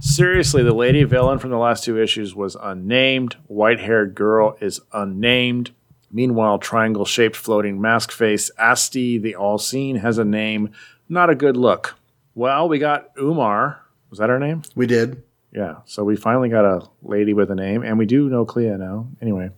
seriously, 0.01 0.63
the 0.63 0.73
lady 0.73 1.03
villain 1.03 1.39
from 1.39 1.51
the 1.51 1.57
last 1.57 1.83
two 1.83 2.01
issues 2.01 2.35
was 2.35 2.57
unnamed. 2.61 3.37
White 3.47 3.79
haired 3.79 4.13
girl 4.15 4.57
is 4.59 4.81
unnamed. 4.91 5.71
Meanwhile, 6.11 6.59
triangle 6.59 7.05
shaped 7.05 7.37
floating 7.37 7.79
mask 7.79 8.11
face 8.11 8.51
Asti, 8.57 9.17
the 9.17 9.35
all 9.35 9.57
seen, 9.57 9.97
has 9.97 10.17
a 10.17 10.25
name. 10.25 10.71
Not 11.07 11.29
a 11.29 11.35
good 11.35 11.55
look. 11.55 11.95
Well, 12.35 12.67
we 12.67 12.79
got 12.79 13.11
Umar. 13.17 13.81
Was 14.09 14.19
that 14.19 14.29
her 14.29 14.39
name? 14.39 14.63
We 14.75 14.87
did. 14.87 15.23
Yeah. 15.53 15.77
So 15.85 16.03
we 16.03 16.15
finally 16.15 16.49
got 16.49 16.65
a 16.65 16.87
lady 17.01 17.33
with 17.33 17.49
a 17.51 17.55
name, 17.55 17.83
and 17.83 17.97
we 17.97 18.05
do 18.05 18.29
know 18.29 18.45
Clea 18.45 18.77
now. 18.77 19.07
Anyway, 19.21 19.51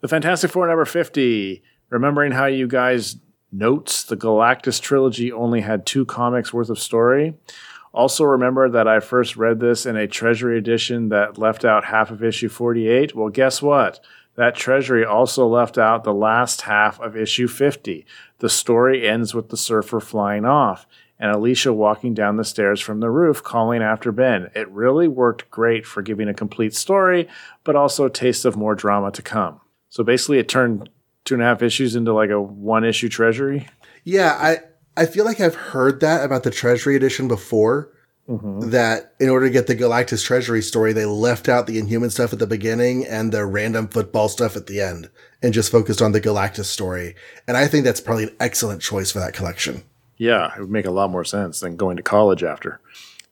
the 0.00 0.08
Fantastic 0.08 0.50
Four 0.50 0.66
number 0.66 0.84
50. 0.84 1.62
Remembering 1.90 2.32
how 2.32 2.46
you 2.46 2.66
guys 2.66 3.16
notes 3.50 4.04
the 4.04 4.16
Galactus 4.16 4.80
trilogy 4.80 5.32
only 5.32 5.62
had 5.62 5.86
two 5.86 6.04
comics 6.04 6.52
worth 6.52 6.68
of 6.68 6.78
story. 6.78 7.34
Also, 7.98 8.22
remember 8.22 8.68
that 8.68 8.86
I 8.86 9.00
first 9.00 9.36
read 9.36 9.58
this 9.58 9.84
in 9.84 9.96
a 9.96 10.06
Treasury 10.06 10.56
edition 10.56 11.08
that 11.08 11.36
left 11.36 11.64
out 11.64 11.86
half 11.86 12.12
of 12.12 12.22
issue 12.22 12.48
48. 12.48 13.12
Well, 13.16 13.28
guess 13.28 13.60
what? 13.60 13.98
That 14.36 14.54
Treasury 14.54 15.04
also 15.04 15.48
left 15.48 15.76
out 15.76 16.04
the 16.04 16.14
last 16.14 16.60
half 16.60 17.00
of 17.00 17.16
issue 17.16 17.48
50. 17.48 18.06
The 18.38 18.48
story 18.48 19.08
ends 19.08 19.34
with 19.34 19.48
the 19.48 19.56
surfer 19.56 19.98
flying 19.98 20.44
off 20.44 20.86
and 21.18 21.32
Alicia 21.32 21.72
walking 21.72 22.14
down 22.14 22.36
the 22.36 22.44
stairs 22.44 22.80
from 22.80 23.00
the 23.00 23.10
roof 23.10 23.42
calling 23.42 23.82
after 23.82 24.12
Ben. 24.12 24.48
It 24.54 24.70
really 24.70 25.08
worked 25.08 25.50
great 25.50 25.84
for 25.84 26.00
giving 26.00 26.28
a 26.28 26.34
complete 26.34 26.76
story, 26.76 27.26
but 27.64 27.74
also 27.74 28.04
a 28.04 28.10
taste 28.10 28.44
of 28.44 28.56
more 28.56 28.76
drama 28.76 29.10
to 29.10 29.22
come. 29.22 29.60
So 29.88 30.04
basically, 30.04 30.38
it 30.38 30.48
turned 30.48 30.88
two 31.24 31.34
and 31.34 31.42
a 31.42 31.46
half 31.46 31.62
issues 31.62 31.96
into 31.96 32.12
like 32.12 32.30
a 32.30 32.40
one 32.40 32.84
issue 32.84 33.08
Treasury. 33.08 33.66
Yeah, 34.04 34.36
I 34.40 34.58
I 34.98 35.06
feel 35.06 35.24
like 35.24 35.40
I've 35.40 35.54
heard 35.54 36.00
that 36.00 36.24
about 36.24 36.42
the 36.42 36.50
Treasury 36.50 36.96
edition 36.96 37.28
before. 37.28 37.90
Mm-hmm. 38.28 38.70
That 38.70 39.14
in 39.18 39.30
order 39.30 39.46
to 39.46 39.52
get 39.52 39.68
the 39.68 39.74
Galactus 39.74 40.22
Treasury 40.22 40.60
story, 40.60 40.92
they 40.92 41.06
left 41.06 41.48
out 41.48 41.66
the 41.66 41.78
Inhuman 41.78 42.10
stuff 42.10 42.30
at 42.34 42.38
the 42.38 42.46
beginning 42.46 43.06
and 43.06 43.32
the 43.32 43.46
random 43.46 43.88
football 43.88 44.28
stuff 44.28 44.54
at 44.54 44.66
the 44.66 44.82
end, 44.82 45.08
and 45.42 45.54
just 45.54 45.72
focused 45.72 46.02
on 46.02 46.12
the 46.12 46.20
Galactus 46.20 46.66
story. 46.66 47.14
And 47.46 47.56
I 47.56 47.66
think 47.68 47.84
that's 47.84 48.02
probably 48.02 48.24
an 48.24 48.36
excellent 48.38 48.82
choice 48.82 49.10
for 49.10 49.18
that 49.20 49.32
collection. 49.32 49.82
Yeah, 50.18 50.52
it 50.54 50.60
would 50.60 50.68
make 50.68 50.84
a 50.84 50.90
lot 50.90 51.10
more 51.10 51.24
sense 51.24 51.60
than 51.60 51.76
going 51.76 51.96
to 51.96 52.02
college 52.02 52.44
after. 52.44 52.82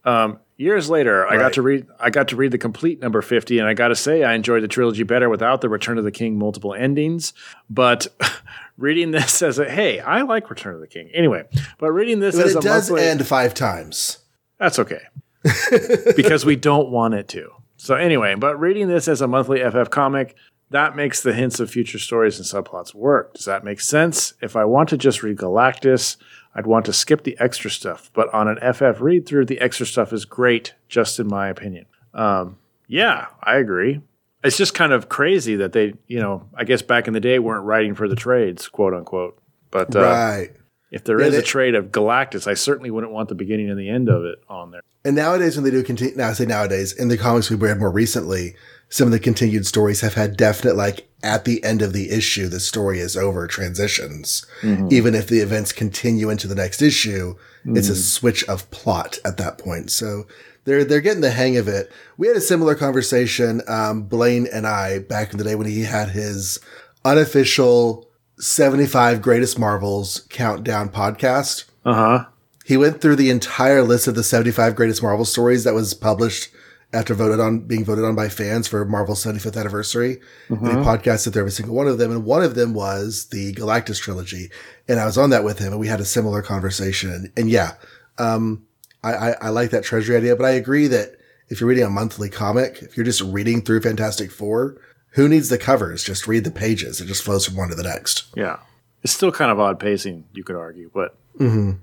Um, 0.07 0.39
years 0.57 0.89
later, 0.89 1.27
I 1.27 1.37
got 1.37 1.53
to 1.55 1.63
read. 1.63 1.87
I 2.01 2.11
got 2.11 2.29
to 2.29 2.37
read 2.37 2.53
the 2.53 2.59
complete 2.59 3.01
number 3.01 3.21
fifty, 3.21 3.59
and 3.59 3.69
I 3.69 3.75
got 3.75 3.89
to 3.89 3.97
say, 3.97 4.23
I 4.25 4.35
enjoyed 4.35 4.63
the 4.63 4.69
trilogy 4.69 5.03
better 5.03 5.29
without 5.29 5.61
the 5.61 5.69
Return 5.69 5.99
of 5.99 6.05
the 6.05 6.11
King 6.13 6.39
multiple 6.39 6.73
endings. 6.73 7.35
But 7.69 8.07
reading 8.79 9.11
this 9.11 9.43
as 9.43 9.59
a 9.59 9.69
hey, 9.69 10.01
I 10.01 10.23
like 10.23 10.49
Return 10.49 10.75
of 10.75 10.81
the 10.81 10.87
King 10.87 11.11
anyway. 11.13 11.45
But 11.79 11.91
reading 11.93 12.21
this 12.21 12.37
But 12.37 12.47
as 12.47 12.55
it 12.55 12.59
a 12.59 12.61
does 12.63 12.91
monthly, 12.91 13.07
end 13.07 13.27
five 13.27 13.53
times. 13.53 14.19
that's 14.59 14.79
okay 14.79 15.03
because 16.17 16.45
we 16.45 16.57
don't 16.57 16.91
want 16.91 17.15
it 17.15 17.29
to. 17.29 17.51
So 17.77 17.95
anyway, 17.95 18.35
but 18.37 18.59
reading 18.59 18.89
this 18.89 19.07
as 19.09 19.21
a 19.21 19.29
monthly 19.29 19.61
FF 19.61 19.91
comic, 19.91 20.35
that 20.71 20.97
makes 20.97 21.21
the 21.23 21.33
hints 21.35 21.61
of 21.61 21.71
future 21.71 21.99
stories 21.99 22.39
and 22.39 22.47
subplots 22.47 22.95
work. 22.95 23.35
Does 23.35 23.45
that 23.45 23.65
make 23.65 23.81
sense? 23.81 24.35
If 24.41 24.57
I 24.57 24.65
want 24.65 24.89
to 24.89 24.97
just 24.97 25.23
read 25.23 25.37
Galactus, 25.37 26.17
I'd 26.57 26.67
want 26.67 26.87
to 26.87 26.93
skip 26.93 27.23
the 27.23 27.37
extra 27.39 27.71
stuff. 27.71 28.11
But 28.15 28.33
on 28.35 28.49
an 28.49 28.57
FF 28.73 29.01
read 29.01 29.27
through, 29.27 29.45
the 29.45 29.61
extra 29.61 29.85
stuff 29.87 30.13
is 30.13 30.25
great, 30.25 30.75
just 30.89 31.21
in 31.21 31.29
my 31.29 31.49
opinion. 31.49 31.85
Um, 32.15 32.57
yeah, 32.89 33.27
I 33.43 33.57
agree. 33.59 34.01
It's 34.43 34.57
just 34.57 34.75
kind 34.75 34.93
of 34.93 35.09
crazy 35.09 35.57
that 35.57 35.73
they, 35.73 35.95
you 36.07 36.19
know, 36.19 36.49
I 36.55 36.65
guess 36.65 36.81
back 36.83 37.07
in 37.07 37.13
the 37.13 37.21
day 37.21 37.39
weren't 37.39 37.65
writing 37.65 37.95
for 37.95 38.09
the 38.09 38.17
trades, 38.17 38.69
quote 38.69 38.95
unquote. 38.95 39.39
But 39.71 39.95
uh, 39.95 40.01
right. 40.01 40.51
if 40.91 41.05
there 41.05 41.21
is 41.21 41.33
Yeah, 41.35 41.39
a 41.41 41.43
they- 41.43 41.47
trade 41.47 41.75
of 41.75 41.87
Galactus, 41.93 42.47
I 42.47 42.55
certainly 42.55 42.91
wouldn't 42.91 43.13
want 43.13 43.29
the 43.29 43.35
beginning 43.35 43.69
and 43.71 43.79
the 43.79 43.91
end 43.91 44.09
of 44.09 44.25
it 44.25 44.39
on 44.49 44.71
there. 44.71 44.81
And 45.05 45.15
nowadays, 45.15 45.57
when 45.57 45.65
they 45.65 45.71
do 45.71 45.83
continue, 45.85 46.17
now 46.17 46.31
I 46.31 46.33
say 46.33 46.47
nowadays, 46.47 46.93
in 46.93 47.07
the 47.09 47.17
comics 47.19 47.49
we've 47.51 47.63
read 47.63 47.79
more 47.79 47.91
recently, 47.93 48.57
some 48.89 49.07
of 49.09 49.13
the 49.13 49.19
continued 49.21 49.67
stories 49.67 50.01
have 50.01 50.15
had 50.15 50.37
definite, 50.37 50.77
like, 50.77 51.09
at 51.23 51.45
the 51.45 51.63
end 51.65 51.83
of 51.83 51.93
the 51.93 52.11
issue, 52.11 52.47
the 52.49 52.61
story 52.61 53.01
is 53.01 53.17
over 53.17 53.47
transitions. 53.47 54.47
Even 54.91 55.15
if 55.15 55.27
the 55.27 55.41
events 55.41 55.73
continue 55.73 56.31
into 56.31 56.47
the 56.47 56.55
next 56.55 56.81
issue, 56.83 57.35
it's 57.65 57.89
a 57.89 57.97
switch 57.97 58.45
of 58.45 58.71
plot 58.71 59.19
at 59.25 59.37
that 59.39 59.59
point. 59.59 59.91
So 59.91 60.27
they're, 60.65 60.85
they're 60.85 61.01
getting 61.01 61.21
the 61.23 61.31
hang 61.33 61.57
of 61.57 61.67
it. 61.67 61.91
We 62.17 62.29
had 62.29 62.37
a 62.37 62.41
similar 62.41 62.77
conversation, 62.77 63.61
um, 63.67 64.03
Blaine 64.05 64.47
and 64.53 64.69
I 64.69 65.01
back 65.01 65.33
in 65.33 65.39
the 65.39 65.45
day 65.45 65.57
when 65.57 65.67
he 65.67 65.83
had 65.83 66.11
his 66.11 66.61
unofficial 67.05 68.09
75 68.39 69.23
greatest 69.23 69.59
Marvels 69.59 70.27
countdown 70.29 70.91
podcast 70.91 71.65
Uh 71.85 71.95
huh. 71.95 72.25
he 72.67 72.77
went 72.77 73.01
through 73.01 73.17
the 73.17 73.31
entire 73.31 73.83
list 73.83 74.07
of 74.07 74.15
the 74.15 74.23
75 74.23 74.77
greatest 74.77 75.03
Marvel 75.03 75.25
stories 75.25 75.65
that 75.65 75.75
was 75.75 75.95
published 75.95 76.51
after 76.97 77.15
voted 77.15 77.41
on 77.41 77.61
being 77.61 77.85
voted 77.85 78.05
on 78.05 78.15
by 78.15 78.29
fans 78.29 78.67
for 78.67 78.85
Marvel's 78.87 79.23
75th 79.25 79.59
anniversary. 79.59 80.19
And 80.49 80.67
he 80.67 80.75
podcasted 80.75 81.33
through 81.33 81.43
every 81.43 81.53
single 81.53 81.75
one 81.75 81.89
of 81.89 81.99
them. 81.99 82.11
And 82.11 82.25
one 82.25 82.43
of 82.43 82.55
them 82.55 82.73
was 82.73 83.27
the 83.27 83.53
Galactus 83.53 84.01
trilogy. 84.01 84.51
And 84.89 84.99
I 84.99 85.05
was 85.05 85.19
on 85.19 85.31
that 85.31 85.45
with 85.45 85.59
him 85.59 85.73
and 85.73 85.81
we 85.81 85.89
had 85.89 86.01
a 86.01 86.05
similar 86.07 86.41
conversation. 86.41 87.33
And, 87.37 87.51
yeah, 87.51 87.73
um, 88.19 88.65
I, 89.05 89.13
I, 89.13 89.31
I 89.43 89.49
like 89.51 89.71
that 89.71 89.85
treasury 89.85 90.17
idea, 90.17 90.35
but 90.37 90.47
I 90.47 90.51
agree 90.51 90.87
that 90.89 91.17
if 91.49 91.61
you're 91.61 91.69
reading 91.69 91.85
a 91.85 91.91
monthly 91.91 92.31
comic, 92.31 92.83
if 92.83 92.97
you're 92.97 93.05
just 93.05 93.21
reading 93.21 93.61
through 93.61 93.83
Fantastic 93.83 94.33
Four, 94.33 94.81
who 95.11 95.29
needs 95.29 95.49
the 95.49 95.59
covers? 95.59 96.03
Just 96.03 96.27
read 96.27 96.45
the 96.45 96.51
pages. 96.51 97.01
It 97.01 97.07
just 97.07 97.23
flows 97.23 97.47
from 97.47 97.57
one 97.57 97.69
to 97.69 97.75
the 97.75 97.83
next. 97.83 98.25
Yeah. 98.35 98.59
It's 99.03 99.13
still 99.13 99.33
kind 99.33 99.51
of 99.51 99.61
odd 99.61 99.79
pacing, 99.79 100.25
you 100.33 100.43
could 100.43 100.57
argue, 100.57 100.91
but 100.93 101.15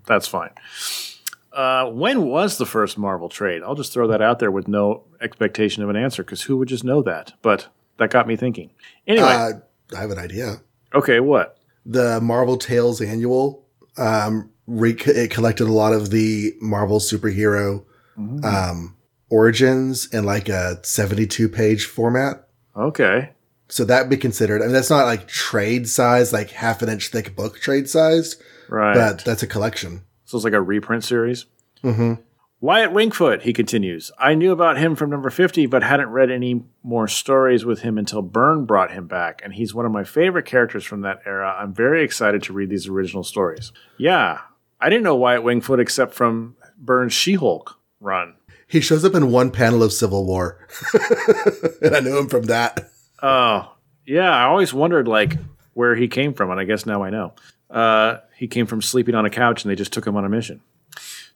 that's 0.07 0.28
fine. 0.28 0.49
Uh, 1.54 1.86
when 1.91 2.24
was 2.26 2.58
the 2.58 2.66
first 2.66 2.97
Marvel 2.97 3.30
trade? 3.30 3.62
I'll 3.64 3.76
just 3.76 3.93
throw 3.93 4.08
that 4.08 4.22
out 4.22 4.39
there 4.39 4.51
with 4.51 4.68
no 4.68 5.04
expectation 5.22 5.84
of 5.84 5.89
an 5.89 5.95
answer 5.95 6.24
because 6.24 6.41
who 6.43 6.58
would 6.58 6.68
just 6.68 6.84
know 6.84 7.01
that? 7.04 7.34
But 7.41 7.68
that 7.97 8.10
got 8.10 8.28
me 8.28 8.36
thinking. 8.36 8.72
Anyway, 9.08 9.28
Uh, 9.28 9.51
I 9.95 9.99
have 10.01 10.10
an 10.12 10.18
idea. 10.20 10.62
okay, 10.93 11.20
what? 11.20 11.58
the 11.86 12.20
Marvel 12.22 12.56
Tales 12.58 13.01
annual. 13.01 13.66
Um, 13.97 14.49
re- 14.68 14.95
it 15.06 15.30
collected 15.32 15.68
a 15.68 15.72
lot 15.74 15.91
of 15.93 16.10
the 16.12 16.54
Marvel 16.62 16.99
superhero 16.99 17.84
um, 18.43 18.95
origins 19.30 20.08
in 20.14 20.24
like 20.24 20.47
a 20.49 20.80
72 20.84 21.49
page 21.49 21.86
format. 21.86 22.47
Okay. 22.76 23.32
So 23.68 23.84
that 23.86 24.08
be 24.10 24.18
considered. 24.18 24.62
I 24.62 24.66
mean, 24.66 24.74
that's 24.74 24.89
not 24.89 25.06
like 25.06 25.28
trade 25.28 25.89
size, 25.89 26.32
like 26.32 26.51
half 26.51 26.82
an 26.82 26.89
inch 26.89 27.10
thick 27.10 27.36
book 27.36 27.60
trade 27.60 27.89
sized, 27.89 28.41
Right. 28.70 28.93
but 28.95 29.26
that's 29.26 29.43
a 29.43 29.47
collection. 29.47 30.04
So 30.34 30.38
it's 30.38 30.43
like 30.45 30.53
a 30.53 30.61
reprint 30.61 31.03
series. 31.03 31.45
hmm 31.84 32.13
Wyatt 32.59 32.91
Wingfoot, 32.91 33.41
he 33.41 33.51
continues. 33.53 34.09
I 34.17 34.34
knew 34.36 34.51
about 34.53 34.77
him 34.77 34.95
from 34.95 35.09
number 35.09 35.29
50, 35.29 35.65
but 35.65 35.84
hadn't 35.84 36.07
read 36.09 36.31
any 36.31 36.63
more 36.81 37.07
stories 37.09 37.65
with 37.65 37.81
him 37.81 37.97
until 37.97 38.21
Byrne 38.21 38.65
brought 38.65 38.91
him 38.93 39.05
back, 39.05 39.41
and 39.43 39.53
he's 39.53 39.75
one 39.75 39.86
of 39.86 39.91
my 39.91 40.05
favorite 40.05 40.45
characters 40.45 40.86
from 40.86 41.01
that 41.01 41.19
era. 41.25 41.55
I'm 41.59 41.73
very 41.73 42.03
excited 42.03 42.41
to 42.43 42.53
read 42.53 42.69
these 42.69 42.88
original 42.88 43.23
stories. 43.23 43.73
Yeah, 43.97 44.39
I 44.79 44.89
didn't 44.89 45.03
know 45.03 45.15
Wyatt 45.17 45.43
Wingfoot 45.43 45.79
except 45.79 46.13
from 46.13 46.55
Byrne's 46.77 47.11
She 47.13 47.34
Hulk 47.34 47.77
run. 47.99 48.36
He 48.65 48.79
shows 48.81 49.03
up 49.05 49.13
in 49.13 49.29
one 49.29 49.51
panel 49.51 49.84
of 49.84 49.91
Civil 49.91 50.25
War, 50.25 50.65
and 51.81 51.95
I 51.95 51.99
knew 51.99 52.17
him 52.17 52.29
from 52.29 52.43
that. 52.43 52.89
Oh, 53.21 53.73
yeah, 54.07 54.31
I 54.31 54.45
always 54.45 54.73
wondered, 54.73 55.07
like, 55.07 55.38
where 55.73 55.95
he 55.95 56.07
came 56.07 56.34
from, 56.34 56.49
and 56.49 56.61
I 56.61 56.63
guess 56.63 56.86
now 56.86 57.03
I 57.03 57.09
know. 57.09 57.34
Uh, 57.74 58.19
he 58.38 58.47
came 58.47 58.65
from 58.67 58.82
sleeping 58.82 59.15
on 59.15 59.26
a 59.26 59.30
couch, 59.30 59.63
and 59.63 59.71
they 59.71 59.76
just 59.76 59.91
took 59.91 60.05
him 60.07 60.15
on 60.15 60.24
a 60.24 60.30
mission. 60.30 60.61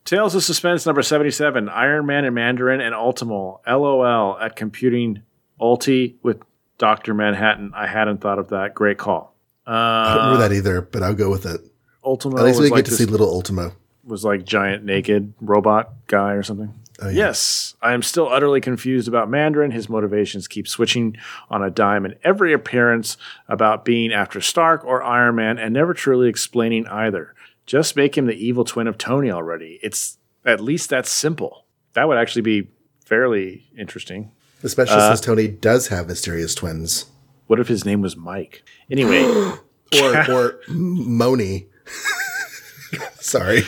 Tales 0.06 0.36
of 0.36 0.44
Suspense 0.44 0.86
number 0.86 1.02
77 1.02 1.68
Iron 1.68 2.06
Man 2.06 2.24
and 2.24 2.34
Mandarin 2.36 2.80
and 2.80 2.96
Ultimo. 2.96 3.60
LOL 3.68 4.38
at 4.40 4.56
computing 4.56 5.24
Ulti 5.60 6.16
with 6.24 6.38
Dr. 6.78 7.14
Manhattan. 7.14 7.74
I 7.76 7.88
hadn't 7.88 8.22
thought 8.22 8.40
of 8.40 8.50
that. 8.50 8.74
Great 8.76 8.98
call. 8.98 9.34
I 9.66 9.72
don't 10.14 10.22
Uh, 10.22 10.26
remember 10.28 10.48
that 10.48 10.56
either, 10.56 10.82
but 10.82 11.04
I'll 11.04 11.14
go 11.16 11.30
with 11.30 11.46
it. 11.46 11.60
Ultimo 12.06 12.38
At 12.38 12.46
least 12.46 12.60
we 12.62 12.68
get 12.70 12.76
like, 12.76 12.86
to 12.86 12.92
see 12.92 13.04
little 13.06 13.28
Ultimo. 13.28 13.74
was 14.06 14.24
like 14.24 14.46
giant 14.46 14.86
naked 14.86 15.34
robot 15.42 15.92
guy 16.08 16.34
or 16.34 16.44
something. 16.44 16.74
Oh, 17.00 17.10
yeah. 17.10 17.16
Yes, 17.28 17.76
I 17.82 17.94
am 17.94 18.02
still 18.02 18.28
utterly 18.28 18.60
confused 18.60 19.08
about 19.08 19.30
Mandarin. 19.30 19.72
His 19.72 19.88
motivations 19.88 20.48
keep 20.48 20.68
switching 20.68 21.16
on 21.50 21.62
a 21.62 21.70
dime 21.70 22.06
in 22.06 22.16
every 22.24 22.54
appearance 22.54 23.18
about 23.48 23.86
being 23.86 24.12
after 24.12 24.42
Stark 24.42 24.84
or 24.84 25.04
Iron 25.04 25.36
Man 25.36 25.60
and 25.60 25.74
never 25.74 25.94
truly 25.94 26.28
explaining 26.28 26.88
either. 26.88 27.36
Just 27.68 27.96
make 27.96 28.18
him 28.18 28.26
the 28.26 28.34
evil 28.46 28.64
twin 28.66 28.88
of 28.88 28.98
Tony 28.98 29.30
already. 29.30 29.80
It's 29.84 30.18
at 30.46 30.60
least 30.60 30.90
that 30.90 31.06
simple. 31.06 31.66
That 31.94 32.08
would 32.08 32.18
actually 32.18 32.42
be 32.44 32.70
fairly 33.06 33.66
interesting. 33.78 34.32
Especially 34.64 34.96
Uh, 34.96 35.10
since 35.10 35.22
Tony 35.22 35.48
does 35.48 35.90
have 35.90 36.08
mysterious 36.08 36.56
twins. 36.56 37.06
What 37.46 37.60
if 37.60 37.68
his 37.68 37.86
name 37.86 38.02
was 38.02 38.18
Mike? 38.18 38.64
Anyway, 38.90 39.22
Or, 40.02 40.32
or 40.32 40.60
Moni. 40.68 41.68
Sorry. 43.20 43.62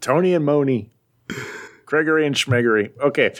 Tony 0.00 0.34
and 0.34 0.44
Moni. 0.44 0.90
Gregory 1.92 2.26
and 2.26 2.34
Schmegory. 2.34 2.90
Okay. 3.00 3.34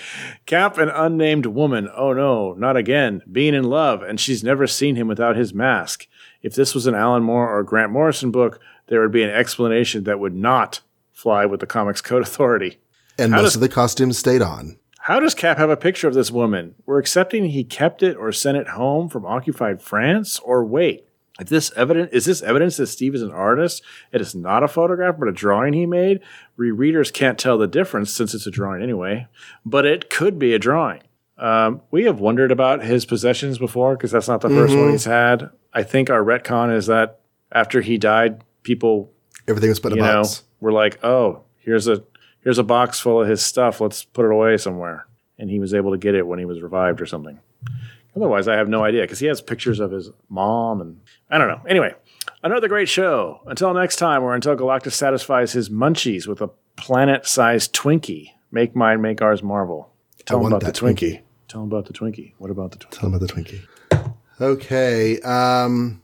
Cap, 0.45 0.77
an 0.77 0.91
unnamed 0.91 1.47
woman. 1.47 1.89
Oh 1.97 2.13
no, 2.13 2.53
not 2.53 2.77
again. 2.77 3.23
Being 3.33 3.55
in 3.55 3.65
love, 3.65 4.03
and 4.03 4.21
she's 4.21 4.45
never 4.45 4.67
seen 4.67 4.95
him 4.95 5.09
without 5.09 5.37
his 5.37 5.55
mask. 5.55 6.07
If 6.43 6.55
this 6.55 6.75
was 6.75 6.87
an 6.87 6.95
Alan 6.95 7.23
Moore 7.23 7.49
or 7.49 7.63
Grant 7.63 7.93
Morrison 7.93 8.31
book, 8.31 8.61
there 8.89 9.01
would 9.01 9.11
be 9.11 9.23
an 9.23 9.31
explanation 9.31 10.05
that 10.05 10.21
would 10.21 10.35
not 10.35 10.83
fly 11.13 11.47
with 11.47 11.61
the 11.61 11.67
Comics 11.67 12.03
Code 12.03 12.21
Authority. 12.21 12.77
And 13.19 13.33
How 13.33 13.39
most 13.41 13.53
does- 13.53 13.55
of 13.55 13.61
the 13.63 13.69
costumes 13.71 14.19
stayed 14.19 14.43
on. 14.43 14.77
How 14.99 15.19
does 15.19 15.35
Cap 15.35 15.57
have 15.57 15.71
a 15.71 15.77
picture 15.77 16.07
of 16.07 16.13
this 16.13 16.31
woman? 16.31 16.75
We're 16.85 16.99
accepting 16.99 17.47
he 17.47 17.65
kept 17.65 18.03
it 18.03 18.19
or 18.19 18.33
sent 18.33 18.59
it 18.59 18.69
home 18.69 19.09
from 19.09 19.25
occupied 19.25 19.81
France? 19.81 20.39
Or 20.41 20.63
wait, 20.63 21.07
If 21.43 21.49
this 21.49 21.73
evidence 21.75 22.13
is 22.13 22.25
this 22.25 22.41
evidence 22.41 22.77
that 22.77 22.87
Steve 22.87 23.17
is 23.17 23.23
an 23.23 23.33
artist, 23.33 23.83
it 24.13 24.21
is 24.21 24.33
not 24.33 24.63
a 24.63 24.69
photograph, 24.69 25.17
but 25.19 25.27
a 25.27 25.33
drawing 25.33 25.73
he 25.73 25.87
made. 25.87 26.21
Re 26.57 26.71
readers 26.71 27.11
can't 27.11 27.37
tell 27.37 27.59
the 27.59 27.67
difference 27.67 28.13
since 28.13 28.33
it's 28.33 28.47
a 28.47 28.51
drawing 28.51 28.81
anyway, 28.81 29.27
but 29.67 29.85
it 29.85 30.09
could 30.09 30.39
be 30.39 30.55
a 30.55 30.61
drawing. 30.61 31.01
Um, 31.37 31.81
we 31.91 32.05
have 32.05 32.21
wondered 32.21 32.53
about 32.53 32.85
his 32.85 33.05
possessions 33.05 33.59
before 33.59 33.97
because 33.97 34.13
that's 34.13 34.29
not 34.29 34.41
the 34.41 34.51
1st 34.51 34.81
one 34.81 34.91
he's 34.93 35.05
had. 35.05 35.51
I 35.75 35.83
think 35.83 36.11
our 36.11 36.23
retcon 36.23 36.73
is 36.73 36.87
that 36.87 37.19
after 37.51 37.81
he 37.81 37.99
died, 37.99 38.45
people 38.63 39.11
Everything 39.49 39.71
was 39.71 39.81
put 39.81 39.95
in 39.95 39.99
a 39.99 40.03
know 40.03 40.23
box. 40.23 40.45
were 40.61 40.71
like, 40.71 41.05
"Oh, 41.05 41.43
here's 41.57 41.89
a 41.89 42.05
here's 42.45 42.59
a 42.59 42.63
box 42.63 43.01
full 43.01 43.21
of 43.21 43.29
his 43.29 43.43
stuff. 43.43 43.81
Let's 43.81 44.05
put 44.05 44.27
it 44.27 44.31
away 44.31 44.59
somewhere." 44.59 45.09
And 45.41 45.51
he 45.51 45.59
was 45.59 45.75
able 45.75 45.91
to 45.91 45.99
get 45.99 46.15
it 46.15 46.25
when 46.25 46.39
he 46.39 46.45
was 46.45 46.63
revived 46.63 47.01
or 47.01 47.07
something. 47.07 47.41
Otherwise, 48.15 48.47
I 48.49 48.57
have 48.57 48.69
no 48.69 48.85
idea 48.85 49.03
because 49.03 49.19
he 49.21 49.27
has 49.27 49.41
pictures 49.41 49.81
of 49.81 49.91
his 49.91 50.11
mom 50.29 50.81
and 50.81 51.01
I 51.31 51.39
don't 51.39 51.49
know. 51.49 51.61
Anyway, 51.67 51.95
another 52.43 52.69
great 52.69 52.89
show. 52.89 53.41
Until 53.47 53.73
next 53.73 53.97
time, 53.97 54.23
or 54.23 54.35
until 54.35 54.55
Galactus 54.57 54.93
satisfies 54.93 55.53
his 55.53 55.71
munchies 55.71 56.27
with 56.27 56.41
a 56.43 56.51
planet-sized 56.77 57.75
Twinkie. 57.75 58.31
Make 58.51 58.77
mine, 58.77 59.01
make 59.01 59.23
ours 59.23 59.43
Marvel. 59.43 59.91
Tell 60.27 60.41
him 60.41 60.53
about 60.53 60.63
the 60.63 60.73
Twinkie. 60.73 60.95
Twinkie. 60.99 61.21
Tell 61.49 61.63
him 61.63 61.69
about 61.69 61.87
the 61.87 61.93
Twinkie. 61.95 62.33
What 62.39 62.51
about 62.51 62.73
the 62.73 62.79
Twinkie? 62.79 62.91
Tell 62.91 63.11
them 63.11 63.15
about 63.15 63.27
the 63.27 63.33
Twinkie. 63.35 64.15
Okay. 64.41 65.21
Um, 65.21 66.03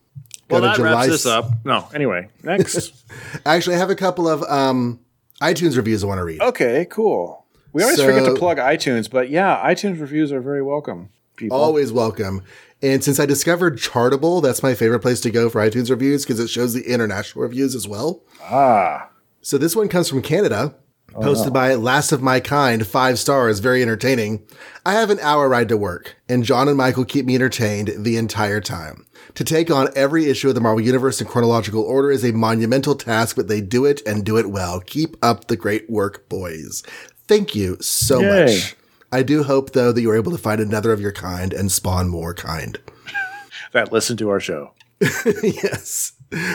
Well, 0.49 0.61
got 0.63 0.79
a 0.79 0.83
that 0.83 0.85
wraps 0.85 0.95
July 0.95 1.07
this 1.09 1.27
up. 1.27 1.51
No, 1.65 1.89
anyway, 1.95 2.29
next. 2.43 2.95
Actually, 3.47 3.77
I 3.77 3.79
have 3.79 3.91
a 3.91 3.95
couple 3.97 4.27
of 4.29 4.43
um, 4.45 5.01
iTunes 5.43 5.77
reviews 5.77 6.03
I 6.03 6.07
want 6.07 6.19
to 6.19 6.25
read. 6.25 6.41
okay, 6.41 6.87
cool. 6.91 7.45
We 7.73 7.83
always 7.83 8.01
forget 8.01 8.25
to 8.25 8.35
plug 8.35 8.57
iTunes, 8.57 9.11
but 9.11 9.29
yeah, 9.29 9.63
iTunes 9.63 10.01
reviews 10.01 10.33
are 10.33 10.41
very 10.41 10.63
welcome. 10.63 11.11
People. 11.39 11.57
Always 11.57 11.91
welcome. 11.93 12.43
And 12.82 13.03
since 13.03 13.18
I 13.18 13.26
discovered 13.26 13.78
Chartable, 13.78 14.43
that's 14.43 14.62
my 14.62 14.74
favorite 14.74 15.01
place 15.01 15.20
to 15.22 15.30
go 15.30 15.49
for 15.49 15.61
iTunes 15.61 15.89
reviews 15.91 16.24
because 16.24 16.39
it 16.41 16.49
shows 16.51 16.74
the 16.74 16.82
international 16.86 17.43
reviews 17.43 17.74
as 17.74 17.89
well. 17.89 18.22
Ah, 18.43 19.09
So 19.41 19.57
this 19.57 19.74
one 19.74 19.89
comes 19.89 20.09
from 20.09 20.20
Canada, 20.22 20.74
posted 21.20 21.53
by 21.53 21.74
Last 21.74 22.12
of 22.12 22.22
My 22.22 22.39
Kind, 22.39 22.86
five 22.86 23.18
stars, 23.18 23.59
very 23.61 23.82
entertaining. 23.82 24.43
I 24.84 24.93
have 24.95 25.11
an 25.11 25.18
hour 25.20 25.49
ride 25.49 25.68
to 25.70 25.76
work, 25.76 26.16
and 26.28 26.45
John 26.45 26.68
and 26.68 26.76
Michael 26.76 27.05
keep 27.05 27.24
me 27.24 27.34
entertained 27.34 27.93
the 27.99 28.16
entire 28.16 28.61
time. 28.61 29.07
To 29.34 29.45
take 29.45 29.70
on 29.70 29.89
every 29.97 30.26
issue 30.26 30.49
of 30.49 30.55
the 30.55 30.61
Marvel 30.61 30.80
Universe 30.84 31.20
in 31.20 31.26
chronological 31.26 31.82
order 31.82 32.11
is 32.11 32.24
a 32.24 32.32
monumental 32.32 32.95
task, 32.95 33.36
but 33.36 33.47
they 33.49 33.61
do 33.61 33.84
it 33.84 34.03
and 34.07 34.24
do 34.24 34.36
it 34.39 34.51
well. 34.51 34.80
Keep 34.80 35.16
up 35.22 35.47
the 35.47 35.57
great 35.57 35.89
work, 35.91 36.28
boys. 36.28 36.82
Thank 37.26 37.55
you 37.55 37.76
so 37.80 38.20
Yay. 38.20 38.45
much. 38.47 38.76
I 39.11 39.23
do 39.23 39.43
hope, 39.43 39.73
though, 39.73 39.93
that 39.93 40.01
you 40.01 40.11
are 40.11 40.17
able 40.17 40.33
to 40.33 40.39
find 40.39 40.61
another 40.61 40.93
of 40.93 41.01
your 41.01 41.13
kind 41.13 41.53
and 41.53 41.73
spawn 41.73 42.09
more 42.09 42.35
kind. 42.35 42.79
that 43.73 43.93
listen 43.93 44.17
to 44.19 44.29
our 44.29 44.41
show. 44.41 44.73
yes. 45.43 46.13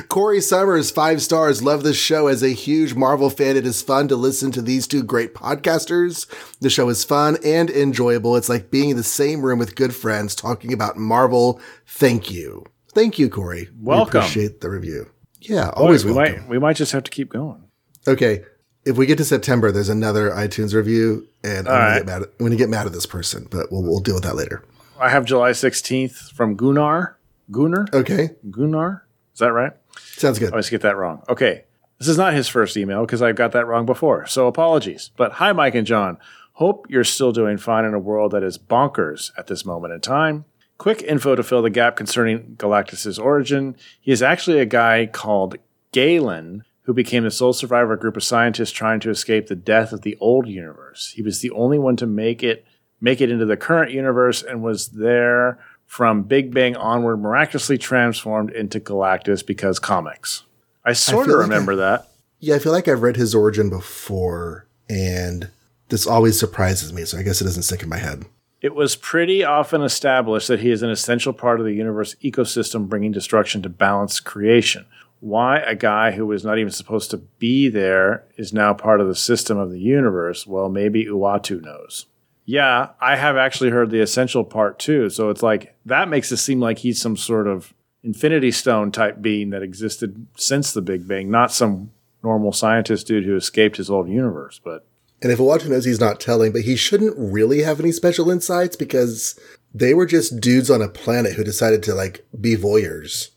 Corey 0.08 0.40
Summers, 0.42 0.92
five 0.92 1.22
stars. 1.22 1.64
Love 1.64 1.82
this 1.82 1.98
show. 1.98 2.28
As 2.28 2.44
a 2.44 2.50
huge 2.50 2.94
Marvel 2.94 3.32
fan, 3.32 3.58
it 3.58 3.66
is 3.66 3.82
fun 3.82 4.08
to 4.10 4.16
listen 4.16 4.52
to 4.52 4.62
these 4.62 4.86
two 4.86 5.02
great 5.02 5.34
podcasters. 5.34 6.28
The 6.60 6.70
show 6.70 6.90
is 6.90 7.04
fun 7.04 7.38
and 7.44 7.72
enjoyable. 7.72 8.36
It's 8.36 8.50
like 8.50 8.70
being 8.70 8.92
in 8.92 8.98
the 8.98 9.04
same 9.04 9.42
room 9.42 9.58
with 9.58 9.76
good 9.76 9.96
friends 9.96 10.36
talking 10.36 10.74
about 10.74 10.98
Marvel. 10.98 11.60
Thank 11.88 12.30
you. 12.30 12.66
Thank 12.94 13.18
you, 13.18 13.30
Corey. 13.30 13.70
Welcome. 13.80 14.14
We 14.14 14.20
appreciate 14.20 14.62
the 14.62 14.70
review. 14.70 15.10
Yeah, 15.42 15.70
always 15.70 16.06
we 16.06 16.12
welcome. 16.12 16.42
might 16.42 16.50
we 16.50 16.60
might 16.60 16.76
just 16.76 16.92
have 16.92 17.04
to 17.04 17.12
keep 17.12 17.30
going. 17.30 17.64
Okay. 18.08 18.44
If 18.86 18.98
we 18.98 19.06
get 19.06 19.18
to 19.20 19.26
September, 19.26 19.72
there's 19.72 19.90
another 19.90 20.30
iTunes 20.32 20.74
review, 20.74 21.28
and 21.44 21.68
I'm, 21.68 21.74
All 21.74 21.80
gonna 21.80 21.98
get 22.00 22.06
mad 22.06 22.22
at, 22.24 22.30
I'm 22.40 22.46
gonna 22.46 22.56
get 22.56 22.70
mad 22.70 22.86
at 22.86 22.92
this 22.92 23.06
person, 23.06 23.48
but 23.50 23.72
we'll, 23.72 23.84
we'll 23.84 24.00
deal 24.00 24.16
with 24.16 24.24
that 24.24 24.36
later. 24.36 24.64
I 25.00 25.10
have 25.10 25.26
July 25.26 25.54
sixteenth 25.54 26.32
from 26.32 26.56
Gunnar. 26.56 27.18
Gunnar. 27.52 27.88
Okay. 27.94 28.32
Gunnar. 28.50 29.06
Is 29.34 29.40
that 29.40 29.52
right? 29.52 29.72
Sounds 29.98 30.40
good. 30.40 30.50
I 30.50 30.52
always 30.52 30.70
get 30.70 30.82
that 30.82 30.98
wrong. 30.98 31.24
Okay. 31.30 31.64
This 32.00 32.08
is 32.08 32.18
not 32.18 32.34
his 32.34 32.48
first 32.50 32.76
email 32.76 33.06
because 33.06 33.22
I 33.22 33.32
got 33.32 33.54
that 33.54 33.66
wrong 33.66 33.86
before. 33.86 34.26
So 34.28 34.48
apologies. 34.48 35.12
But 35.16 35.34
hi, 35.34 35.54
Mike 35.54 35.76
and 35.76 35.88
John. 35.88 36.18
Hope 36.54 36.86
you're 36.90 37.04
still 37.04 37.32
doing 37.32 37.58
fine 37.58 37.86
in 37.86 37.94
a 37.94 38.00
world 38.00 38.32
that 38.32 38.44
is 38.44 38.58
bonkers 38.58 39.32
at 39.38 39.48
this 39.48 39.66
moment 39.66 39.94
in 39.94 40.02
time. 40.02 40.46
Quick 40.78 41.02
info 41.02 41.36
to 41.36 41.44
fill 41.44 41.62
the 41.62 41.70
gap 41.70 41.96
concerning 41.96 42.56
Galactus' 42.58 43.18
origin. 43.18 43.76
He 44.02 44.12
is 44.12 44.22
actually 44.22 44.60
a 44.60 44.66
guy 44.66 45.06
called 45.06 45.56
Galen 45.92 46.66
who 46.84 46.94
became 46.94 47.24
the 47.24 47.32
sole 47.32 47.54
survivor 47.54 47.94
of 47.94 48.00
a 48.00 48.02
group 48.02 48.18
of 48.18 48.24
scientists 48.24 48.72
trying 48.72 49.00
to 49.02 49.10
escape 49.10 49.48
the 49.48 49.56
death 49.56 49.92
of 49.92 50.02
the 50.02 50.18
old 50.20 50.48
universe. 50.48 51.14
He 51.16 51.22
was 51.22 51.42
the 51.42 51.52
only 51.52 51.80
one 51.80 51.96
to 51.98 52.06
make 52.06 52.44
it 52.44 52.66
make 53.02 53.20
it 53.20 53.30
into 53.30 53.46
the 53.46 53.58
current 53.58 53.92
universe 53.92 54.42
and 54.42 54.64
was 54.64 54.90
there 54.90 55.60
from 55.86 56.24
Big 56.24 56.54
Bang 56.54 56.76
onward 56.76 57.18
miraculously 57.18 57.78
transformed 57.78 58.52
into 58.52 58.80
Galactus 58.80 59.46
because 59.46 59.78
comics. 59.78 60.44
I 60.86 60.94
sort 60.94 61.26
of 61.26 61.28
feel 61.28 61.38
like 61.38 61.50
remember 61.50 61.76
that. 61.76 62.08
Yeah, 62.40 62.56
I 62.56 62.60
feel 62.60 62.72
like 62.72 62.88
I've 62.88 63.02
read 63.02 63.16
his 63.16 63.36
origin 63.36 63.70
before, 63.70 64.66
and 64.90 65.50
this 65.90 66.08
always 66.08 66.40
surprises 66.40 66.92
me, 66.92 67.06
so 67.06 67.18
I 67.18 67.24
guess 67.24 67.42
it 67.42 67.46
doesn't 67.46 67.64
stick 67.64 67.84
in 67.84 67.90
my 67.90 67.98
head. 67.98 68.26
It 68.62 68.76
was 68.76 68.96
pretty 68.96 69.44
often 69.44 69.82
established 69.82 70.48
that 70.48 70.62
he 70.62 70.72
is 70.72 70.82
an 70.82 70.90
essential 70.90 71.34
part 71.34 71.60
of 71.60 71.66
the 71.66 71.74
universe 71.74 72.16
ecosystem, 72.24 72.88
bringing 72.88 73.12
destruction 73.12 73.62
to 73.62 73.70
balance 73.70 74.20
creation. 74.20 74.86
Why 75.24 75.60
a 75.60 75.74
guy 75.74 76.12
who 76.12 76.26
was 76.26 76.44
not 76.44 76.58
even 76.58 76.74
supposed 76.74 77.10
to 77.12 77.18
be 77.18 77.70
there 77.70 78.26
is 78.36 78.52
now 78.52 78.74
part 78.74 79.00
of 79.00 79.08
the 79.08 79.16
system 79.16 79.58
of 79.58 79.72
the 79.72 79.80
universe? 79.80 80.46
Well, 80.46 80.68
maybe 80.68 81.06
Uatu 81.06 81.62
knows. 81.62 82.08
Yeah, 82.44 82.90
I 83.00 83.16
have 83.16 83.38
actually 83.38 83.70
heard 83.70 83.90
the 83.90 84.02
essential 84.02 84.44
part 84.44 84.80
too. 84.80 85.10
So 85.10 85.30
it's 85.30 85.42
like 85.42 85.78
that 85.86 86.10
makes 86.10 86.30
it 86.34 86.38
seem 86.38 86.60
like 86.60 86.80
he's 86.80 87.02
some 87.02 87.16
sort 87.16 87.48
of 87.48 87.74
infinity 88.04 88.52
stone 88.52 88.92
type 88.92 89.22
being 89.22 89.52
that 89.52 89.64
existed 89.64 90.28
since 90.36 90.74
the 90.74 90.82
Big 90.82 91.08
Bang, 91.08 91.32
not 91.32 91.54
some 91.54 91.92
normal 92.22 92.52
scientist 92.52 93.08
dude 93.08 93.24
who 93.24 93.38
escaped 93.38 93.78
his 93.78 93.90
old 93.90 94.10
universe. 94.10 94.60
But 94.62 94.86
And 95.22 95.32
if 95.32 95.40
Uatu 95.40 95.70
knows 95.70 95.86
he's 95.86 96.02
not 96.02 96.20
telling, 96.20 96.52
but 96.52 96.64
he 96.64 96.76
shouldn't 96.76 97.16
really 97.18 97.62
have 97.62 97.80
any 97.80 97.94
special 97.94 98.30
insights 98.30 98.76
because 98.76 99.40
they 99.74 99.94
were 99.94 100.06
just 100.06 100.42
dudes 100.42 100.70
on 100.70 100.82
a 100.82 100.90
planet 100.90 101.36
who 101.36 101.46
decided 101.46 101.82
to 101.84 101.96
like 101.96 102.26
be 102.42 102.58
voyeurs. 102.58 103.30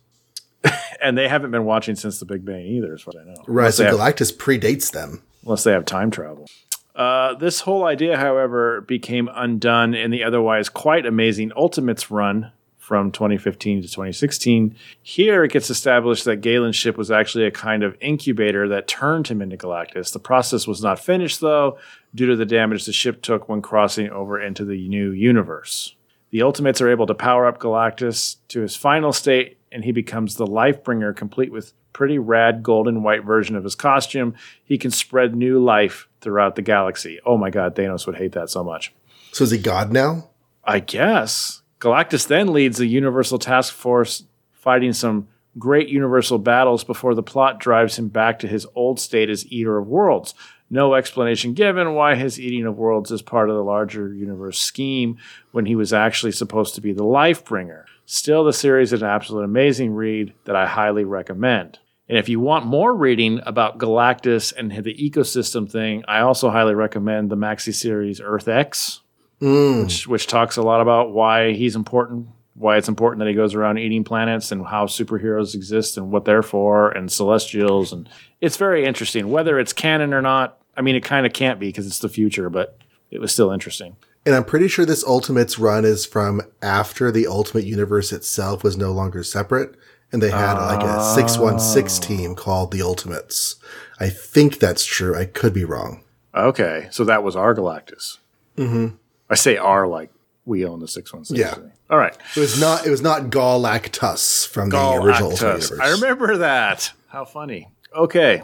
and 1.03 1.17
they 1.17 1.29
haven't 1.29 1.51
been 1.51 1.65
watching 1.65 1.95
since 1.95 2.19
the 2.19 2.27
Big 2.27 2.45
Bang 2.45 2.65
either, 2.67 2.95
as 2.95 3.03
far 3.03 3.13
as 3.15 3.21
I 3.21 3.25
know. 3.31 3.45
Right, 3.47 3.65
Unless 3.65 3.77
so 3.77 3.83
they 3.85 3.89
have- 3.91 3.99
Galactus 3.99 4.37
predates 4.37 4.91
them. 4.93 5.23
unless 5.45 5.65
they 5.65 5.73
have 5.73 5.85
time 5.85 6.11
travel. 6.11 6.47
Uh, 6.95 7.35
this 7.35 7.61
whole 7.61 7.85
idea, 7.85 8.17
however, 8.17 8.81
became 8.81 9.29
undone 9.35 9.95
in 9.95 10.11
the 10.11 10.25
otherwise 10.25 10.69
quite 10.71 11.05
amazing 11.05 11.53
Ultimates 11.55 12.11
run 12.11 12.53
from 12.79 13.11
2015 13.13 13.83
to 13.83 13.89
2016. 13.89 14.75
Here 15.03 15.45
it 15.45 15.51
gets 15.53 15.69
established 15.69 16.25
that 16.25 16.37
Galen's 16.41 16.77
ship 16.77 16.97
was 16.97 17.11
actually 17.11 17.45
a 17.45 17.51
kind 17.51 17.83
of 17.83 17.97
incubator 18.01 18.69
that 18.69 18.87
turned 18.89 19.29
him 19.29 19.43
into 19.43 19.57
Galactus. 19.57 20.13
The 20.13 20.21
process 20.21 20.67
was 20.67 20.83
not 20.83 20.99
finished, 21.01 21.41
though, 21.41 21.79
due 22.15 22.27
to 22.29 22.37
the 22.37 22.47
damage 22.47 22.87
the 22.87 22.93
ship 22.93 23.21
took 23.23 23.49
when 23.49 23.61
crossing 23.61 24.09
over 24.11 24.41
into 24.41 24.65
the 24.65 24.89
new 24.89 25.11
universe. 25.11 25.97
The 26.31 26.43
Ultimates 26.43 26.81
are 26.81 26.91
able 26.91 27.07
to 27.07 27.15
power 27.15 27.47
up 27.47 27.59
Galactus 27.59 28.37
to 28.49 28.61
his 28.61 28.77
final 28.77 29.13
state, 29.13 29.59
and 29.71 29.85
he 29.85 29.93
becomes 29.93 30.37
the 30.37 30.47
Lifebringer, 30.47 31.15
complete 31.15 31.53
with 31.53 31.73
pretty 31.93 32.19
rad 32.19 32.63
golden 32.63 33.03
white 33.03 33.25
version 33.25 33.57
of 33.57 33.65
his 33.65 33.75
costume. 33.75 34.35
He 34.63 34.77
can 34.77 34.91
spread 34.91 35.35
new 35.35 35.59
life 35.59 36.09
throughout 36.21 36.57
the 36.57 36.63
galaxy. 36.63 37.21
Oh 37.25 37.37
my 37.37 37.51
god, 37.51 37.75
Thanos 37.75 38.07
would 38.07 38.17
hate 38.17 38.33
that 38.33 38.51
so 38.51 38.63
much. 38.63 38.93
So 39.33 39.45
is 39.45 39.51
he 39.51 39.59
God 39.59 39.93
now? 39.93 40.31
I 40.65 40.81
guess. 40.81 41.63
Galactus 41.81 42.27
then 42.27 42.53
leads 42.53 42.79
the 42.79 42.87
Universal 42.87 43.39
Task 43.39 43.73
Force, 43.73 44.25
fighting 44.53 44.93
some 44.93 45.29
great 45.59 45.89
universal 45.89 46.39
battles 46.39 46.85
before 46.85 47.15
the 47.15 47.23
plot 47.23 47.61
drives 47.61 47.99
him 47.99 48.09
back 48.09 48.39
to 48.41 48.49
his 48.49 48.67
old 48.75 49.01
state 49.01 49.31
as 49.31 49.51
Eater 49.51 49.79
of 49.79 49.87
Worlds. 49.87 50.35
No 50.69 50.95
explanation 50.95 51.55
given 51.55 51.95
why 51.95 52.17
his 52.17 52.41
eating 52.41 52.67
of 52.67 52.77
worlds 52.77 53.11
is 53.11 53.23
part 53.23 53.51
of 53.51 53.57
the 53.57 53.63
larger 53.63 54.13
universe 54.13 54.59
scheme 54.59 55.19
when 55.53 55.67
he 55.67 55.77
was 55.77 55.93
actually 55.93 56.33
supposed 56.33 56.75
to 56.75 56.81
be 56.81 56.93
the 56.93 57.05
life 57.05 57.45
bringer. 57.45 57.87
Still, 58.05 58.45
the 58.45 58.53
series 58.53 58.93
is 58.93 59.03
an 59.03 59.09
absolute 59.09 59.45
amazing 59.45 59.95
read 59.95 60.33
that 60.45 60.57
I 60.57 60.67
highly 60.67 61.05
recommend. 61.05 61.79
And 62.09 62.19
if 62.19 62.29
you 62.29 62.39
want 62.39 62.67
more 62.67 62.95
reading 62.95 63.41
about 63.45 63.79
Galactus 63.79 64.53
and 64.57 64.71
the 64.71 64.95
ecosystem 64.95 65.71
thing, 65.71 66.05
I 66.07 66.21
also 66.21 66.51
highly 66.51 66.75
recommend 66.75 67.31
the 67.31 67.37
maxi 67.37 67.75
series 67.75 68.21
Earth 68.21 68.47
X 68.47 69.03
mm. 69.41 69.83
which, 69.83 70.07
which 70.07 70.27
talks 70.27 70.57
a 70.57 70.63
lot 70.63 70.81
about 70.81 71.13
why 71.13 71.53
he's 71.53 71.77
important, 71.77 72.29
why 72.57 72.77
it's 72.77 72.89
important 72.89 73.21
that 73.21 73.29
he 73.29 73.35
goes 73.35 73.55
around 73.55 73.79
eating 73.79 74.05
planets, 74.05 74.51
and 74.51 74.67
how 74.67 74.87
superheroes 74.87 75.55
exist 75.55 75.97
and 75.97 76.11
what 76.11 76.25
they're 76.25 76.43
for, 76.43 76.91
and 76.91 77.11
celestials, 77.11 77.93
and 77.93 78.09
it's 78.41 78.57
very 78.57 78.85
interesting. 78.85 79.31
Whether 79.31 79.59
it's 79.59 79.73
canon 79.73 80.15
or 80.15 80.23
not, 80.23 80.59
I 80.77 80.83
mean, 80.83 80.97
it 80.97 81.05
kind 81.05 81.27
of 81.27 81.33
can't 81.33 81.61
be 81.61 81.69
because 81.69 81.87
it's 81.87 81.99
the 81.99 82.09
future, 82.09 82.51
but 82.51 82.79
it 83.11 83.21
was 83.21 83.33
still 83.33 83.51
interesting. 83.51 83.97
And 84.25 84.35
I'm 84.35 84.45
pretty 84.45 84.67
sure 84.67 84.85
this 84.85 85.05
Ultimates 85.05 85.59
run 85.59 85.85
is 85.85 86.05
from 86.05 86.43
after 86.61 87.13
the 87.13 87.29
Ultimate 87.29 87.65
Universe 87.65 88.13
itself 88.13 88.65
was 88.65 88.77
no 88.77 88.91
longer 88.91 89.23
separate. 89.23 89.77
And 90.13 90.23
they 90.23 90.31
had 90.31 90.55
like 90.55 90.83
a 90.83 91.15
616 91.15 92.01
team 92.01 92.35
called 92.35 92.73
the 92.73 92.83
Ultimates. 92.83 93.57
I 93.99 94.09
think 94.09 94.59
that's 94.59 94.85
true. 94.85 95.17
I 95.17 95.25
could 95.27 95.53
be 95.53 95.65
wrong. 95.65 96.05
Okay, 96.35 96.89
so 96.91 97.05
that 97.05 97.23
was 97.23 97.35
our 97.35 97.55
Galactus. 97.55 98.19
Mm-hmm. 98.57 98.97
I 99.31 99.35
say 99.35 99.57
our 99.57 99.87
like 99.87 100.11
we 100.45 100.65
own 100.65 100.81
the 100.81 100.89
six 100.89 101.13
one 101.13 101.25
six. 101.25 101.39
Yeah. 101.39 101.57
All 101.89 101.99
right. 101.99 102.17
It 102.37 102.41
was 102.41 102.61
not. 102.61 102.87
It 102.87 102.91
was 102.91 103.03
not 103.03 103.25
Galactus 103.31 104.47
from 104.47 104.71
the 104.71 104.93
original 105.01 105.33
Universe. 105.33 105.73
I 105.81 105.91
remember 105.93 106.39
that. 106.39 106.93
How 107.09 107.25
funny. 107.25 107.69
Okay. 107.95 108.43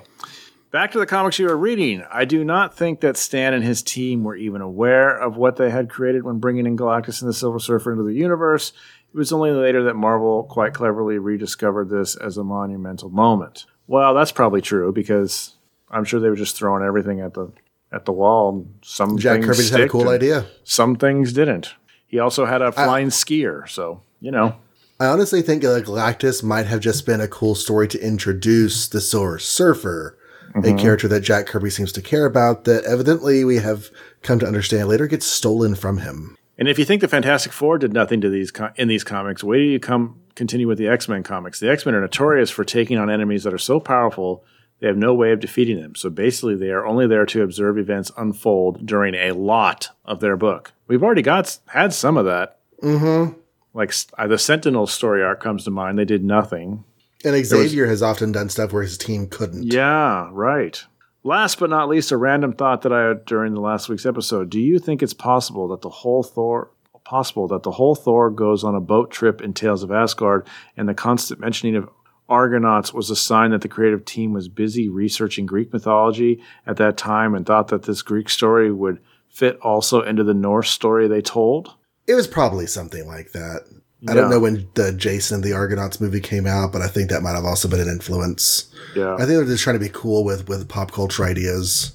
Back 0.70 0.92
to 0.92 0.98
the 0.98 1.06
comics 1.06 1.38
you 1.38 1.46
were 1.46 1.56
reading. 1.56 2.02
I 2.10 2.24
do 2.24 2.44
not 2.44 2.74
think 2.74 3.00
that 3.00 3.18
Stan 3.18 3.52
and 3.52 3.62
his 3.62 3.82
team 3.82 4.24
were 4.24 4.36
even 4.36 4.62
aware 4.62 5.14
of 5.14 5.36
what 5.36 5.56
they 5.56 5.68
had 5.68 5.90
created 5.90 6.22
when 6.22 6.38
bringing 6.38 6.64
in 6.64 6.78
Galactus 6.78 7.20
and 7.20 7.28
the 7.28 7.34
Silver 7.34 7.58
Surfer 7.58 7.92
into 7.92 8.04
the 8.04 8.14
universe. 8.14 8.72
It 9.12 9.18
was 9.18 9.32
only 9.32 9.50
later 9.50 9.82
that 9.84 9.96
Marvel 9.96 10.44
quite 10.44 10.72
cleverly 10.72 11.18
rediscovered 11.18 11.90
this 11.90 12.16
as 12.16 12.38
a 12.38 12.44
monumental 12.44 13.10
moment. 13.10 13.66
Well, 13.86 14.14
that's 14.14 14.32
probably 14.32 14.62
true 14.62 14.92
because 14.92 15.56
I'm 15.90 16.04
sure 16.04 16.18
they 16.18 16.30
were 16.30 16.36
just 16.36 16.56
throwing 16.56 16.82
everything 16.82 17.20
at 17.20 17.34
the 17.34 17.52
at 17.92 18.06
the 18.06 18.12
wall. 18.12 18.66
Some 18.80 19.18
Jack 19.18 19.34
things 19.34 19.46
Kirby 19.46 19.58
just 19.58 19.72
had 19.72 19.80
a 19.82 19.88
cool 19.88 20.08
idea. 20.08 20.46
Some 20.64 20.96
things 20.96 21.34
didn't. 21.34 21.74
He 22.12 22.20
also 22.20 22.44
had 22.44 22.62
a 22.62 22.70
flying 22.70 23.08
skier, 23.08 23.68
so 23.68 24.02
you 24.20 24.30
know. 24.30 24.54
I 25.00 25.06
honestly 25.06 25.42
think 25.42 25.64
Galactus 25.64 26.44
might 26.44 26.66
have 26.66 26.78
just 26.78 27.04
been 27.06 27.20
a 27.20 27.26
cool 27.26 27.56
story 27.56 27.88
to 27.88 27.98
introduce 28.06 28.86
the 28.86 29.00
Silver 29.00 29.40
Surfer, 29.40 30.16
Mm-hmm. 30.54 30.76
a 30.76 30.78
character 30.78 31.08
that 31.08 31.20
Jack 31.20 31.46
Kirby 31.46 31.70
seems 31.70 31.92
to 31.92 32.02
care 32.02 32.26
about. 32.26 32.64
That 32.64 32.84
evidently 32.84 33.42
we 33.42 33.56
have 33.56 33.88
come 34.20 34.38
to 34.40 34.46
understand 34.46 34.86
later 34.86 35.06
gets 35.06 35.24
stolen 35.24 35.74
from 35.74 35.98
him. 35.98 36.36
And 36.58 36.68
if 36.68 36.78
you 36.78 36.84
think 36.84 37.00
the 37.00 37.08
Fantastic 37.08 37.52
Four 37.52 37.78
did 37.78 37.94
nothing 37.94 38.20
to 38.20 38.28
these 38.28 38.52
in 38.76 38.86
these 38.88 39.02
comics, 39.02 39.42
wait 39.42 39.60
till 39.60 39.66
you 39.68 39.80
come 39.80 40.20
continue 40.34 40.68
with 40.68 40.76
the 40.76 40.88
X 40.88 41.08
Men 41.08 41.22
comics. 41.22 41.58
The 41.58 41.70
X 41.70 41.86
Men 41.86 41.94
are 41.94 42.02
notorious 42.02 42.50
for 42.50 42.64
taking 42.64 42.98
on 42.98 43.08
enemies 43.08 43.44
that 43.44 43.54
are 43.54 43.58
so 43.58 43.80
powerful 43.80 44.44
they 44.82 44.88
have 44.88 44.96
no 44.96 45.14
way 45.14 45.30
of 45.30 45.38
defeating 45.38 45.80
them. 45.80 45.94
So 45.94 46.10
basically, 46.10 46.56
they 46.56 46.70
are 46.70 46.84
only 46.84 47.06
there 47.06 47.24
to 47.26 47.42
observe 47.42 47.78
events 47.78 48.10
unfold 48.16 48.84
during 48.84 49.14
a 49.14 49.30
lot 49.30 49.90
of 50.04 50.18
their 50.18 50.36
book. 50.36 50.72
We've 50.88 51.04
already 51.04 51.22
got 51.22 51.56
had 51.66 51.92
some 51.92 52.16
of 52.16 52.24
that. 52.24 52.58
Mm-hmm. 52.82 53.38
Like 53.74 53.94
uh, 54.18 54.26
the 54.26 54.38
Sentinel 54.38 54.88
story 54.88 55.22
arc 55.22 55.40
comes 55.40 55.62
to 55.64 55.70
mind. 55.70 56.00
They 56.00 56.04
did 56.04 56.24
nothing. 56.24 56.82
And 57.24 57.46
Xavier 57.46 57.86
has 57.86 58.02
often 58.02 58.32
done 58.32 58.48
stuff 58.48 58.72
where 58.72 58.82
his 58.82 58.98
team 58.98 59.28
couldn't. 59.28 59.72
Yeah, 59.72 60.28
right. 60.32 60.84
Last 61.22 61.60
but 61.60 61.70
not 61.70 61.88
least, 61.88 62.10
a 62.10 62.16
random 62.16 62.52
thought 62.52 62.82
that 62.82 62.92
I 62.92 63.06
had 63.06 63.24
during 63.24 63.54
the 63.54 63.60
last 63.60 63.88
week's 63.88 64.04
episode. 64.04 64.50
Do 64.50 64.58
you 64.58 64.80
think 64.80 65.00
it's 65.00 65.14
possible 65.14 65.68
that 65.68 65.82
the 65.82 65.90
whole 65.90 66.24
Thor 66.24 66.72
possible 67.04 67.46
that 67.48 67.62
the 67.62 67.70
whole 67.70 67.94
Thor 67.94 68.30
goes 68.30 68.64
on 68.64 68.74
a 68.74 68.80
boat 68.80 69.10
trip 69.10 69.40
in 69.40 69.52
Tales 69.52 69.82
of 69.82 69.90
Asgard 69.92 70.46
and 70.76 70.88
the 70.88 70.94
constant 70.94 71.40
mentioning 71.40 71.76
of 71.76 71.88
Argonauts 72.28 72.94
was 72.94 73.10
a 73.10 73.16
sign 73.16 73.50
that 73.50 73.60
the 73.60 73.68
creative 73.68 74.04
team 74.04 74.32
was 74.32 74.48
busy 74.48 74.88
researching 74.88 75.46
Greek 75.46 75.72
mythology 75.72 76.42
at 76.66 76.76
that 76.76 76.96
time 76.96 77.34
and 77.34 77.44
thought 77.44 77.68
that 77.68 77.82
this 77.82 78.02
Greek 78.02 78.28
story 78.30 78.72
would 78.72 79.00
fit 79.28 79.58
also 79.60 80.02
into 80.02 80.24
the 80.24 80.34
Norse 80.34 80.70
story 80.70 81.08
they 81.08 81.20
told? 81.20 81.74
It 82.06 82.14
was 82.14 82.26
probably 82.26 82.66
something 82.66 83.06
like 83.06 83.32
that. 83.32 83.62
I 84.08 84.14
don't 84.14 84.30
know 84.30 84.40
when 84.40 84.68
the 84.74 84.92
Jason 84.92 85.36
and 85.36 85.44
the 85.44 85.52
Argonauts 85.52 86.00
movie 86.00 86.20
came 86.20 86.44
out, 86.44 86.72
but 86.72 86.82
I 86.82 86.88
think 86.88 87.08
that 87.10 87.22
might 87.22 87.36
have 87.36 87.44
also 87.44 87.68
been 87.68 87.78
an 87.78 87.88
influence. 87.88 88.72
Yeah. 88.96 89.14
I 89.14 89.18
think 89.18 89.28
they're 89.28 89.44
just 89.44 89.62
trying 89.62 89.78
to 89.78 89.84
be 89.84 89.90
cool 89.92 90.24
with 90.24 90.48
with 90.48 90.68
pop 90.68 90.90
culture 90.90 91.24
ideas. 91.24 91.94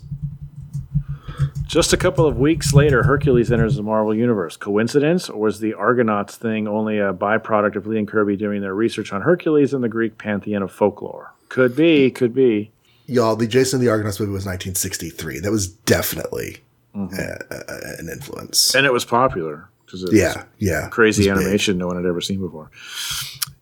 Just 1.67 1.91
a 1.91 1.97
couple 1.97 2.25
of 2.25 2.37
weeks 2.37 2.73
later, 2.73 3.03
Hercules 3.03 3.51
enters 3.51 3.75
the 3.75 3.83
Marvel 3.83 4.15
Universe. 4.15 4.55
Coincidence, 4.55 5.29
or 5.29 5.39
was 5.39 5.59
the 5.59 5.73
Argonauts 5.73 6.35
thing 6.37 6.67
only 6.67 6.97
a 6.97 7.13
byproduct 7.13 7.75
of 7.75 7.85
Lee 7.85 7.99
and 7.99 8.07
Kirby 8.07 8.37
doing 8.37 8.61
their 8.61 8.73
research 8.73 9.11
on 9.11 9.21
Hercules 9.21 9.73
and 9.73 9.83
the 9.83 9.89
Greek 9.89 10.17
pantheon 10.17 10.61
of 10.63 10.71
folklore? 10.71 11.33
Could 11.49 11.75
be, 11.75 12.09
could 12.09 12.33
be. 12.33 12.71
Y'all, 13.05 13.35
the 13.35 13.47
Jason 13.47 13.79
and 13.79 13.87
the 13.87 13.91
Argonauts 13.91 14.19
movie 14.19 14.31
was 14.31 14.45
1963. 14.45 15.39
That 15.39 15.51
was 15.51 15.67
definitely 15.67 16.57
Mm-hmm. 16.95 17.13
uh, 17.13 17.55
uh, 17.55 17.79
an 17.99 18.09
influence. 18.09 18.73
And 18.73 18.83
it 18.87 18.91
was 18.91 19.05
popular 19.05 19.69
because 19.85 20.01
it 20.01 20.13
yeah, 20.13 20.35
was 20.35 20.45
yeah. 20.57 20.87
crazy 20.89 21.29
was 21.29 21.37
big. 21.37 21.45
animation 21.45 21.77
no 21.77 21.85
one 21.85 21.95
had 21.95 22.05
ever 22.07 22.21
seen 22.21 22.39
before. 22.39 22.71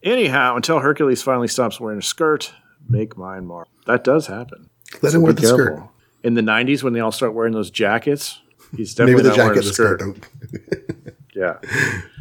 Anyhow, 0.04 0.56
until 0.56 0.80
Hercules 0.80 1.22
finally 1.22 1.50
stops 1.50 1.78
wearing 1.78 2.00
a 2.00 2.02
skirt, 2.02 2.54
make 2.88 3.18
mine 3.18 3.46
mark. 3.46 3.68
That 3.88 4.06
does 4.06 4.28
happen. 4.28 4.70
Let 5.02 5.12
So 5.12 5.18
him 5.18 5.24
wear 5.24 5.34
the 5.34 5.46
skirt. 5.48 5.84
In 6.26 6.34
the 6.34 6.42
90s, 6.42 6.82
when 6.82 6.94
they 6.94 7.00
all 7.02 7.12
start 7.12 7.36
wearing 7.36 7.54
those 7.54 7.70
jackets, 7.70 8.42
he's 8.76 8.98
Maybe 8.98 9.12
definitely 9.12 9.30
the 9.30 9.38
not 9.38 9.46
wearing 9.46 9.60
a 9.60 9.64
skirt. 9.64 10.02
Yeah. 11.36 11.58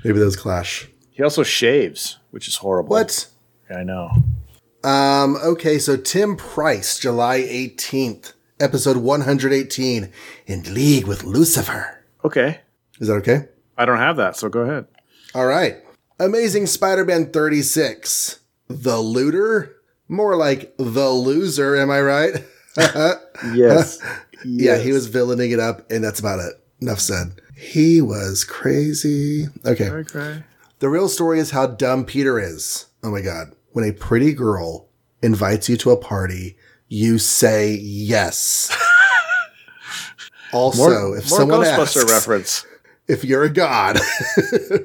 Maybe 0.04 0.18
those 0.18 0.34
clash. 0.34 0.88
He 1.12 1.22
also 1.22 1.44
shaves, 1.44 2.18
which 2.32 2.48
is 2.48 2.56
horrible. 2.56 2.90
What? 2.90 3.28
I 3.70 3.84
know. 3.84 4.10
Um, 4.82 5.36
okay, 5.36 5.78
so 5.78 5.96
Tim 5.96 6.36
Price, 6.36 6.98
July 6.98 7.40
18th, 7.40 8.32
episode 8.58 8.96
118, 8.96 10.10
in 10.46 10.74
League 10.74 11.06
with 11.06 11.22
Lucifer. 11.22 12.04
Okay. 12.24 12.60
Is 12.98 13.06
that 13.06 13.14
okay? 13.14 13.46
I 13.78 13.84
don't 13.84 13.98
have 13.98 14.16
that, 14.16 14.36
so 14.36 14.48
go 14.48 14.62
ahead. 14.62 14.86
All 15.32 15.46
right. 15.46 15.76
Amazing 16.18 16.66
Spider 16.66 17.04
Man 17.04 17.30
36. 17.30 18.40
The 18.68 18.98
Looter? 18.98 19.76
More 20.08 20.36
like 20.36 20.76
The 20.76 21.08
Loser, 21.08 21.76
am 21.76 21.90
I 21.90 22.00
right? 22.00 22.44
Yes. 22.76 23.98
Yeah, 24.46 24.76
he 24.76 24.92
was 24.92 25.06
villaining 25.06 25.52
it 25.52 25.58
up, 25.58 25.90
and 25.90 26.04
that's 26.04 26.20
about 26.20 26.38
it. 26.38 26.52
Enough 26.82 27.00
said. 27.00 27.40
He 27.56 28.02
was 28.02 28.44
crazy. 28.44 29.46
Okay. 29.64 29.88
Okay. 29.88 30.42
The 30.80 30.90
real 30.90 31.08
story 31.08 31.38
is 31.38 31.52
how 31.52 31.66
dumb 31.66 32.04
Peter 32.04 32.38
is. 32.38 32.84
Oh 33.02 33.10
my 33.10 33.22
God. 33.22 33.54
When 33.72 33.88
a 33.88 33.92
pretty 33.92 34.34
girl 34.34 34.90
invites 35.22 35.70
you 35.70 35.78
to 35.78 35.92
a 35.92 35.96
party, 35.96 36.58
you 36.88 37.18
say 37.18 37.72
yes. 37.72 38.70
also, 40.52 40.82
More, 40.82 41.16
if 41.16 41.30
more 41.30 41.38
someone 41.38 41.60
Ghostbuster 41.60 42.02
asks 42.02 42.12
reference. 42.12 42.66
if 43.08 43.24
you're 43.24 43.44
a 43.44 43.50
god, 43.50 43.98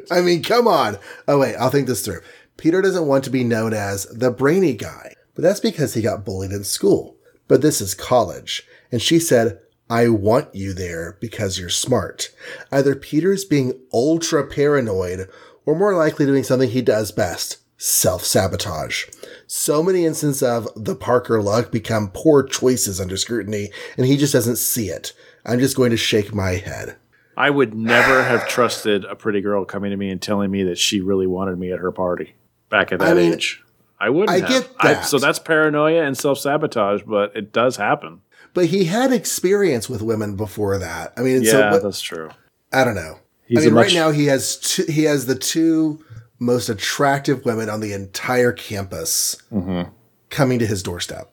I 0.10 0.22
mean, 0.22 0.42
come 0.42 0.70
on. 0.70 0.98
Oh 1.28 1.40
wait, 1.40 1.56
I'll 1.58 1.70
think 1.70 1.88
this 1.88 2.06
through. 2.06 2.22
Peter 2.56 2.82
doesn't 2.82 3.08
want 3.08 3.26
to 3.26 3.30
be 3.30 3.44
known 3.44 3.74
as 3.74 4.06
the 4.06 4.32
brainy 4.32 4.74
guy, 4.74 5.16
but 5.36 5.42
that's 5.42 5.60
because 5.60 5.94
he 5.94 6.02
got 6.02 6.24
bullied 6.24 6.52
in 6.52 6.64
school. 6.64 7.18
But 7.50 7.62
this 7.62 7.82
is 7.82 7.94
college. 7.94 8.66
And 8.94 9.02
she 9.02 9.20
said, 9.20 9.60
I 9.90 10.08
want 10.08 10.56
you 10.56 10.72
there 10.74 11.18
because 11.20 11.60
you're 11.60 11.68
smart. 11.68 12.30
Either 12.72 12.96
Peter's 12.96 13.44
being 13.44 13.74
ultra 13.92 14.48
paranoid 14.48 15.28
or 15.66 15.76
more 15.76 15.96
likely 15.96 16.26
doing 16.26 16.44
something 16.44 16.70
he 16.70 16.82
does 16.82 17.12
best. 17.12 17.58
Self-sabotage. 17.78 19.06
So 19.48 19.82
many 19.82 20.06
instances 20.06 20.44
of 20.44 20.68
the 20.76 20.96
Parker 20.96 21.42
luck 21.42 21.72
become 21.72 22.12
poor 22.14 22.44
choices 22.44 23.00
under 23.02 23.18
scrutiny, 23.18 23.72
and 23.98 24.06
he 24.06 24.18
just 24.18 24.34
doesn't 24.34 24.58
see 24.58 24.90
it. 24.90 25.14
I'm 25.46 25.60
just 25.60 25.78
going 25.78 25.92
to 25.92 25.98
shake 25.98 26.34
my 26.34 26.52
head. 26.52 26.98
I 27.38 27.50
would 27.50 27.74
never 27.74 28.24
have 28.24 28.50
trusted 28.50 29.06
a 29.06 29.16
pretty 29.16 29.40
girl 29.40 29.64
coming 29.64 29.92
to 29.92 29.98
me 29.98 30.10
and 30.10 30.22
telling 30.22 30.52
me 30.52 30.64
that 30.66 30.78
she 30.78 31.00
really 31.00 31.26
wanted 31.26 31.58
me 31.58 31.72
at 31.72 31.80
her 31.80 31.92
party 31.92 32.36
back 32.70 32.92
at 32.92 33.00
that 33.00 33.16
mean, 33.16 33.34
age. 33.34 33.64
I 34.00 34.10
wouldn't. 34.10 34.30
I 34.30 34.40
have. 34.40 34.50
get 34.50 34.78
that. 34.84 35.06
so 35.06 35.20
that's 35.20 35.40
paranoia 35.40 36.04
and 36.04 36.18
self 36.18 36.40
sabotage, 36.40 37.02
but 37.06 37.36
it 37.36 37.52
does 37.52 37.76
happen. 37.78 38.22
But 38.54 38.66
he 38.68 38.86
had 38.86 39.12
experience 39.12 39.90
with 39.90 40.02
women 40.02 40.36
before 40.36 40.78
that. 40.80 41.14
I 41.18 41.22
mean, 41.22 41.42
Yeah, 41.44 41.52
so 41.52 41.72
what- 41.72 41.84
that's 41.84 42.02
true. 42.02 42.30
I 42.74 42.84
don't 42.84 42.96
know. 42.96 43.20
He's 43.46 43.60
I 43.60 43.62
mean, 43.66 43.74
much- 43.74 43.86
right 43.88 43.94
now 43.96 44.12
he 44.12 44.26
has 44.28 44.58
two, 44.58 44.84
he 44.90 45.04
has 45.04 45.26
the 45.26 45.36
two 45.36 46.04
most 46.40 46.70
attractive 46.70 47.44
women 47.46 47.70
on 47.70 47.80
the 47.82 47.92
entire 47.94 48.52
campus 48.54 49.36
Mm-hmm. 49.52 49.90
coming 50.30 50.60
to 50.60 50.66
his 50.66 50.82
doorstep. 50.84 51.32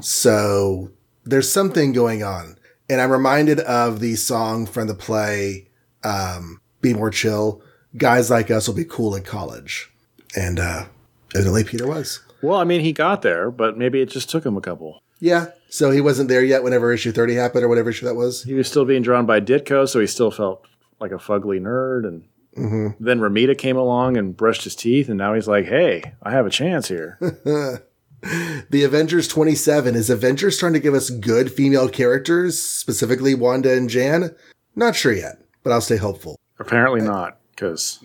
So 0.00 0.90
there's 1.24 1.50
something 1.50 1.92
going 1.92 2.22
on, 2.22 2.56
and 2.88 3.00
I'm 3.00 3.10
reminded 3.10 3.60
of 3.60 4.00
the 4.00 4.16
song 4.16 4.66
from 4.66 4.86
the 4.88 4.94
play 4.94 5.68
um, 6.02 6.60
"Be 6.80 6.92
More 6.94 7.10
Chill." 7.10 7.62
Guys 7.96 8.28
like 8.30 8.50
us 8.50 8.66
will 8.66 8.74
be 8.74 8.84
cool 8.84 9.14
in 9.14 9.22
college, 9.22 9.90
and 10.36 10.58
uh, 10.58 10.86
evidently 11.34 11.64
Peter 11.64 11.86
was. 11.86 12.20
Well, 12.42 12.58
I 12.58 12.64
mean, 12.64 12.80
he 12.82 12.92
got 12.92 13.22
there, 13.22 13.50
but 13.50 13.76
maybe 13.78 14.00
it 14.00 14.10
just 14.10 14.28
took 14.30 14.44
him 14.44 14.56
a 14.56 14.60
couple. 14.60 15.00
Yeah, 15.20 15.46
so 15.70 15.90
he 15.90 16.00
wasn't 16.00 16.28
there 16.28 16.44
yet 16.44 16.62
whenever 16.62 16.92
issue 16.92 17.12
30 17.12 17.34
happened 17.34 17.64
or 17.64 17.68
whatever 17.68 17.90
issue 17.90 18.04
that 18.06 18.14
was. 18.16 18.42
He 18.42 18.54
was 18.54 18.68
still 18.68 18.84
being 18.84 19.02
drawn 19.02 19.24
by 19.26 19.40
Ditko, 19.40 19.88
so 19.88 20.00
he 20.00 20.06
still 20.06 20.30
felt 20.30 20.66
like 21.00 21.10
a 21.12 21.16
fugly 21.16 21.60
nerd. 21.60 22.06
And 22.06 22.24
Mm-hmm. 22.56 23.02
then 23.04 23.18
Romita 23.18 23.58
came 23.58 23.76
along 23.76 24.16
and 24.16 24.36
brushed 24.36 24.62
his 24.62 24.76
teeth, 24.76 25.08
and 25.08 25.18
now 25.18 25.34
he's 25.34 25.48
like, 25.48 25.64
"Hey, 25.64 26.12
I 26.22 26.30
have 26.30 26.46
a 26.46 26.50
chance 26.50 26.86
here." 26.86 27.18
The 28.70 28.84
Avengers 28.84 29.28
27 29.28 29.94
is 29.94 30.08
Avengers 30.08 30.56
trying 30.56 30.72
to 30.72 30.78
give 30.80 30.94
us 30.94 31.10
good 31.10 31.52
female 31.52 31.88
characters, 31.90 32.58
specifically 32.58 33.34
Wanda 33.34 33.76
and 33.76 33.90
Jan? 33.90 34.34
Not 34.74 34.96
sure 34.96 35.12
yet, 35.12 35.42
but 35.62 35.72
I'll 35.72 35.82
stay 35.82 35.98
hopeful. 35.98 36.38
Apparently 36.58 37.02
not, 37.02 37.38
because 37.50 37.98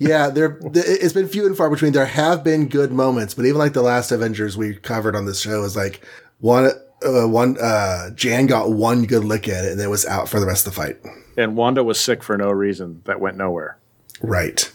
Yeah, 0.00 0.30
there 0.30 0.58
it's 0.64 1.12
been 1.12 1.28
few 1.28 1.46
and 1.46 1.56
far 1.56 1.68
between. 1.70 1.92
There 1.92 2.06
have 2.06 2.42
been 2.42 2.68
good 2.68 2.90
moments, 2.90 3.34
but 3.34 3.44
even 3.44 3.58
like 3.58 3.74
the 3.74 3.82
last 3.82 4.10
Avengers 4.10 4.56
we 4.56 4.74
covered 4.74 5.14
on 5.14 5.26
this 5.26 5.40
show 5.40 5.62
is 5.62 5.76
like 5.76 6.00
one 6.38 6.70
uh, 7.04 7.28
one 7.28 7.56
uh 7.60 8.10
Jan 8.10 8.46
got 8.46 8.72
one 8.72 9.04
good 9.04 9.24
lick 9.24 9.46
at 9.46 9.64
it 9.64 9.72
and 9.72 9.80
then 9.80 9.90
was 9.90 10.06
out 10.06 10.28
for 10.28 10.40
the 10.40 10.46
rest 10.46 10.66
of 10.66 10.74
the 10.74 10.80
fight. 10.80 10.96
and 11.36 11.54
Wanda 11.56 11.84
was 11.84 12.00
sick 12.00 12.22
for 12.22 12.36
no 12.38 12.50
reason. 12.50 13.02
That 13.04 13.20
went 13.20 13.36
nowhere. 13.36 13.76
Right. 14.22 14.72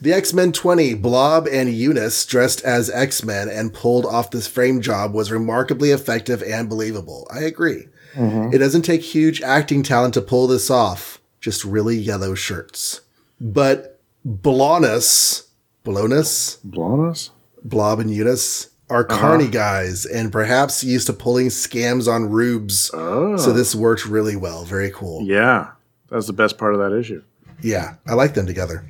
The 0.00 0.12
X 0.12 0.32
Men 0.32 0.52
20, 0.52 0.94
Blob 0.94 1.46
and 1.50 1.68
Eunice 1.72 2.24
dressed 2.26 2.62
as 2.62 2.88
X 2.90 3.24
Men 3.24 3.48
and 3.48 3.72
pulled 3.74 4.06
off 4.06 4.30
this 4.30 4.46
frame 4.46 4.80
job 4.80 5.12
was 5.12 5.30
remarkably 5.32 5.90
effective 5.90 6.42
and 6.42 6.68
believable. 6.68 7.26
I 7.32 7.40
agree. 7.40 7.88
It 8.14 8.58
doesn't 8.58 8.82
take 8.82 9.00
huge 9.02 9.40
acting 9.42 9.82
talent 9.82 10.14
to 10.14 10.20
pull 10.20 10.46
this 10.46 10.70
off, 10.70 11.18
just 11.40 11.64
really 11.64 11.96
yellow 11.96 12.34
shirts. 12.34 13.00
But 13.40 13.91
Blonus, 14.24 15.48
Blonus, 15.84 16.56
Blonus? 16.62 17.30
Blob 17.64 18.00
and 18.00 18.10
Eunice 18.10 18.70
are 18.88 19.06
uh-huh. 19.08 19.20
carny 19.20 19.48
guys 19.48 20.04
and 20.04 20.30
perhaps 20.30 20.84
used 20.84 21.06
to 21.06 21.12
pulling 21.12 21.48
scams 21.48 22.12
on 22.12 22.30
rubes. 22.30 22.90
Oh. 22.94 23.36
So 23.36 23.52
this 23.52 23.74
worked 23.74 24.06
really 24.06 24.36
well. 24.36 24.64
Very 24.64 24.90
cool. 24.90 25.22
Yeah. 25.22 25.72
That 26.08 26.16
was 26.16 26.26
the 26.26 26.32
best 26.32 26.58
part 26.58 26.74
of 26.74 26.80
that 26.80 26.96
issue. 26.96 27.22
Yeah, 27.62 27.94
I 28.06 28.14
like 28.14 28.34
them 28.34 28.46
together. 28.46 28.84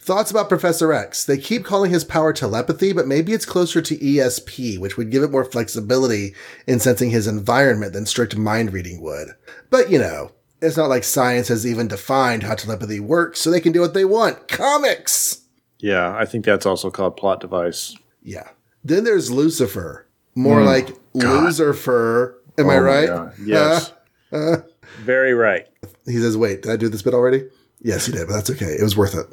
Thoughts 0.00 0.30
about 0.30 0.48
Professor 0.48 0.92
X. 0.92 1.24
They 1.24 1.36
keep 1.36 1.64
calling 1.64 1.90
his 1.90 2.04
power 2.04 2.32
telepathy, 2.32 2.92
but 2.92 3.08
maybe 3.08 3.32
it's 3.32 3.44
closer 3.44 3.82
to 3.82 3.98
ESP, 3.98 4.78
which 4.78 4.96
would 4.96 5.10
give 5.10 5.24
it 5.24 5.32
more 5.32 5.44
flexibility 5.44 6.32
in 6.66 6.78
sensing 6.78 7.10
his 7.10 7.26
environment 7.26 7.92
than 7.92 8.06
strict 8.06 8.36
mind 8.36 8.72
reading 8.72 9.00
would. 9.02 9.30
But 9.68 9.90
you 9.90 9.98
know, 9.98 10.30
it's 10.66 10.76
not 10.76 10.88
like 10.88 11.04
science 11.04 11.48
has 11.48 11.66
even 11.66 11.88
defined 11.88 12.42
how 12.42 12.54
telepathy 12.54 13.00
works, 13.00 13.40
so 13.40 13.50
they 13.50 13.60
can 13.60 13.72
do 13.72 13.80
what 13.80 13.94
they 13.94 14.04
want. 14.04 14.48
Comics! 14.48 15.42
Yeah, 15.78 16.16
I 16.16 16.24
think 16.24 16.44
that's 16.44 16.66
also 16.66 16.90
called 16.90 17.16
plot 17.16 17.40
device. 17.40 17.96
Yeah. 18.22 18.48
Then 18.84 19.04
there's 19.04 19.30
Lucifer. 19.30 20.06
More 20.34 20.62
like 20.62 20.90
Lucifer. 21.14 22.38
Am 22.58 22.68
I 22.68 22.74
Hmm. 22.74 22.78
Oh 22.78 22.82
my 22.82 22.88
right? 22.90 23.06
God. 23.06 23.32
Yes. 23.44 23.92
Very 25.00 25.34
right. 25.34 25.66
He 26.06 26.18
says, 26.18 26.36
wait, 26.36 26.62
did 26.62 26.72
I 26.72 26.76
do 26.76 26.88
this 26.88 27.02
bit 27.02 27.14
already? 27.14 27.44
Yes, 27.82 28.08
you 28.08 28.14
did, 28.14 28.26
but 28.26 28.34
that's 28.34 28.50
okay. 28.50 28.66
It 28.78 28.82
was 28.82 28.96
worth 28.96 29.14
it. 29.14 29.26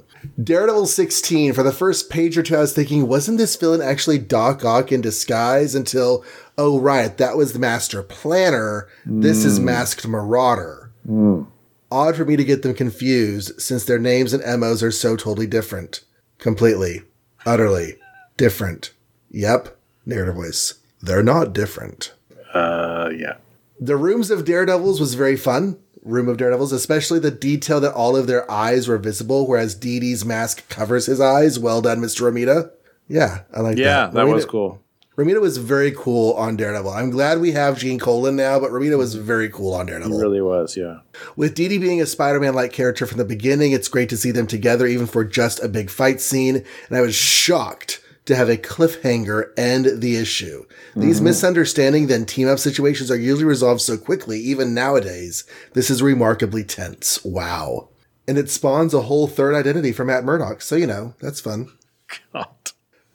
Daredevil 0.43 0.85
16. 0.87 1.53
For 1.53 1.63
the 1.63 1.71
first 1.71 2.09
page 2.09 2.37
or 2.37 2.43
two, 2.43 2.55
I 2.55 2.59
was 2.59 2.73
thinking, 2.73 3.07
wasn't 3.07 3.37
this 3.37 3.55
villain 3.55 3.81
actually 3.81 4.19
Doc 4.19 4.63
Ock 4.65 4.91
in 4.91 5.01
disguise 5.01 5.75
until, 5.75 6.23
oh, 6.57 6.79
right, 6.79 7.15
that 7.17 7.37
was 7.37 7.53
the 7.53 7.59
master 7.59 8.03
planner. 8.03 8.87
This 9.05 9.45
is 9.45 9.59
Masked 9.59 10.07
Marauder. 10.07 10.82
Odd 11.05 12.15
for 12.15 12.25
me 12.25 12.35
to 12.35 12.43
get 12.43 12.63
them 12.63 12.73
confused 12.73 13.61
since 13.61 13.85
their 13.85 13.99
names 13.99 14.33
and 14.33 14.59
MOs 14.59 14.81
are 14.81 14.91
so 14.91 15.15
totally 15.15 15.45
different. 15.47 16.03
Completely, 16.39 17.03
utterly 17.45 17.97
different. 18.37 18.91
Yep, 19.29 19.77
narrative 20.05 20.35
voice. 20.35 20.75
They're 21.01 21.23
not 21.23 21.53
different. 21.53 22.13
Uh, 22.53 23.09
yeah. 23.15 23.35
The 23.79 23.95
rooms 23.97 24.31
of 24.31 24.45
Daredevils 24.45 24.99
was 24.99 25.13
very 25.15 25.35
fun. 25.37 25.77
Room 26.03 26.27
of 26.27 26.37
Daredevils, 26.37 26.71
especially 26.73 27.19
the 27.19 27.31
detail 27.31 27.79
that 27.79 27.93
all 27.93 28.15
of 28.15 28.27
their 28.27 28.49
eyes 28.51 28.87
were 28.87 28.97
visible, 28.97 29.47
whereas 29.47 29.73
Dee 29.75 29.99
Dee's 29.99 30.25
mask 30.25 30.67
covers 30.69 31.05
his 31.05 31.21
eyes. 31.21 31.57
Well 31.59 31.81
done, 31.81 32.01
Mr. 32.01 32.21
Romita. 32.29 32.71
Yeah, 33.07 33.43
I 33.53 33.61
like 33.61 33.77
Yeah, 33.77 34.07
that. 34.07 34.13
Yeah, 34.15 34.25
that 34.25 34.33
was 34.33 34.45
cool. 34.45 34.82
Romita 35.15 35.39
was 35.39 35.57
very 35.57 35.91
cool 35.91 36.33
on 36.33 36.55
Daredevil. 36.55 36.89
I'm 36.89 37.11
glad 37.11 37.39
we 37.39 37.51
have 37.51 37.77
Gene 37.77 37.99
Colan 37.99 38.35
now, 38.35 38.59
but 38.59 38.71
Romita 38.71 38.97
was 38.97 39.15
mm-hmm. 39.15 39.25
very 39.25 39.49
cool 39.49 39.73
on 39.73 39.87
It 39.87 39.91
Daredevil. 39.91 40.19
really 40.19 40.41
was, 40.41 40.75
yeah. 40.75 40.99
With 41.35 41.53
Dee 41.53 41.67
Dee 41.67 41.77
being 41.77 42.01
a 42.01 42.05
Spider-Man 42.07 42.55
like 42.55 42.73
character 42.73 43.05
from 43.05 43.19
the 43.19 43.25
beginning, 43.25 43.73
it's 43.73 43.87
great 43.87 44.09
to 44.09 44.17
see 44.17 44.31
them 44.31 44.47
together, 44.47 44.87
even 44.87 45.05
for 45.05 45.23
just 45.23 45.63
a 45.63 45.67
big 45.67 45.91
fight 45.91 46.19
scene. 46.19 46.65
And 46.87 46.97
I 46.97 47.01
was 47.01 47.13
shocked 47.13 48.01
to 48.25 48.35
have 48.35 48.49
a 48.49 48.57
cliffhanger 48.57 49.51
end 49.57 50.01
the 50.01 50.15
issue. 50.15 50.65
These 50.95 51.17
mm-hmm. 51.17 51.25
misunderstanding 51.25 52.07
then 52.07 52.25
team 52.25 52.47
up 52.47 52.57
situations 52.57 53.11
are 53.11 53.17
usually 53.17 53.43
resolved 53.43 53.81
so 53.81 53.97
quickly, 53.97 54.39
even 54.39 54.73
nowadays. 54.73 55.43
This 55.73 55.89
is 55.89 56.01
remarkably 56.01 56.63
tense. 56.63 57.23
Wow. 57.23 57.89
And 58.27 58.37
it 58.37 58.49
spawns 58.49 58.93
a 58.93 59.01
whole 59.01 59.27
third 59.27 59.53
identity 59.53 59.91
for 59.91 60.05
Matt 60.05 60.23
Murdock. 60.23 60.61
So, 60.61 60.75
you 60.75 60.87
know, 60.87 61.13
that's 61.19 61.41
fun. 61.41 61.69
God. 62.33 62.47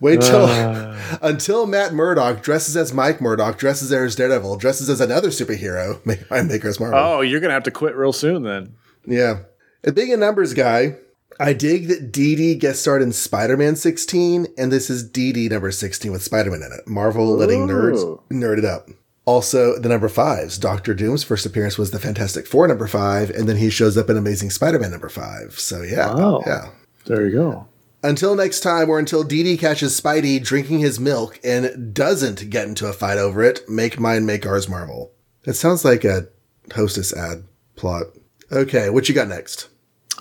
Wait 0.01 0.21
till 0.21 0.45
uh. 0.45 0.97
until 1.23 1.67
Matt 1.67 1.93
Murdock 1.93 2.43
dresses 2.43 2.77
as 2.77 2.93
Mike 2.93 3.21
Murdock, 3.21 3.59
dresses 3.59 3.93
as 3.93 4.15
Daredevil, 4.15 4.57
dresses 4.57 4.89
as 4.89 5.01
another 5.01 5.29
superhero. 5.29 6.05
Make 6.07 6.31
my 6.31 6.43
makers 6.43 6.79
Marvel. 6.79 6.99
Oh, 6.99 7.21
you're 7.21 7.41
going 7.41 7.51
to 7.51 7.55
have 7.55 7.65
to 7.65 7.71
quit 7.71 7.97
real 7.97 8.13
soon 8.13 8.43
then. 8.43 8.75
Yeah. 9.07 9.41
And 9.83 9.95
being 9.95 10.13
a 10.13 10.17
numbers 10.17 10.55
guy, 10.55 10.97
I 11.41 11.53
dig 11.53 11.89
that 11.89 12.13
Dee 12.13 12.37
Dee 12.37 12.55
guest 12.55 12.81
starred 12.83 13.03
in 13.03 13.13
Spider 13.13 13.57
Man 13.57 13.77
16, 13.77 14.47
and 14.57 14.73
this 14.73 14.91
is 14.91 15.09
Dee 15.09 15.33
Dee 15.33 15.49
number 15.49 15.71
16 15.71 16.11
with 16.13 16.23
Spider 16.23 16.51
Man 16.51 16.63
in 16.63 16.73
it. 16.73 16.87
Marvel 16.89 17.27
letting 17.35 17.67
nerds 17.67 18.21
nerd 18.31 18.59
it 18.59 18.65
up. 18.65 18.89
Also, 19.25 19.79
the 19.79 19.91
number 19.91 20.09
fives. 20.09 20.57
Doctor 20.57 20.95
Doom's 20.95 21.23
first 21.23 21.45
appearance 21.45 21.77
was 21.77 21.91
the 21.91 21.99
Fantastic 21.99 22.47
Four 22.47 22.67
number 22.67 22.87
five, 22.87 23.29
and 23.31 23.49
then 23.49 23.59
he 23.59 23.69
shows 23.69 23.99
up 23.99 24.09
in 24.09 24.17
Amazing 24.17 24.51
Spider 24.51 24.79
Man 24.79 24.91
number 24.91 25.11
five. 25.11 25.59
So, 25.59 25.83
yeah. 25.83 26.15
Wow. 26.15 26.43
Yeah. 26.47 26.71
There 27.05 27.27
you 27.27 27.33
go. 27.33 27.68
Until 28.03 28.35
next 28.35 28.61
time, 28.61 28.89
or 28.89 28.99
until 28.99 29.25
Dee 29.25 29.43
Dee 29.43 29.57
catches 29.57 30.01
Spidey 30.01 30.43
drinking 30.43 30.79
his 30.79 31.01
milk 31.01 31.41
and 31.43 31.93
doesn't 31.93 32.49
get 32.49 32.69
into 32.69 32.87
a 32.87 32.93
fight 32.93 33.19
over 33.19 33.43
it, 33.43 33.69
make 33.69 33.99
mine, 33.99 34.25
make 34.25 34.47
ours 34.47 34.69
Marvel. 34.69 35.13
That 35.45 35.55
sounds 35.55 35.85
like 35.85 36.05
a 36.05 36.29
hostess 36.75 37.13
ad 37.13 37.45
plot. 37.75 38.05
Okay, 38.53 38.89
what 38.91 39.09
you 39.09 39.15
got 39.15 39.29
next? 39.29 39.69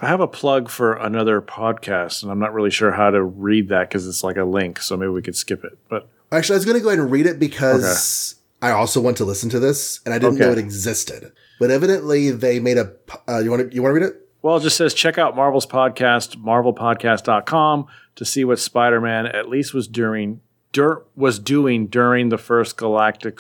I 0.02 0.08
have 0.08 0.22
a 0.22 0.28
plug 0.28 0.70
for 0.70 0.94
another 0.94 1.42
podcast, 1.42 2.24
and 2.24 2.32
I'm 2.32 2.40
not 2.40 2.54
really 2.54 2.70
sure 2.72 2.92
how 2.92 3.10
to 3.10 3.24
read 3.24 3.70
that 3.70 3.90
because 3.90 4.08
it's 4.08 4.24
like 4.24 4.38
a 4.38 4.44
link, 4.44 4.80
so 4.82 4.98
maybe 4.98 5.12
we 5.12 5.22
could 5.22 5.36
skip 5.36 5.64
it. 5.64 5.78
But 5.90 6.10
Actually, 6.32 6.56
I 6.56 6.58
was 6.58 6.66
going 6.66 6.78
to 6.78 6.84
go 6.84 6.90
ahead 6.90 7.00
and 7.00 7.12
read 7.12 7.26
it 7.26 7.40
because 7.40 8.36
I 8.62 8.72
also 8.72 9.00
want 9.00 9.18
to 9.18 9.26
listen 9.26 9.50
to 9.52 9.60
this, 9.60 10.02
and 10.06 10.14
I 10.14 10.20
didn't 10.20 10.38
know 10.40 10.52
it 10.52 10.58
existed. 10.58 11.32
But 11.60 11.72
evidently, 11.72 12.32
they 12.32 12.60
made 12.60 12.78
a. 12.78 12.94
Uh, 13.28 13.40
you 13.40 13.50
want 13.50 13.70
to 13.70 13.76
you 13.76 13.82
want 13.82 13.96
to 13.96 14.02
read 14.02 14.10
it? 14.10 14.27
Well, 14.42 14.58
it 14.58 14.62
just 14.62 14.78
says 14.78 14.94
check 14.94 15.18
out 15.18 15.36
Marvel's 15.36 15.66
podcast, 15.66 16.36
marvelpodcast.com, 16.38 17.88
to 18.16 18.26
see 18.26 18.44
what 18.46 18.60
Spider 18.60 19.02
Man 19.02 19.26
at 19.26 19.50
least 19.50 19.74
was 19.74 19.88
doing, 19.88 20.42
dur- 20.72 21.04
was 21.16 21.40
doing 21.40 21.88
during 21.88 22.30
the 22.30 22.38
first 22.38 22.78
Galactic, 22.78 23.40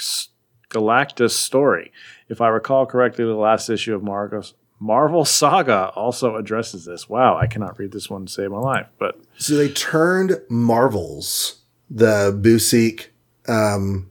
Galactus 0.69 1.31
story. 1.31 1.91
If 2.29 2.41
I 2.41 2.47
recall 2.49 2.85
correctly, 2.85 3.25
the 3.25 3.33
last 3.35 3.69
issue 3.69 3.95
of 3.95 4.03
Marvel's, 4.03 4.53
Marvel 4.79 5.25
Saga 5.25 5.89
also 5.95 6.35
addresses 6.35 6.85
this. 6.85 7.09
Wow, 7.09 7.37
I 7.37 7.47
cannot 7.47 7.79
read 7.79 7.91
this 7.91 8.09
one 8.09 8.25
to 8.25 8.31
save 8.31 8.51
my 8.51 8.59
life. 8.59 8.87
But 8.99 9.19
So 9.37 9.55
they 9.55 9.69
turned 9.69 10.39
Marvels, 10.49 11.61
the 11.89 12.37
Busiek, 12.39 13.07
um, 13.47 14.09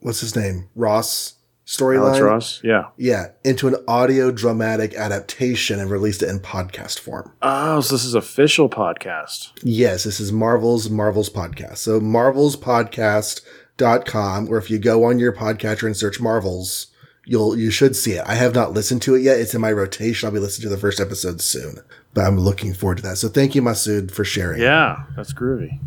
what's 0.00 0.20
his 0.20 0.36
name, 0.36 0.68
Ross 0.74 1.34
storyline, 1.66 2.62
yeah. 2.62 2.88
yeah, 2.96 3.26
into 3.42 3.66
an 3.68 3.76
audio 3.88 4.30
dramatic 4.30 4.94
adaptation 4.94 5.80
and 5.80 5.90
released 5.90 6.22
it 6.22 6.28
in 6.28 6.40
podcast 6.40 6.98
form. 6.98 7.32
Oh, 7.42 7.80
so 7.80 7.94
this 7.94 8.04
is 8.04 8.14
official 8.14 8.68
podcast. 8.68 9.52
Yes, 9.62 10.04
this 10.04 10.20
is 10.20 10.30
Marvel's 10.32 10.90
Marvel's 10.90 11.30
podcast. 11.30 11.78
So 11.78 12.00
marvelspodcast.com, 12.00 14.48
or 14.48 14.58
if 14.58 14.70
you 14.70 14.78
go 14.78 15.04
on 15.04 15.18
your 15.18 15.32
podcatcher 15.32 15.86
and 15.86 15.96
search 15.96 16.20
Marvels, 16.20 16.88
you'll 17.24 17.58
you 17.58 17.70
should 17.70 17.96
see 17.96 18.12
it. 18.12 18.24
I 18.26 18.34
have 18.34 18.54
not 18.54 18.72
listened 18.72 19.00
to 19.02 19.14
it 19.14 19.22
yet. 19.22 19.40
It's 19.40 19.54
in 19.54 19.60
my 19.60 19.72
rotation. 19.72 20.26
I'll 20.26 20.32
be 20.34 20.40
listening 20.40 20.68
to 20.68 20.74
the 20.74 20.80
first 20.80 21.00
episode 21.00 21.40
soon. 21.40 21.78
But 22.12 22.26
I'm 22.26 22.38
looking 22.38 22.74
forward 22.74 22.98
to 22.98 23.02
that. 23.04 23.18
So 23.18 23.28
thank 23.28 23.54
you, 23.54 23.62
Masood, 23.62 24.10
for 24.10 24.24
sharing. 24.24 24.60
Yeah, 24.60 25.04
that's 25.16 25.32
groovy. 25.32 25.78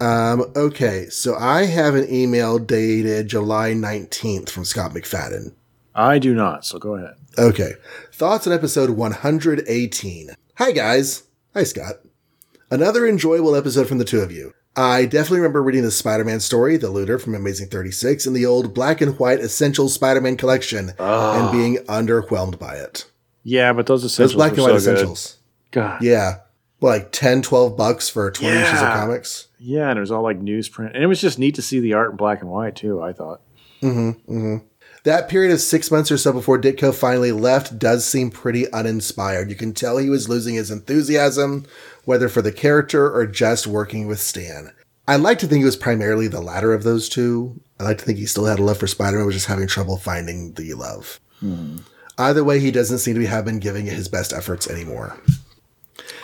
Um, 0.00 0.50
okay, 0.56 1.06
so 1.10 1.36
I 1.36 1.64
have 1.66 1.94
an 1.94 2.12
email 2.12 2.58
dated 2.58 3.28
July 3.28 3.70
19th 3.72 4.50
from 4.50 4.64
Scott 4.64 4.92
McFadden. 4.92 5.52
I 5.94 6.18
do 6.18 6.34
not, 6.34 6.64
so 6.64 6.78
go 6.78 6.96
ahead. 6.96 7.14
Okay. 7.38 7.72
Thoughts 8.12 8.46
on 8.46 8.52
episode 8.52 8.90
118. 8.90 10.30
Hi, 10.56 10.72
guys. 10.72 11.24
Hi, 11.54 11.62
Scott. 11.64 11.96
Another 12.70 13.06
enjoyable 13.06 13.54
episode 13.54 13.86
from 13.86 13.98
the 13.98 14.04
two 14.04 14.20
of 14.20 14.32
you. 14.32 14.54
I 14.74 15.04
definitely 15.04 15.40
remember 15.40 15.62
reading 15.62 15.82
the 15.82 15.90
Spider 15.90 16.24
Man 16.24 16.40
story, 16.40 16.78
The 16.78 16.88
Looter 16.90 17.18
from 17.18 17.34
Amazing 17.34 17.68
36, 17.68 18.26
in 18.26 18.32
the 18.32 18.46
old 18.46 18.72
black 18.72 19.02
and 19.02 19.18
white 19.18 19.38
Essential 19.40 19.88
Spider 19.90 20.22
Man 20.22 20.36
collection 20.38 20.92
and 20.98 21.52
being 21.52 21.76
underwhelmed 21.86 22.58
by 22.58 22.76
it. 22.76 23.04
Yeah, 23.44 23.72
but 23.74 23.86
those 23.86 24.02
Those 24.02 24.12
essentials 24.12 24.34
black 24.34 24.52
and 24.52 24.62
white 24.62 24.68
so 24.68 24.72
good. 24.72 24.94
essentials. 24.94 25.36
God. 25.72 26.02
Yeah. 26.02 26.38
Like 26.82 27.12
10, 27.12 27.42
12 27.42 27.76
bucks 27.76 28.08
for 28.08 28.30
20 28.30 28.54
issues 28.54 28.82
of 28.82 28.88
comics. 28.88 29.48
Yeah, 29.58 29.88
and 29.88 29.96
it 29.96 30.00
was 30.00 30.10
all 30.10 30.22
like 30.22 30.40
newsprint. 30.40 30.94
And 30.94 31.02
it 31.02 31.06
was 31.06 31.20
just 31.20 31.38
neat 31.38 31.54
to 31.54 31.62
see 31.62 31.80
the 31.80 31.94
art 31.94 32.10
in 32.10 32.16
black 32.16 32.40
and 32.40 32.50
white 32.50 32.76
too, 32.76 33.00
I 33.00 33.12
thought. 33.12 33.40
Mm-hmm, 33.80 34.10
mm-hmm. 34.32 34.66
That 35.04 35.28
period 35.28 35.52
of 35.52 35.60
six 35.60 35.90
months 35.90 36.12
or 36.12 36.18
so 36.18 36.32
before 36.32 36.60
Ditko 36.60 36.94
finally 36.94 37.32
left 37.32 37.78
does 37.78 38.04
seem 38.04 38.30
pretty 38.30 38.70
uninspired. 38.72 39.50
You 39.50 39.56
can 39.56 39.72
tell 39.72 39.98
he 39.98 40.10
was 40.10 40.28
losing 40.28 40.54
his 40.54 40.70
enthusiasm, 40.70 41.66
whether 42.04 42.28
for 42.28 42.42
the 42.42 42.52
character 42.52 43.12
or 43.12 43.26
just 43.26 43.66
working 43.66 44.06
with 44.06 44.20
Stan. 44.20 44.72
I 45.08 45.16
like 45.16 45.40
to 45.40 45.48
think 45.48 45.62
it 45.62 45.66
was 45.66 45.76
primarily 45.76 46.28
the 46.28 46.40
latter 46.40 46.72
of 46.72 46.84
those 46.84 47.08
two. 47.08 47.60
I 47.80 47.84
like 47.84 47.98
to 47.98 48.04
think 48.04 48.18
he 48.18 48.26
still 48.26 48.44
had 48.44 48.60
a 48.60 48.62
love 48.62 48.78
for 48.78 48.86
Spider-Man, 48.86 49.26
was 49.26 49.34
just 49.34 49.46
having 49.46 49.66
trouble 49.66 49.96
finding 49.96 50.52
the 50.52 50.74
love. 50.74 51.18
Hmm. 51.40 51.78
Either 52.18 52.44
way, 52.44 52.60
he 52.60 52.70
doesn't 52.70 52.98
seem 52.98 53.14
to 53.14 53.20
be 53.20 53.26
have 53.26 53.44
been 53.44 53.58
giving 53.58 53.88
it 53.88 53.94
his 53.94 54.06
best 54.06 54.32
efforts 54.32 54.68
anymore. 54.70 55.16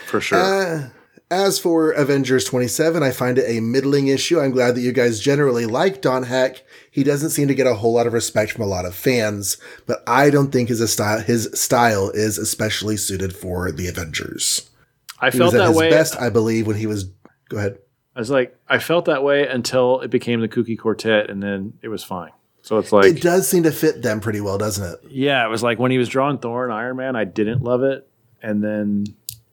For 0.09 0.20
sure. 0.20 0.38
Uh, 0.38 0.88
as 1.30 1.59
for 1.59 1.90
Avengers 1.90 2.46
27, 2.46 3.02
I 3.02 3.11
find 3.11 3.36
it 3.36 3.44
a 3.46 3.61
middling 3.61 4.09
issue. 4.09 4.40
I'm 4.40 4.50
glad 4.50 4.74
that 4.74 4.80
you 4.80 4.92
guys 4.92 5.20
generally 5.20 5.66
like 5.66 6.00
Don 6.00 6.22
Heck. 6.22 6.62
He 6.90 7.04
doesn't 7.04 7.30
seem 7.30 7.48
to 7.48 7.54
get 7.54 7.66
a 7.66 7.74
whole 7.74 7.92
lot 7.92 8.06
of 8.06 8.14
respect 8.14 8.52
from 8.52 8.62
a 8.62 8.66
lot 8.66 8.86
of 8.86 8.94
fans, 8.94 9.59
but 9.86 10.02
I 10.06 10.30
don't 10.30 10.50
think 10.50 10.70
his 10.70 10.90
style, 10.90 11.20
his 11.20 11.50
style 11.52 12.11
is 12.11 12.38
especially 12.38 12.96
suited 12.96 13.36
for 13.36 13.70
the 13.70 13.88
Avengers. 13.88 14.70
I 15.20 15.30
felt 15.30 15.52
that 15.52 15.68
his 15.68 15.76
way. 15.76 15.90
best, 15.90 16.16
I 16.16 16.30
believe, 16.30 16.66
when 16.66 16.76
he 16.76 16.86
was. 16.86 17.11
Go 17.50 17.59
ahead. 17.59 17.78
I 18.16 18.20
was 18.20 18.30
like, 18.30 18.56
I 18.68 18.78
felt 18.78 19.04
that 19.04 19.22
way 19.22 19.46
until 19.46 20.00
it 20.00 20.11
became 20.11 20.40
the 20.40 20.48
Kooky 20.48 20.78
Quartet, 20.78 21.28
and 21.28 21.42
then 21.42 21.74
it 21.82 21.88
was 21.88 22.02
fine. 22.02 22.30
So 22.62 22.78
it's 22.78 22.92
like, 22.92 23.04
it 23.04 23.22
does 23.22 23.48
seem 23.48 23.62
to 23.64 23.70
fit 23.70 24.02
them 24.02 24.20
pretty 24.20 24.40
well, 24.40 24.59
doesn't 24.59 24.84
it? 24.84 25.11
yeah, 25.11 25.44
it 25.44 25.48
was 25.48 25.62
like 25.62 25.78
when 25.78 25.90
he 25.90 25.98
was 25.98 26.09
drawing 26.09 26.38
Thor 26.38 26.64
and 26.64 26.72
Iron 26.72 26.96
Man, 26.96 27.16
I 27.16 27.24
didn't 27.24 27.62
love 27.62 27.82
it, 27.82 28.09
and 28.42 28.62
then 28.62 29.04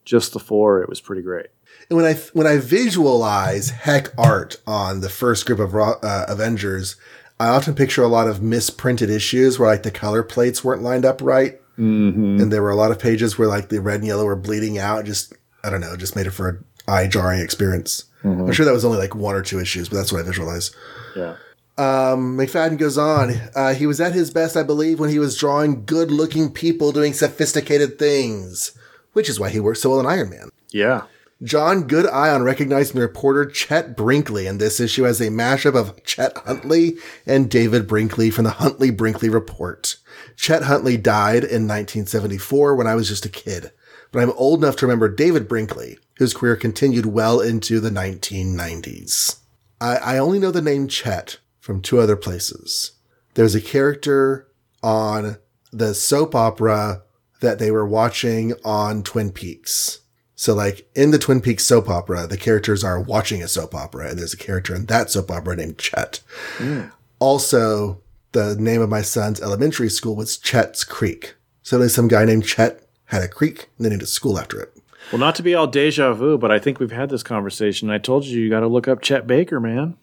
just 0.06 0.32
the 0.32 0.38
four, 0.38 0.80
it 0.82 0.88
was 0.88 1.02
pretty 1.02 1.20
great. 1.20 1.48
And 1.90 1.96
when 1.98 2.06
I 2.06 2.14
when 2.32 2.46
I 2.46 2.56
visualize 2.56 3.68
heck 3.70 4.08
art 4.18 4.56
on 4.66 5.00
the 5.02 5.10
first 5.10 5.44
group 5.44 5.58
of 5.58 5.74
uh, 5.74 6.24
Avengers, 6.26 6.96
I 7.38 7.48
often 7.48 7.74
picture 7.74 8.02
a 8.02 8.08
lot 8.08 8.26
of 8.28 8.40
misprinted 8.42 9.10
issues 9.10 9.58
where 9.58 9.68
like 9.68 9.82
the 9.82 9.90
color 9.90 10.22
plates 10.22 10.64
weren't 10.64 10.82
lined 10.82 11.04
up 11.04 11.20
right, 11.20 11.60
Mm-hmm. 11.78 12.40
and 12.40 12.50
there 12.50 12.62
were 12.62 12.70
a 12.70 12.74
lot 12.76 12.90
of 12.90 12.98
pages 12.98 13.36
where 13.36 13.48
like 13.48 13.68
the 13.68 13.82
red 13.82 13.96
and 13.96 14.06
yellow 14.06 14.24
were 14.24 14.34
bleeding 14.34 14.78
out. 14.78 15.04
Just 15.04 15.34
I 15.62 15.68
don't 15.68 15.82
know, 15.82 15.94
just 15.96 16.16
made 16.16 16.26
it 16.26 16.30
for 16.30 16.48
an 16.48 16.64
eye 16.88 17.06
jarring 17.06 17.40
experience. 17.40 18.04
I'm 18.24 18.50
sure 18.52 18.64
that 18.64 18.72
was 18.72 18.84
only 18.84 18.98
like 18.98 19.14
one 19.14 19.36
or 19.36 19.42
two 19.42 19.60
issues, 19.60 19.88
but 19.88 19.96
that's 19.96 20.10
what 20.12 20.20
I 20.22 20.24
visualize. 20.24 20.74
Yeah. 21.14 21.36
Um, 21.78 22.36
McFadden 22.36 22.76
goes 22.78 22.96
on. 22.98 23.34
Uh, 23.54 23.74
he 23.74 23.86
was 23.86 24.00
at 24.00 24.14
his 24.14 24.30
best, 24.32 24.56
I 24.56 24.62
believe, 24.64 24.98
when 24.98 25.10
he 25.10 25.18
was 25.20 25.36
drawing 25.36 25.84
good 25.84 26.10
looking 26.10 26.50
people 26.50 26.90
doing 26.90 27.12
sophisticated 27.12 27.98
things, 28.00 28.72
which 29.16 29.30
is 29.30 29.40
why 29.40 29.48
he 29.48 29.58
works 29.58 29.80
so 29.80 29.88
well 29.88 30.00
in 30.00 30.04
Iron 30.04 30.28
Man. 30.28 30.50
Yeah. 30.72 31.04
John 31.42 31.86
good 31.86 32.06
eye 32.06 32.28
on 32.28 32.42
recognizing 32.42 33.00
reporter 33.00 33.46
Chet 33.46 33.96
Brinkley 33.96 34.46
in 34.46 34.58
this 34.58 34.78
issue 34.78 35.06
as 35.06 35.22
a 35.22 35.28
mashup 35.28 35.74
of 35.74 36.04
Chet 36.04 36.36
Huntley 36.44 36.98
and 37.24 37.50
David 37.50 37.86
Brinkley 37.86 38.28
from 38.28 38.44
the 38.44 38.50
Huntley 38.50 38.90
Brinkley 38.90 39.30
Report. 39.30 39.96
Chet 40.36 40.64
Huntley 40.64 40.98
died 40.98 41.44
in 41.44 41.66
1974 41.66 42.76
when 42.76 42.86
I 42.86 42.94
was 42.94 43.08
just 43.08 43.24
a 43.24 43.30
kid, 43.30 43.72
but 44.12 44.22
I'm 44.22 44.32
old 44.32 44.62
enough 44.62 44.76
to 44.76 44.86
remember 44.86 45.08
David 45.08 45.48
Brinkley, 45.48 45.98
whose 46.18 46.34
career 46.34 46.54
continued 46.54 47.06
well 47.06 47.40
into 47.40 47.80
the 47.80 47.90
1990s. 47.90 49.38
I, 49.80 49.96
I 49.96 50.18
only 50.18 50.38
know 50.38 50.50
the 50.50 50.60
name 50.60 50.88
Chet 50.88 51.38
from 51.58 51.80
two 51.80 52.00
other 52.00 52.16
places. 52.16 52.92
There's 53.32 53.54
a 53.54 53.62
character 53.62 54.46
on 54.82 55.38
the 55.72 55.94
soap 55.94 56.34
opera 56.34 57.02
that 57.40 57.58
they 57.58 57.70
were 57.70 57.86
watching 57.86 58.54
on 58.64 59.02
Twin 59.02 59.30
Peaks. 59.30 60.00
So, 60.34 60.54
like 60.54 60.88
in 60.94 61.12
the 61.12 61.18
Twin 61.18 61.40
Peaks 61.40 61.64
soap 61.64 61.88
opera, 61.88 62.26
the 62.26 62.36
characters 62.36 62.84
are 62.84 63.00
watching 63.00 63.42
a 63.42 63.48
soap 63.48 63.74
opera, 63.74 64.10
and 64.10 64.18
there's 64.18 64.34
a 64.34 64.38
character 64.38 64.74
in 64.74 64.86
that 64.86 65.10
soap 65.10 65.30
opera 65.30 65.56
named 65.56 65.78
Chet. 65.78 66.20
Hmm. 66.58 66.82
Also, 67.18 68.02
the 68.32 68.54
name 68.56 68.82
of 68.82 68.90
my 68.90 69.00
son's 69.00 69.40
elementary 69.40 69.88
school 69.88 70.14
was 70.14 70.36
Chet's 70.36 70.84
Creek. 70.84 71.36
So, 71.62 71.78
there's 71.78 71.94
some 71.94 72.08
guy 72.08 72.26
named 72.26 72.44
Chet 72.44 72.86
had 73.06 73.22
a 73.22 73.28
creek, 73.28 73.68
and 73.76 73.84
they 73.84 73.90
named 73.90 74.02
a 74.02 74.06
school 74.06 74.38
after 74.38 74.60
it. 74.60 74.76
Well, 75.12 75.20
not 75.20 75.36
to 75.36 75.42
be 75.42 75.54
all 75.54 75.68
deja 75.68 76.12
vu, 76.12 76.36
but 76.36 76.50
I 76.50 76.58
think 76.58 76.80
we've 76.80 76.90
had 76.90 77.08
this 77.10 77.22
conversation. 77.22 77.90
I 77.90 77.98
told 77.98 78.24
you 78.24 78.40
you 78.40 78.50
got 78.50 78.60
to 78.60 78.66
look 78.66 78.88
up 78.88 79.00
Chet 79.00 79.26
Baker, 79.26 79.60
man. 79.60 79.96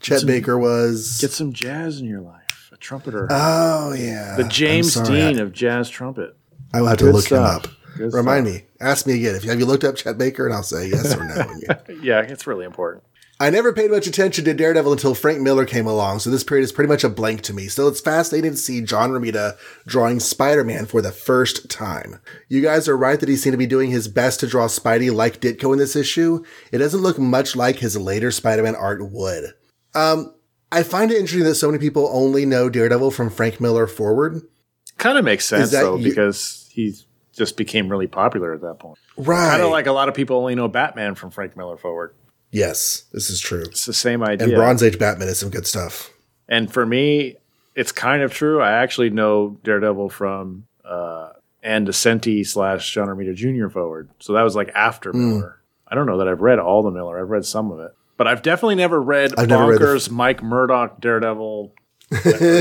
Chet 0.00 0.26
Baker 0.26 0.58
was. 0.58 1.18
Get 1.20 1.30
some 1.30 1.52
jazz 1.52 2.00
in 2.00 2.06
your 2.06 2.20
life. 2.20 2.70
A 2.72 2.76
trumpeter. 2.76 3.28
oh, 3.30 3.92
yeah. 3.92 4.36
the 4.36 4.44
James. 4.44 4.94
Dean 4.94 5.38
of 5.38 5.52
jazz 5.52 5.88
trumpet. 5.88 6.36
I 6.74 6.80
will 6.80 6.88
have 6.88 6.98
to 6.98 7.04
Good 7.04 7.14
look 7.14 7.26
stuff. 7.26 7.64
him 7.64 7.70
up. 7.70 7.76
Good 7.96 8.12
Remind 8.12 8.44
me. 8.46 8.64
Ask 8.80 9.06
me 9.06 9.14
again. 9.14 9.36
If 9.36 9.44
you 9.44 9.50
have 9.50 9.60
you 9.60 9.66
looked 9.66 9.84
up 9.84 9.94
Chet 9.96 10.18
Baker, 10.18 10.44
and 10.46 10.54
I'll 10.54 10.62
say 10.64 10.88
yes 10.88 11.14
or 11.14 11.24
no. 11.24 11.74
Yeah, 12.02 12.20
it's 12.20 12.46
really 12.46 12.64
important. 12.66 13.04
I 13.40 13.50
never 13.50 13.72
paid 13.72 13.90
much 13.90 14.06
attention 14.06 14.44
to 14.44 14.54
Daredevil 14.54 14.92
until 14.92 15.14
Frank 15.14 15.40
Miller 15.40 15.64
came 15.64 15.86
along, 15.88 16.20
so 16.20 16.30
this 16.30 16.44
period 16.44 16.62
is 16.64 16.70
pretty 16.72 16.88
much 16.88 17.02
a 17.02 17.08
blank 17.08 17.42
to 17.42 17.52
me. 17.52 17.66
Still, 17.66 17.88
it's 17.88 18.00
fascinating 18.00 18.52
to 18.52 18.56
see 18.56 18.80
John 18.80 19.10
Romita 19.10 19.56
drawing 19.86 20.20
Spider-Man 20.20 20.86
for 20.86 21.02
the 21.02 21.10
first 21.10 21.68
time. 21.68 22.20
You 22.48 22.62
guys 22.62 22.88
are 22.88 22.96
right 22.96 23.18
that 23.18 23.28
he 23.28 23.34
seemed 23.36 23.54
to 23.54 23.58
be 23.58 23.66
doing 23.66 23.90
his 23.90 24.06
best 24.06 24.38
to 24.40 24.46
draw 24.46 24.66
Spidey 24.68 25.12
like 25.12 25.40
Ditko 25.40 25.72
in 25.72 25.78
this 25.80 25.96
issue. 25.96 26.44
It 26.70 26.78
doesn't 26.78 27.00
look 27.02 27.18
much 27.18 27.56
like 27.56 27.76
his 27.80 27.96
later 27.96 28.30
Spider-Man 28.30 28.76
art 28.76 29.00
would. 29.10 29.52
Um, 29.96 30.32
I 30.70 30.82
find 30.84 31.10
it 31.10 31.16
interesting 31.18 31.44
that 31.44 31.56
so 31.56 31.68
many 31.70 31.78
people 31.80 32.08
only 32.12 32.46
know 32.46 32.68
Daredevil 32.68 33.10
from 33.12 33.30
Frank 33.30 33.60
Miller 33.60 33.86
forward. 33.88 34.42
Kind 34.96 35.18
of 35.18 35.24
makes 35.24 35.44
sense 35.44 35.70
though 35.72 35.96
you- 35.96 36.08
because 36.08 36.63
he 36.74 36.94
just 37.32 37.56
became 37.56 37.88
really 37.88 38.06
popular 38.06 38.52
at 38.54 38.60
that 38.60 38.78
point. 38.78 38.98
Right. 39.16 39.50
Kind 39.50 39.62
of 39.62 39.70
like 39.70 39.86
a 39.86 39.92
lot 39.92 40.08
of 40.08 40.14
people 40.14 40.36
only 40.36 40.54
know 40.54 40.68
Batman 40.68 41.14
from 41.14 41.30
Frank 41.30 41.56
Miller 41.56 41.76
forward. 41.76 42.14
yes, 42.52 43.04
this 43.12 43.30
is 43.30 43.40
true. 43.40 43.62
It's 43.62 43.86
the 43.86 43.92
same 43.92 44.22
idea. 44.22 44.46
And 44.48 44.56
Bronze 44.56 44.82
Age 44.82 44.98
Batman 44.98 45.28
is 45.28 45.38
some 45.38 45.50
good 45.50 45.66
stuff. 45.66 46.10
And 46.48 46.72
for 46.72 46.84
me, 46.86 47.36
it's 47.74 47.90
kind 47.90 48.22
of 48.22 48.32
true. 48.32 48.60
I 48.60 48.72
actually 48.72 49.10
know 49.10 49.58
Daredevil 49.64 50.10
from 50.10 50.66
uh, 50.84 51.30
Ann 51.62 51.86
Nocenti 51.86 52.46
slash 52.46 52.92
John 52.92 53.08
Romita 53.08 53.34
Jr. 53.34 53.68
forward. 53.68 54.10
So 54.20 54.34
that 54.34 54.42
was 54.42 54.54
like 54.54 54.68
after 54.74 55.10
Hmm. 55.10 55.30
Miller. 55.30 55.60
I 55.88 55.94
don't 55.96 56.06
know 56.06 56.18
that 56.18 56.28
I've 56.28 56.40
read 56.40 56.58
all 56.58 56.82
the 56.82 56.90
Miller. 56.90 57.18
I've 57.20 57.30
read 57.30 57.44
some 57.44 57.72
of 57.72 57.80
it. 57.80 57.92
But 58.16 58.28
I've 58.28 58.42
definitely 58.42 58.76
never 58.76 59.00
read 59.02 59.32
I've 59.36 59.48
never 59.48 59.66
read 59.66 59.80
the- 59.80 60.08
Mike 60.12 60.40
Murdock 60.42 61.00
Daredevil 61.00 61.72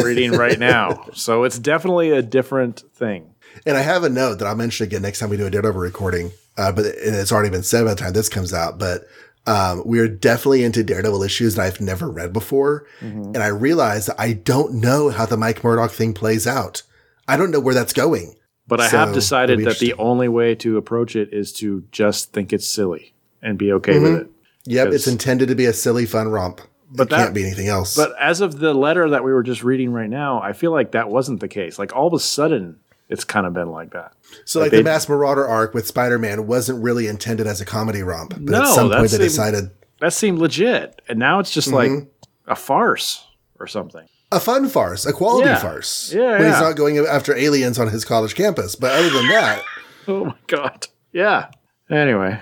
reading 0.04 0.32
right 0.38 0.58
now. 0.58 1.06
So 1.14 1.44
it's 1.44 1.60
definitely 1.60 2.10
a 2.12 2.22
different 2.22 2.84
thing. 2.94 3.33
And 3.66 3.78
I 3.78 3.82
have 3.82 4.04
a 4.04 4.10
note 4.10 4.40
that 4.40 4.48
I'll 4.48 4.56
mention 4.56 4.86
again 4.86 5.02
next 5.02 5.20
time 5.20 5.30
we 5.30 5.38
do 5.38 5.46
a 5.48 5.50
Daredevil 5.50 5.80
recording. 5.80 6.32
Uh, 6.58 6.72
but 6.72 6.86
and 6.86 7.16
it's 7.16 7.32
already 7.32 7.50
been 7.50 7.64
said 7.64 7.84
by 7.86 7.92
the 7.94 8.00
time 8.00 8.14
this 8.14 8.30
comes 8.30 8.54
out. 8.54 8.78
But 8.80 9.08
um, 9.46 9.84
we 9.86 10.00
are 10.00 10.08
definitely 10.08 10.64
into 10.64 10.84
Daredevil 10.84 11.24
issues 11.24 11.56
that 11.56 11.64
I've 11.64 11.82
never 11.82 12.10
read 12.10 12.32
before, 12.32 12.86
and 13.02 13.38
I 13.38 13.48
realize 13.48 14.06
that 14.06 14.16
I 14.20 14.34
don't 14.34 14.76
know 14.76 15.10
how 15.10 15.26
the 15.26 15.36
Mike 15.38 15.64
Murdock 15.64 15.92
thing 15.92 16.14
plays 16.14 16.48
out. 16.48 16.84
I 17.28 17.36
don't 17.38 17.52
know 17.52 17.60
where 17.60 17.74
that's 17.74 17.94
going. 17.94 18.36
But 18.68 18.80
I 18.80 18.88
So, 18.88 18.98
have 19.00 19.14
decided 19.14 19.66
that 19.66 19.80
the 19.80 19.94
only 19.96 20.30
way 20.30 20.56
to 20.56 20.78
approach 20.78 21.16
it 21.18 21.34
is 21.34 21.52
to 21.54 21.84
just 21.92 22.32
think 22.32 22.54
it's 22.54 22.68
silly 22.68 23.14
and 23.42 23.58
be 23.58 23.74
okay 23.74 23.94
Mm-hmm. 23.96 24.04
with 24.04 24.22
it. 24.22 24.28
Yep, 24.66 24.88
it's 24.94 25.08
intended 25.08 25.50
to 25.50 25.56
be 25.56 25.66
a 25.66 25.74
silly, 25.74 26.06
fun 26.06 26.30
romp. 26.30 26.62
But 26.90 27.04
it 27.08 27.10
that- 27.10 27.18
can't 27.18 27.34
be 27.36 27.44
anything 27.44 27.68
else. 27.68 27.96
But 27.98 28.14
as 28.22 28.40
of 28.40 28.60
the 28.60 28.74
letter 28.74 29.10
that 29.10 29.24
we 29.26 29.34
were 29.34 29.44
just 29.44 29.64
reading 29.64 29.92
right 29.92 30.10
now, 30.10 30.42
I 30.42 30.54
feel 30.54 30.72
like 30.72 30.92
that 30.94 31.10
wasn't 31.10 31.42
the 31.42 31.48
case. 31.50 31.78
Like 31.78 31.94
all 31.94 32.08
of 32.08 32.14
a 32.14 32.20
sudden, 32.20 32.80
it's 33.10 33.24
kind 33.24 33.46
of 33.46 33.54
been 33.54 33.70
like 33.70 33.92
that. 33.92 34.14
so, 34.46 34.60
like 34.60 34.72
they- 34.72 34.78
the 34.78 34.84
Masked 34.84 35.10
Marauder 35.10 35.48
arc 35.48 35.74
with 35.74 35.86
Spider 35.88 36.18
Man 36.20 36.48
wasn't 36.48 36.82
really 36.84 37.08
intended 37.08 37.48
as 37.48 37.62
a 37.62 37.66
comedy 37.66 38.02
romp. 38.04 38.32
But 38.32 38.42
No, 38.42 38.62
at 38.62 38.68
some 38.74 38.90
point, 38.90 39.02
that's 39.02 39.12
they 39.14 39.18
the- 39.20 39.24
decided 39.26 39.72
That 40.00 40.14
seemed 40.14 40.40
legit, 40.40 41.02
and 41.08 41.18
now 41.20 41.40
it's 41.40 41.52
just 41.52 41.70
Mm-hmm. 41.70 41.94
like 41.96 42.08
a 42.48 42.56
farce 42.56 43.26
or 43.60 43.68
something. 43.68 44.06
a 44.32 44.40
fun 44.40 44.68
farce, 44.68 45.06
a 45.06 45.14
quality 45.14 45.48
Yeah. 45.50 45.58
farce. 45.60 46.12
Yeah, 46.14 46.40
when 46.40 46.50
he's 46.52 46.60
not 46.60 46.76
going 46.76 46.98
after 46.98 47.36
aliens 47.36 47.78
on 47.80 47.90
his 47.90 48.04
college 48.04 48.34
campus. 48.36 48.76
But 48.76 48.92
other 48.94 49.10
than 49.10 49.28
that. 49.30 49.62
Oh 50.08 50.26
my 50.26 50.36
god! 50.48 50.88
Yeah. 51.14 51.48
Anyway, 51.90 52.38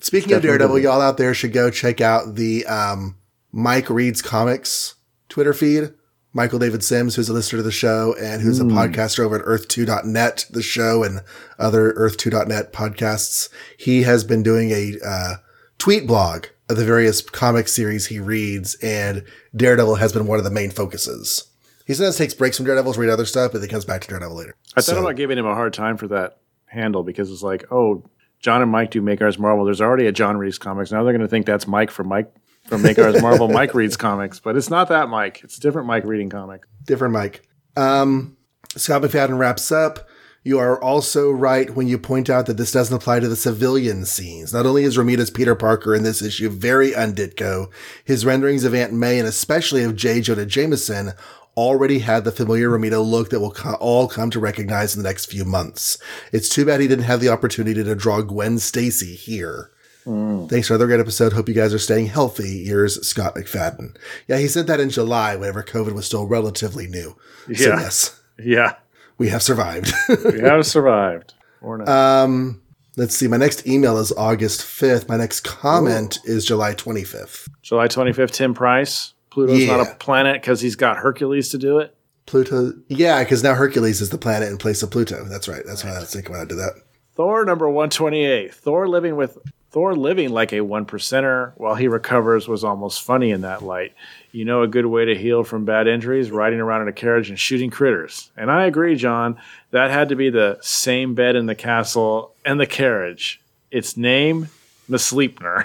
Speaking 0.00 0.32
of 0.32 0.42
Daredevil, 0.42 0.78
y'all 0.80 1.00
out 1.00 1.18
there 1.18 1.34
should 1.34 1.52
go 1.52 1.70
check 1.70 2.00
out 2.00 2.34
the 2.34 2.66
um, 2.66 3.16
Mike 3.52 3.88
Reads 3.90 4.22
Comics 4.22 4.94
Twitter 5.28 5.52
feed. 5.52 5.92
Michael 6.32 6.58
David 6.60 6.84
Sims, 6.84 7.16
who's 7.16 7.28
a 7.28 7.32
listener 7.32 7.58
to 7.58 7.62
the 7.64 7.72
show 7.72 8.14
and 8.20 8.40
who's 8.40 8.60
a 8.60 8.64
podcaster 8.64 9.20
over 9.24 9.38
at 9.40 9.44
earth2.net, 9.44 10.46
the 10.50 10.62
show 10.62 11.02
and 11.02 11.20
other 11.58 11.92
earth2.net 11.94 12.72
podcasts. 12.72 13.48
He 13.76 14.02
has 14.04 14.22
been 14.22 14.42
doing 14.42 14.70
a 14.70 14.94
uh, 15.04 15.34
tweet 15.78 16.06
blog 16.06 16.46
of 16.68 16.76
the 16.76 16.84
various 16.84 17.20
comic 17.20 17.66
series 17.66 18.06
he 18.06 18.20
reads, 18.20 18.76
and 18.76 19.24
Daredevil 19.56 19.96
has 19.96 20.12
been 20.12 20.26
one 20.28 20.38
of 20.38 20.44
the 20.44 20.52
main 20.52 20.70
focuses. 20.70 21.46
He 21.84 21.94
sometimes 21.94 22.16
takes 22.16 22.34
breaks 22.34 22.56
from 22.56 22.66
Daredevil 22.66 22.92
to 22.92 23.00
read 23.00 23.10
other 23.10 23.26
stuff, 23.26 23.50
but 23.50 23.60
then 23.60 23.68
comes 23.70 23.84
back 23.84 24.02
to 24.02 24.08
Daredevil 24.08 24.36
later. 24.36 24.54
I 24.76 24.80
thought 24.82 24.94
So- 24.94 25.00
about 25.00 25.16
giving 25.16 25.36
him 25.36 25.46
a 25.46 25.54
hard 25.54 25.72
time 25.72 25.96
for 25.96 26.06
that 26.08 26.38
handle 26.66 27.02
because 27.02 27.32
it's 27.32 27.42
like, 27.42 27.64
oh, 27.72 28.04
John 28.38 28.62
and 28.62 28.70
Mike 28.70 28.92
do 28.92 29.02
Make 29.02 29.20
Ours 29.20 29.36
Marvel. 29.38 29.64
There's 29.64 29.80
already 29.80 30.06
a 30.06 30.12
John 30.12 30.36
reads 30.36 30.58
comics. 30.58 30.92
Now 30.92 31.02
they're 31.02 31.12
going 31.12 31.20
to 31.22 31.28
think 31.28 31.44
that's 31.44 31.66
Mike 31.66 31.90
for 31.90 32.04
Mike 32.04 32.32
from 32.66 32.82
Make 32.82 32.98
Ours 32.98 33.20
Marvel. 33.20 33.48
Mike 33.48 33.74
reads 33.74 33.96
comics, 33.96 34.40
but 34.40 34.56
it's 34.56 34.70
not 34.70 34.88
that 34.88 35.08
Mike. 35.08 35.42
It's 35.42 35.58
a 35.58 35.60
different 35.60 35.86
Mike 35.86 36.04
reading 36.04 36.30
comic. 36.30 36.62
different 36.84 37.12
Mike. 37.12 37.46
Um, 37.76 38.36
Scott 38.76 39.02
McFadden 39.02 39.38
wraps 39.38 39.72
up. 39.72 40.08
You 40.42 40.58
are 40.58 40.82
also 40.82 41.30
right 41.30 41.68
when 41.76 41.86
you 41.86 41.98
point 41.98 42.30
out 42.30 42.46
that 42.46 42.56
this 42.56 42.72
doesn't 42.72 42.96
apply 42.96 43.20
to 43.20 43.28
the 43.28 43.36
civilian 43.36 44.06
scenes. 44.06 44.54
Not 44.54 44.64
only 44.64 44.84
is 44.84 44.96
Romita's 44.96 45.30
Peter 45.30 45.54
Parker 45.54 45.94
in 45.94 46.02
this 46.02 46.22
issue 46.22 46.48
very 46.48 46.92
unditco, 46.92 47.70
his 48.04 48.24
renderings 48.24 48.64
of 48.64 48.74
Aunt 48.74 48.94
May 48.94 49.18
and 49.18 49.28
especially 49.28 49.82
of 49.82 49.96
J. 49.96 50.22
Jonah 50.22 50.46
Jameson 50.46 51.12
already 51.56 51.98
had 51.98 52.24
the 52.24 52.32
familiar 52.32 52.70
Romita 52.70 53.04
look 53.04 53.28
that 53.30 53.40
we'll 53.40 53.54
all 53.80 54.08
come 54.08 54.30
to 54.30 54.40
recognize 54.40 54.96
in 54.96 55.02
the 55.02 55.08
next 55.08 55.26
few 55.26 55.44
months. 55.44 55.98
It's 56.32 56.48
too 56.48 56.64
bad 56.64 56.80
he 56.80 56.88
didn't 56.88 57.04
have 57.04 57.20
the 57.20 57.28
opportunity 57.28 57.84
to 57.84 57.94
draw 57.94 58.22
Gwen 58.22 58.58
Stacy 58.58 59.14
here. 59.14 59.70
Thanks 60.04 60.66
for 60.68 60.74
another 60.74 60.86
great 60.86 61.00
episode. 61.00 61.32
Hope 61.32 61.48
you 61.48 61.54
guys 61.54 61.72
are 61.74 61.78
staying 61.78 62.06
healthy. 62.06 62.64
Here's 62.64 63.06
Scott 63.06 63.34
McFadden. 63.34 63.96
Yeah, 64.28 64.38
he 64.38 64.48
said 64.48 64.66
that 64.66 64.80
in 64.80 64.90
July, 64.90 65.36
whenever 65.36 65.62
COVID 65.62 65.92
was 65.92 66.06
still 66.06 66.26
relatively 66.26 66.86
new. 66.86 67.16
So 67.46 67.52
Yeah. 67.68 67.80
yes, 67.80 68.20
Yeah, 68.38 68.74
we 69.18 69.28
have 69.28 69.42
survived. 69.42 69.92
we 70.32 70.40
have 70.40 70.66
survived. 70.66 71.34
Or 71.62 71.76
not. 71.78 71.88
um, 71.88 72.62
let's 72.96 73.14
see. 73.14 73.28
My 73.28 73.36
next 73.36 73.66
email 73.66 73.98
is 73.98 74.12
August 74.12 74.62
5th. 74.62 75.08
My 75.08 75.16
next 75.18 75.40
comment 75.40 76.18
is 76.24 76.46
July 76.46 76.72
25th. 76.74 77.48
July 77.62 77.86
25th, 77.86 78.30
Tim 78.30 78.54
Price. 78.54 79.12
Pluto's 79.30 79.66
not 79.66 79.80
a 79.86 79.94
planet 79.96 80.40
because 80.40 80.60
he's 80.62 80.74
got 80.76 80.96
Hercules 80.96 81.50
to 81.50 81.58
do 81.58 81.78
it. 81.78 81.94
Pluto. 82.26 82.72
Yeah, 82.88 83.22
because 83.22 83.42
now 83.42 83.54
Hercules 83.54 84.00
is 84.00 84.08
the 84.10 84.18
planet 84.18 84.48
in 84.48 84.56
place 84.56 84.82
of 84.82 84.90
Pluto. 84.90 85.24
That's 85.24 85.46
right. 85.48 85.62
That's 85.66 85.84
why 85.84 85.90
I 85.90 86.00
was 86.00 86.12
thinking 86.12 86.32
when 86.32 86.40
I 86.40 86.44
did 86.46 86.56
that. 86.58 86.72
Thor 87.14 87.44
number 87.44 87.68
128. 87.68 88.54
Thor 88.54 88.88
living 88.88 89.16
with 89.16 89.36
Thor 89.70 89.94
living 89.94 90.30
like 90.30 90.52
a 90.52 90.62
one 90.62 90.84
percenter 90.84 91.52
while 91.56 91.76
he 91.76 91.86
recovers 91.86 92.48
was 92.48 92.64
almost 92.64 93.02
funny 93.02 93.30
in 93.30 93.42
that 93.42 93.62
light. 93.62 93.94
You 94.32 94.44
know, 94.44 94.62
a 94.62 94.68
good 94.68 94.86
way 94.86 95.04
to 95.04 95.14
heal 95.14 95.44
from 95.44 95.64
bad 95.64 95.86
injuries, 95.86 96.30
riding 96.30 96.60
around 96.60 96.82
in 96.82 96.88
a 96.88 96.92
carriage 96.92 97.30
and 97.30 97.38
shooting 97.38 97.70
critters. 97.70 98.30
And 98.36 98.50
I 98.50 98.66
agree, 98.66 98.96
John, 98.96 99.38
that 99.70 99.90
had 99.90 100.08
to 100.08 100.16
be 100.16 100.28
the 100.28 100.58
same 100.60 101.14
bed 101.14 101.36
in 101.36 101.46
the 101.46 101.54
castle 101.54 102.34
and 102.44 102.58
the 102.58 102.66
carriage. 102.66 103.40
Its 103.70 103.96
name, 103.96 104.48
the 104.88 104.98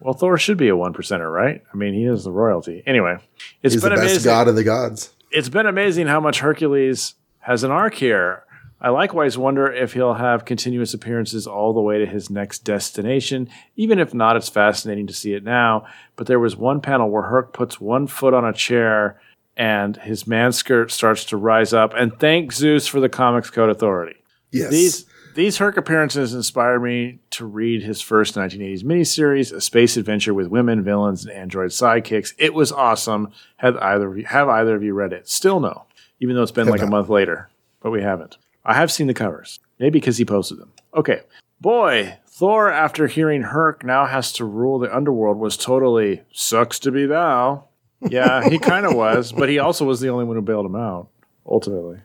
well, 0.00 0.14
Thor 0.14 0.38
should 0.38 0.56
be 0.56 0.68
a 0.68 0.76
one 0.76 0.94
percenter, 0.94 1.32
right? 1.32 1.62
I 1.72 1.76
mean, 1.76 1.92
he 1.92 2.04
is 2.04 2.24
the 2.24 2.32
royalty. 2.32 2.82
Anyway, 2.86 3.18
it's 3.62 3.74
He's 3.74 3.82
been 3.82 3.90
the 3.90 3.96
best 3.96 4.10
amazing 4.10 4.30
god 4.30 4.48
of 4.48 4.56
the 4.56 4.64
gods. 4.64 5.12
it's 5.30 5.50
been 5.50 5.66
amazing 5.66 6.06
how 6.06 6.20
much 6.20 6.40
Hercules 6.40 7.14
has 7.40 7.62
an 7.62 7.70
arc 7.70 7.94
here. 7.94 8.44
I 8.80 8.88
likewise 8.88 9.36
wonder 9.36 9.70
if 9.70 9.92
he'll 9.92 10.14
have 10.14 10.46
continuous 10.46 10.94
appearances 10.94 11.46
all 11.46 11.74
the 11.74 11.82
way 11.82 11.98
to 11.98 12.06
his 12.06 12.30
next 12.30 12.60
destination. 12.60 13.48
Even 13.76 13.98
if 13.98 14.14
not, 14.14 14.36
it's 14.36 14.48
fascinating 14.48 15.06
to 15.06 15.12
see 15.12 15.34
it 15.34 15.44
now. 15.44 15.86
But 16.16 16.26
there 16.26 16.40
was 16.40 16.56
one 16.56 16.80
panel 16.80 17.10
where 17.10 17.24
Herc 17.24 17.52
puts 17.52 17.80
one 17.80 18.06
foot 18.06 18.32
on 18.32 18.44
a 18.44 18.52
chair 18.54 19.20
and 19.56 19.96
his 19.98 20.26
man 20.26 20.52
skirt 20.52 20.90
starts 20.90 21.26
to 21.26 21.36
rise 21.36 21.74
up. 21.74 21.92
And 21.94 22.18
thank 22.18 22.52
Zeus 22.52 22.86
for 22.86 23.00
the 23.00 23.10
Comics 23.10 23.50
Code 23.50 23.68
Authority. 23.68 24.16
Yes. 24.50 24.70
These 24.70 25.04
these 25.34 25.58
Herc 25.58 25.76
appearances 25.76 26.34
inspired 26.34 26.80
me 26.80 27.20
to 27.30 27.44
read 27.44 27.82
his 27.82 28.00
first 28.00 28.34
1980s 28.34 28.82
miniseries, 28.82 29.52
A 29.52 29.60
Space 29.60 29.96
Adventure 29.96 30.34
with 30.34 30.48
Women, 30.48 30.82
Villains, 30.82 31.24
and 31.24 31.32
Android 31.32 31.70
Sidekicks. 31.70 32.34
It 32.36 32.52
was 32.52 32.72
awesome. 32.72 33.30
Have 33.58 33.76
either 33.76 34.10
of 34.10 34.18
you, 34.18 34.24
have 34.24 34.48
either 34.48 34.74
of 34.74 34.82
you 34.82 34.92
read 34.92 35.12
it? 35.12 35.28
Still 35.28 35.60
no, 35.60 35.84
even 36.18 36.34
though 36.34 36.42
it's 36.42 36.50
been 36.50 36.68
like 36.68 36.82
a 36.82 36.86
month 36.86 37.08
later, 37.08 37.48
but 37.80 37.90
we 37.90 38.02
haven't. 38.02 38.38
I 38.64 38.74
have 38.74 38.92
seen 38.92 39.06
the 39.06 39.14
covers, 39.14 39.60
maybe 39.78 39.98
because 39.98 40.18
he 40.18 40.24
posted 40.24 40.58
them. 40.58 40.72
Okay, 40.94 41.20
boy, 41.60 42.18
Thor, 42.26 42.70
after 42.70 43.06
hearing 43.06 43.42
Herc 43.42 43.84
now 43.84 44.06
has 44.06 44.32
to 44.34 44.44
rule 44.44 44.78
the 44.78 44.94
underworld, 44.94 45.38
was 45.38 45.56
totally 45.56 46.22
sucks 46.32 46.78
to 46.80 46.90
be 46.90 47.06
thou. 47.06 47.64
Yeah, 48.08 48.48
he 48.48 48.58
kind 48.58 48.86
of 48.86 48.94
was, 48.96 49.32
but 49.32 49.48
he 49.48 49.58
also 49.58 49.84
was 49.84 50.00
the 50.00 50.08
only 50.08 50.24
one 50.24 50.36
who 50.36 50.42
bailed 50.42 50.66
him 50.66 50.76
out 50.76 51.08
ultimately. 51.46 51.98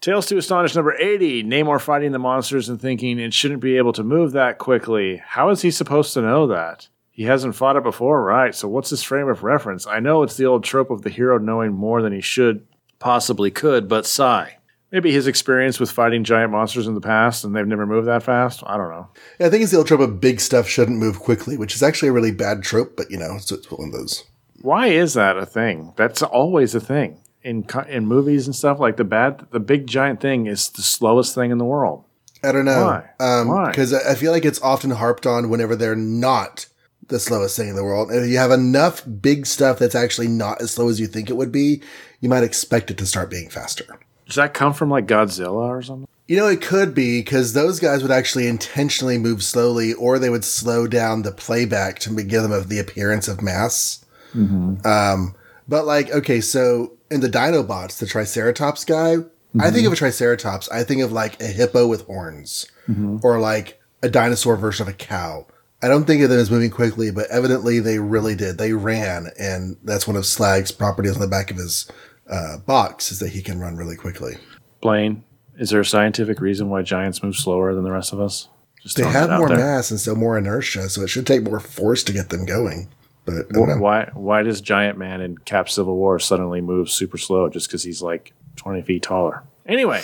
Tales 0.00 0.26
to 0.26 0.36
Astonish 0.36 0.74
number 0.74 0.96
80. 0.96 1.44
Namor 1.44 1.80
fighting 1.80 2.10
the 2.10 2.18
monsters 2.18 2.68
and 2.68 2.80
thinking 2.80 3.20
it 3.20 3.32
shouldn't 3.32 3.60
be 3.60 3.76
able 3.76 3.92
to 3.92 4.02
move 4.02 4.32
that 4.32 4.58
quickly. 4.58 5.22
How 5.24 5.50
is 5.50 5.62
he 5.62 5.70
supposed 5.70 6.12
to 6.14 6.22
know 6.22 6.48
that? 6.48 6.88
He 7.12 7.22
hasn't 7.24 7.54
fought 7.54 7.76
it 7.76 7.84
before, 7.84 8.24
right? 8.24 8.52
So 8.52 8.66
what's 8.66 8.90
his 8.90 9.04
frame 9.04 9.28
of 9.28 9.44
reference? 9.44 9.86
I 9.86 10.00
know 10.00 10.24
it's 10.24 10.36
the 10.36 10.46
old 10.46 10.64
trope 10.64 10.90
of 10.90 11.02
the 11.02 11.10
hero 11.10 11.38
knowing 11.38 11.72
more 11.72 12.02
than 12.02 12.12
he 12.12 12.20
should, 12.20 12.66
possibly 12.98 13.50
could, 13.50 13.86
but 13.86 14.04
sigh. 14.04 14.56
Maybe 14.92 15.10
his 15.10 15.26
experience 15.26 15.80
with 15.80 15.90
fighting 15.90 16.22
giant 16.22 16.52
monsters 16.52 16.86
in 16.86 16.94
the 16.94 17.00
past 17.00 17.44
and 17.44 17.56
they've 17.56 17.66
never 17.66 17.86
moved 17.86 18.06
that 18.08 18.22
fast? 18.22 18.62
I 18.66 18.76
don't 18.76 18.90
know. 18.90 19.08
Yeah, 19.40 19.46
I 19.46 19.50
think 19.50 19.62
it's 19.62 19.72
the 19.72 19.78
old 19.78 19.86
trope 19.86 20.00
of 20.00 20.20
big 20.20 20.38
stuff 20.38 20.68
shouldn't 20.68 20.98
move 20.98 21.18
quickly, 21.18 21.56
which 21.56 21.74
is 21.74 21.82
actually 21.82 22.10
a 22.10 22.12
really 22.12 22.30
bad 22.30 22.62
trope, 22.62 22.94
but 22.94 23.10
you 23.10 23.16
know, 23.16 23.36
it's, 23.36 23.50
it's 23.50 23.70
one 23.70 23.88
of 23.88 23.94
those. 23.94 24.24
Why 24.60 24.88
is 24.88 25.14
that 25.14 25.38
a 25.38 25.46
thing? 25.46 25.94
That's 25.96 26.22
always 26.22 26.74
a 26.74 26.80
thing 26.80 27.22
in 27.42 27.66
in 27.88 28.06
movies 28.06 28.46
and 28.46 28.54
stuff. 28.54 28.78
Like 28.78 28.96
the 28.96 29.04
bad, 29.04 29.46
the 29.50 29.60
big 29.60 29.86
giant 29.86 30.20
thing 30.20 30.46
is 30.46 30.68
the 30.68 30.82
slowest 30.82 31.34
thing 31.34 31.50
in 31.50 31.58
the 31.58 31.64
world. 31.64 32.04
I 32.44 32.52
don't 32.52 32.64
know. 32.64 32.84
Why? 32.84 33.10
Um? 33.18 33.66
Because 33.66 33.92
I 33.92 34.12
I 34.12 34.14
feel 34.14 34.30
like 34.30 34.44
it's 34.44 34.60
often 34.60 34.90
harped 34.90 35.26
on 35.26 35.48
whenever 35.48 35.74
they're 35.74 35.96
not 35.96 36.66
the 37.08 37.18
slowest 37.18 37.56
thing 37.56 37.68
in 37.68 37.76
the 37.76 37.84
world. 37.84 38.10
And 38.10 38.24
if 38.24 38.30
you 38.30 38.38
have 38.38 38.52
enough 38.52 39.02
big 39.20 39.46
stuff 39.46 39.78
that's 39.78 39.94
actually 39.94 40.28
not 40.28 40.60
as 40.62 40.72
slow 40.72 40.88
as 40.88 41.00
you 41.00 41.06
think 41.06 41.28
it 41.28 41.36
would 41.36 41.50
be, 41.50 41.82
you 42.20 42.28
might 42.28 42.44
expect 42.44 42.90
it 42.90 42.98
to 42.98 43.06
start 43.06 43.30
being 43.30 43.50
faster. 43.50 43.98
Does 44.26 44.36
that 44.36 44.54
come 44.54 44.72
from 44.72 44.90
like 44.90 45.06
Godzilla 45.06 45.68
or 45.68 45.82
something? 45.82 46.08
You 46.28 46.36
know, 46.36 46.46
it 46.46 46.62
could 46.62 46.94
be 46.94 47.20
because 47.20 47.52
those 47.52 47.80
guys 47.80 48.02
would 48.02 48.12
actually 48.12 48.46
intentionally 48.46 49.18
move 49.18 49.42
slowly, 49.42 49.92
or 49.92 50.18
they 50.18 50.30
would 50.30 50.44
slow 50.44 50.86
down 50.86 51.22
the 51.22 51.32
playback 51.32 51.98
to 52.00 52.22
give 52.22 52.42
them 52.42 52.68
the 52.68 52.78
appearance 52.78 53.28
of 53.28 53.42
mass. 53.42 54.04
Mm-hmm. 54.34 54.86
Um, 54.86 55.34
but 55.68 55.84
like, 55.84 56.10
okay, 56.10 56.40
so 56.40 56.92
in 57.10 57.20
the 57.20 57.28
Dinobots, 57.28 57.98
the 57.98 58.06
Triceratops 58.06 58.84
guy, 58.84 59.16
I 59.60 59.70
think 59.70 59.84
mm-hmm. 59.84 59.88
of 59.88 59.92
a 59.92 59.96
Triceratops, 59.96 60.70
I 60.70 60.84
think 60.84 61.02
of 61.02 61.12
like 61.12 61.40
a 61.42 61.46
hippo 61.46 61.86
with 61.86 62.06
horns, 62.06 62.66
mm-hmm. 62.88 63.18
or 63.22 63.38
like 63.38 63.80
a 64.02 64.08
dinosaur 64.08 64.56
version 64.56 64.88
of 64.88 64.94
a 64.94 64.96
cow. 64.96 65.46
I 65.82 65.88
don't 65.88 66.04
think 66.04 66.22
of 66.22 66.30
them 66.30 66.38
as 66.38 66.50
moving 66.50 66.70
quickly, 66.70 67.10
but 67.10 67.28
evidently 67.30 67.80
they 67.80 67.98
really 67.98 68.34
did. 68.34 68.56
They 68.56 68.72
ran, 68.72 69.28
and 69.38 69.76
that's 69.82 70.06
one 70.06 70.16
of 70.16 70.24
Slag's 70.24 70.70
properties 70.70 71.14
on 71.14 71.20
the 71.20 71.26
back 71.26 71.50
of 71.50 71.56
his 71.56 71.90
uh, 72.28 72.58
box 72.58 73.10
is 73.12 73.18
that 73.20 73.30
he 73.30 73.42
can 73.42 73.58
run 73.60 73.76
really 73.76 73.96
quickly. 73.96 74.36
Blaine, 74.80 75.24
is 75.58 75.70
there 75.70 75.80
a 75.80 75.84
scientific 75.84 76.40
reason 76.40 76.68
why 76.70 76.82
giants 76.82 77.22
move 77.22 77.36
slower 77.36 77.74
than 77.74 77.84
the 77.84 77.92
rest 77.92 78.12
of 78.12 78.20
us? 78.20 78.48
Just 78.82 78.96
They 78.96 79.04
have 79.04 79.30
more 79.30 79.48
there. 79.48 79.58
mass 79.58 79.90
and 79.90 80.00
so 80.00 80.14
more 80.14 80.36
inertia, 80.36 80.88
so 80.88 81.02
it 81.02 81.08
should 81.08 81.26
take 81.26 81.42
more 81.42 81.60
force 81.60 82.02
to 82.04 82.12
get 82.12 82.30
them 82.30 82.44
going. 82.44 82.88
But 83.24 83.46
I. 83.54 83.76
Why 83.78 84.10
why 84.14 84.42
does 84.42 84.60
Giant 84.60 84.98
Man 84.98 85.20
in 85.20 85.38
Cap 85.38 85.68
Civil 85.68 85.94
War 85.96 86.18
suddenly 86.18 86.60
move 86.60 86.90
super 86.90 87.16
slow 87.16 87.48
just 87.48 87.68
because 87.68 87.84
he's 87.84 88.02
like 88.02 88.32
20 88.56 88.82
feet 88.82 89.04
taller? 89.04 89.44
Anyway, 89.66 90.02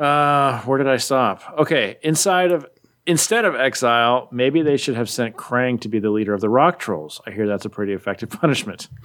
uh, 0.00 0.60
where 0.62 0.78
did 0.78 0.88
I 0.88 0.96
stop? 0.96 1.42
Okay, 1.58 1.98
inside 2.02 2.50
of 2.50 2.66
instead 3.06 3.44
of 3.44 3.54
exile, 3.54 4.28
maybe 4.32 4.62
they 4.62 4.76
should 4.76 4.96
have 4.96 5.08
sent 5.08 5.36
Krang 5.36 5.80
to 5.82 5.88
be 5.88 6.00
the 6.00 6.10
leader 6.10 6.34
of 6.34 6.40
the 6.40 6.48
Rock 6.48 6.80
Trolls. 6.80 7.20
I 7.24 7.30
hear 7.30 7.46
that's 7.46 7.64
a 7.64 7.70
pretty 7.70 7.92
effective 7.92 8.30
punishment. 8.40 8.88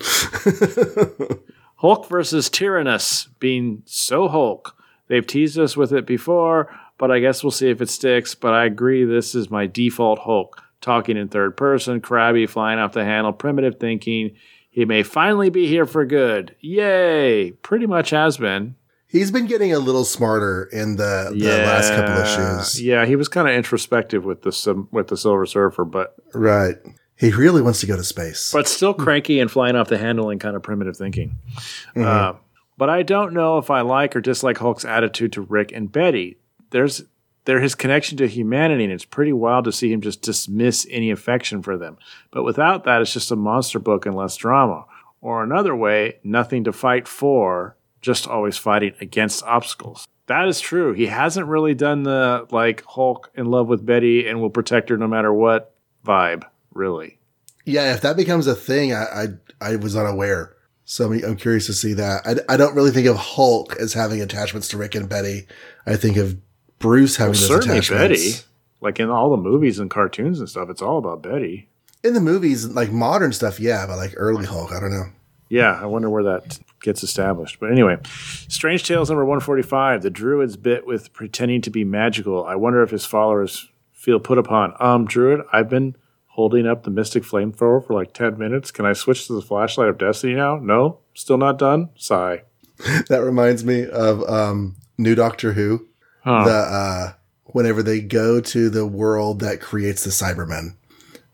Hulk 1.82 2.07
versus 2.07 2.47
Tyrannus 2.47 3.27
being 3.39 3.82
so 3.86 4.27
Hulk. 4.27 4.75
They've 5.07 5.25
teased 5.25 5.57
us 5.57 5.75
with 5.75 5.91
it 5.91 6.05
before, 6.05 6.71
but 6.99 7.09
I 7.09 7.19
guess 7.19 7.43
we'll 7.43 7.49
see 7.49 7.71
if 7.71 7.82
it 7.82 7.89
sticks. 7.89 8.36
But 8.36 8.53
I 8.53 8.65
agree, 8.65 9.03
this 9.03 9.34
is 9.34 9.49
my 9.49 9.65
default 9.65 10.19
Hulk. 10.19 10.61
Talking 10.79 11.17
in 11.17 11.27
third 11.27 11.57
person, 11.57 11.99
crabby, 11.99 12.45
flying 12.45 12.77
off 12.77 12.93
the 12.93 13.03
handle, 13.03 13.34
primitive 13.34 13.79
thinking. 13.79 14.36
He 14.69 14.86
may 14.86 15.01
finally 15.01 15.49
be 15.49 15.65
here 15.65 15.88
for 15.88 16.05
good. 16.05 16.55
Yay! 16.59 17.51
Pretty 17.63 17.88
much 17.88 18.11
has 18.11 18.38
been. 18.38 18.75
He's 19.07 19.32
been 19.32 19.47
getting 19.47 19.73
a 19.73 19.79
little 19.79 20.05
smarter 20.05 20.69
in 20.71 20.97
the, 20.97 21.34
the 21.36 21.65
last 21.65 21.89
couple 21.89 22.13
of 22.13 22.27
shoes. 22.27 22.82
Yeah, 22.82 23.05
he 23.07 23.15
was 23.15 23.27
kind 23.27 23.47
of 23.49 23.55
introspective 23.55 24.23
with 24.23 24.43
the 24.43 24.86
with 24.91 25.07
the 25.07 25.17
Silver 25.17 25.45
Surfer, 25.47 25.84
but 25.84 26.15
Right. 26.34 26.75
He 27.22 27.32
really 27.32 27.61
wants 27.61 27.80
to 27.82 27.86
go 27.86 27.95
to 27.95 28.03
space. 28.03 28.51
but 28.51 28.67
still 28.67 28.95
cranky 28.95 29.39
and 29.39 29.49
flying 29.49 29.76
off 29.76 29.88
the 29.88 29.99
handle 29.99 30.32
and 30.32 30.41
kind 30.41 30.55
of 30.55 30.63
primitive 30.63 30.97
thinking. 30.97 31.38
Uh, 31.95 32.34
but 32.78 32.89
I 32.89 33.03
don't 33.03 33.34
know 33.34 33.59
if 33.59 33.69
I 33.69 33.82
like 33.82 34.15
or 34.15 34.22
dislike 34.22 34.57
Hulk's 34.57 34.84
attitude 34.84 35.32
to 35.34 35.41
Rick 35.41 35.72
and 35.72 35.91
Betty. 35.91 36.38
There's 36.72 37.03
they're 37.45 37.59
his 37.59 37.76
connection 37.76 38.17
to 38.17 38.28
humanity, 38.28 38.84
and 38.84 38.93
it's 38.93 39.05
pretty 39.05 39.34
wild 39.34 39.65
to 39.65 39.72
see 39.72 39.91
him 39.93 40.01
just 40.01 40.22
dismiss 40.24 40.88
any 40.89 41.11
affection 41.11 41.61
for 41.61 41.78
them. 41.78 41.97
But 42.32 42.43
without 42.43 42.84
that, 42.86 43.01
it's 43.01 43.13
just 43.13 43.32
a 43.32 43.36
monster 43.36 43.80
book 43.80 44.05
and 44.05 44.15
less 44.15 44.36
drama. 44.36 44.86
Or 45.22 45.43
another 45.43 45.76
way, 45.76 46.17
nothing 46.24 46.63
to 46.63 46.74
fight 46.74 47.07
for, 47.07 47.78
just 48.01 48.28
always 48.28 48.57
fighting 48.57 48.93
against 48.99 49.43
obstacles. 49.43 50.07
That 50.26 50.47
is 50.47 50.59
true. 50.59 50.93
He 50.93 51.05
hasn't 51.07 51.47
really 51.47 51.76
done 51.76 52.03
the 52.03 52.47
like 52.51 52.84
Hulk 52.88 53.32
in 53.36 53.45
love 53.45 53.67
with 53.67 53.86
Betty 53.86 54.28
and 54.28 54.41
will 54.41 54.49
protect 54.49 54.89
her 54.89 54.97
no 54.97 55.07
matter 55.07 55.32
what 55.34 55.76
vibe, 56.05 56.43
really. 56.74 57.17
yeah, 57.65 57.93
if 57.93 58.01
that 58.01 58.15
becomes 58.17 58.47
a 58.47 58.55
thing, 58.55 58.93
I 58.93 59.03
I, 59.03 59.28
I 59.61 59.76
was 59.78 59.95
unaware. 59.95 60.55
So 60.86 61.05
I'm, 61.11 61.24
I'm 61.24 61.36
curious 61.38 61.67
to 61.67 61.74
see 61.74 61.93
that. 61.93 62.22
I, 62.26 62.53
I 62.53 62.57
don't 62.57 62.76
really 62.76 62.91
think 62.91 63.07
of 63.07 63.15
Hulk 63.15 63.76
as 63.78 63.93
having 63.93 64.22
attachments 64.22 64.67
to 64.69 64.78
Rick 64.78 64.95
and 64.95 65.07
Betty. 65.07 65.47
I 65.86 65.95
think 65.95 66.17
of 66.17 66.38
Bruce 66.80 67.15
having 67.15 67.34
those 67.34 67.47
certainly 67.47 67.78
attachments. 67.78 68.41
Betty. 68.41 68.47
Like 68.82 68.99
in 68.99 69.09
all 69.09 69.30
the 69.30 69.38
movies 69.38 69.80
and 69.80 69.89
cartoons 69.89 70.39
and 70.39 70.49
stuff, 70.49 70.69
it's 70.69 70.82
all 70.82 70.97
about 70.97 71.22
Betty. 71.22 71.69
In 72.03 72.13
the 72.13 72.19
movies, 72.19 72.67
like 72.67 72.91
modern 72.91 73.32
stuff, 73.32 73.59
yeah, 73.59 73.86
but 73.86 73.97
like 73.97 74.15
early 74.17 74.45
Hulk, 74.45 74.72
I 74.72 74.80
don't 74.80 74.91
know. 74.91 75.05
Yeah, 75.49 75.80
I 75.80 75.86
wonder 75.86 76.09
where 76.09 76.24
that 76.24 76.59
gets 76.82 77.03
established. 77.03 77.59
But 77.59 77.72
anyway, 77.72 77.97
Strange 78.47 78.84
Tales 78.86 79.09
number 79.09 79.24
145. 79.24 80.01
The 80.01 80.09
Druid's 80.09 80.57
bit 80.57 80.88
with 80.88 81.13
pretending 81.13 81.61
to 81.61 81.69
be 81.69 81.84
magical. 81.84 82.43
I 82.45 82.55
wonder 82.55 82.82
if 82.82 82.89
his 82.89 83.05
followers 83.05 83.69
feel 83.91 84.19
put 84.19 84.39
upon. 84.39 84.74
Um, 84.80 85.05
Druid, 85.05 85.41
I've 85.53 85.69
been 85.69 85.95
holding 86.41 86.65
up 86.65 86.81
the 86.83 86.89
Mystic 86.89 87.21
Flamethrower 87.21 87.85
for 87.85 87.93
like 87.93 88.13
10 88.13 88.35
minutes. 88.39 88.71
Can 88.71 88.83
I 88.83 88.93
switch 88.93 89.27
to 89.27 89.33
the 89.33 89.43
Flashlight 89.43 89.89
of 89.89 89.99
Destiny 89.99 90.33
now? 90.33 90.55
No? 90.57 90.97
Still 91.13 91.37
not 91.37 91.59
done? 91.59 91.89
Sigh. 91.95 92.41
That 93.09 93.21
reminds 93.21 93.63
me 93.63 93.85
of 93.85 94.23
um, 94.27 94.75
New 94.97 95.13
Doctor 95.13 95.53
Who. 95.53 95.87
Huh. 96.23 96.45
The 96.45 96.51
uh, 96.51 97.13
whenever 97.45 97.83
they 97.83 98.01
go 98.01 98.41
to 98.41 98.69
the 98.71 98.87
world 98.87 99.39
that 99.41 99.61
creates 99.61 100.03
the 100.03 100.09
Cybermen, 100.09 100.75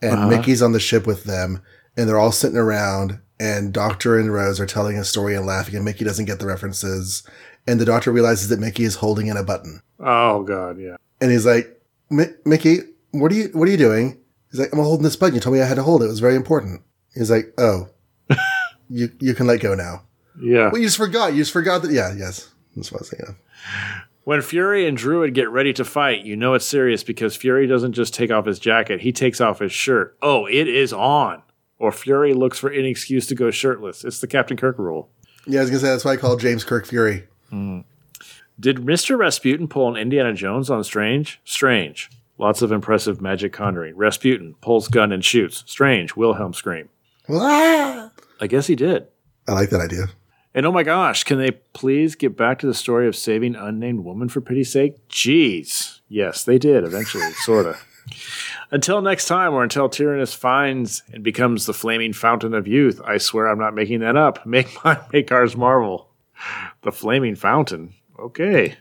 and 0.02 0.14
Uh-huh. 0.14 0.28
Mickey's 0.28 0.62
on 0.62 0.74
the 0.74 0.80
ship 0.82 1.08
with 1.08 1.24
them, 1.24 1.62
and 1.96 2.10
they're 2.10 2.20
all 2.20 2.34
sitting 2.34 2.58
around, 2.58 3.20
and 3.40 3.72
Doctor 3.74 4.20
and 4.20 4.34
Rose 4.34 4.60
are 4.60 4.66
telling 4.66 4.98
a 4.98 5.06
story 5.06 5.36
and 5.38 5.46
laughing, 5.46 5.76
and 5.76 5.86
Mickey 5.86 6.04
doesn't 6.04 6.26
get 6.26 6.40
the 6.40 6.48
references, 6.48 7.24
and 7.66 7.80
the 7.80 7.86
Doctor 7.86 8.12
realizes 8.12 8.50
that 8.50 8.60
Mickey 8.60 8.84
is 8.84 8.96
holding 8.96 9.28
in 9.28 9.38
a 9.38 9.44
button, 9.44 9.82
oh, 10.02 10.44
God, 10.44 10.78
yeah. 10.82 10.98
and 11.22 11.32
he's 11.32 11.46
like, 11.46 11.82
"Mi- 12.10 12.34
"Mickey, 12.44 12.80
what 13.12 13.32
are 13.32 13.36
you 13.36 13.50
what 13.54 13.70
are 13.70 13.72
you 13.72 13.78
doing?" 13.78 14.18
He's 14.58 14.66
like, 14.66 14.74
"I'm 14.74 14.80
holding 14.80 15.04
this 15.04 15.16
button. 15.16 15.36
You 15.36 15.42
told 15.42 15.56
me 15.56 15.62
I 15.62 15.66
had 15.66 15.76
to 15.76 15.84
hold 15.84 16.02
it. 16.02 16.06
It 16.06 16.10
was 16.10 16.20
very 16.20 16.36
important." 16.36 16.82
He's 17.14 17.30
like, 17.30 17.54
"Oh, 17.60 17.90
you 18.90 19.12
you 19.20 19.36
can 19.36 19.46
let 19.46 19.62
go 19.62 19.76
now." 19.76 20.02
Yeah. 20.42 20.70
Well, 20.72 20.78
you 20.82 20.88
just 20.88 20.98
forgot. 20.98 21.34
You 21.34 21.42
just 21.42 21.54
forgot 21.54 21.84
that. 21.84 21.92
Yeah, 21.92 22.12
yes, 22.18 22.52
that's 22.76 22.92
what 22.92 23.00
I 23.00 23.02
was 23.02 23.10
thinking. 23.12 23.30
of. 23.30 23.36
When 24.24 24.42
Fury 24.42 24.88
and 24.88 24.98
Druid 24.98 25.36
get 25.36 25.50
ready 25.50 25.74
to 25.74 25.86
fight, 25.86 26.26
you 26.26 26.36
know 26.36 26.56
it's 26.56 26.66
serious 26.66 27.04
because 27.04 27.36
Fury 27.36 27.68
doesn't 27.68 27.94
just 27.94 28.14
take 28.16 28.32
off 28.32 28.46
his 28.48 28.58
jacket, 28.60 29.02
he 29.02 29.12
takes 29.12 29.40
off 29.40 29.60
his 29.60 29.72
shirt. 29.72 30.18
Oh, 30.22 30.48
it 30.48 30.68
is 30.68 30.92
on. 30.92 31.44
Or 31.78 31.92
Fury 31.92 32.34
looks 32.34 32.58
for 32.58 32.72
any 32.72 32.90
excuse 32.90 33.28
to 33.28 33.36
go 33.36 33.52
shirtless. 33.52 34.04
It's 34.04 34.20
the 34.20 34.28
Captain 34.28 34.58
Kirk 34.58 34.80
rule. 34.80 35.10
Yeah, 35.46 35.60
I 35.60 35.62
was 35.62 35.70
gonna 35.70 35.80
say 35.82 35.88
that's 35.90 36.04
why 36.04 36.14
I 36.14 36.18
call 36.18 36.36
James 36.36 36.64
Kirk 36.64 36.88
Fury. 36.88 37.28
Hmm. 37.52 37.82
Did 38.60 38.78
Mr. 38.78 39.18
Rasputin 39.18 39.68
pull 39.68 39.88
an 39.88 40.02
Indiana 40.02 40.34
Jones 40.34 40.70
on 40.72 40.84
Strange? 40.84 41.40
Strange. 41.46 42.10
Lots 42.38 42.62
of 42.62 42.72
impressive 42.72 43.22
magic 43.22 43.52
conjuring. 43.54 43.96
Rasputin 43.96 44.56
pulls 44.62 44.88
gun 44.88 45.12
and 45.12 45.26
shoots. 45.26 45.64
Strange. 45.66 46.16
Wilhelm 46.16 46.54
scream. 46.54 46.90
Ah! 47.30 48.12
I 48.40 48.48
guess 48.48 48.68
he 48.68 48.76
did. 48.76 49.08
I 49.48 49.54
like 49.54 49.70
that 49.72 49.82
idea. 49.82 50.08
And 50.54 50.66
oh 50.66 50.72
my 50.72 50.84
gosh, 50.84 51.24
can 51.24 51.38
they 51.38 51.52
please 51.52 52.16
get 52.16 52.36
back 52.36 52.60
to 52.60 52.68
the 52.68 52.74
story 52.74 53.08
of 53.08 53.16
saving 53.16 53.56
unnamed 53.56 54.04
woman 54.04 54.30
for 54.30 54.42
pity's 54.42 54.72
sake? 54.72 55.08
Jeez. 55.08 56.00
Yes, 56.10 56.44
they 56.44 56.58
did 56.58 56.84
eventually, 56.84 57.32
sorta. 57.44 57.78
Until 58.72 59.02
next 59.02 59.28
time, 59.28 59.54
or 59.54 59.64
until 59.64 59.90
Tyrannus 59.90 60.34
finds 60.34 61.04
and 61.12 61.24
becomes 61.24 61.66
the 61.66 61.74
flaming 61.74 62.14
fountain 62.14 62.54
of 62.54 62.68
youth. 62.68 63.02
I 63.06 63.18
swear 63.18 63.48
I'm 63.48 63.60
not 63.60 63.76
making 63.76 64.00
that 64.00 64.16
up. 64.16 64.46
Make 64.46 64.84
mine, 64.84 65.00
make 65.12 65.32
ours 65.32 65.56
marvel. 65.56 66.10
The 66.84 66.92
flaming 66.92 67.36
fountain. 67.36 67.94
Okay. 68.20 68.78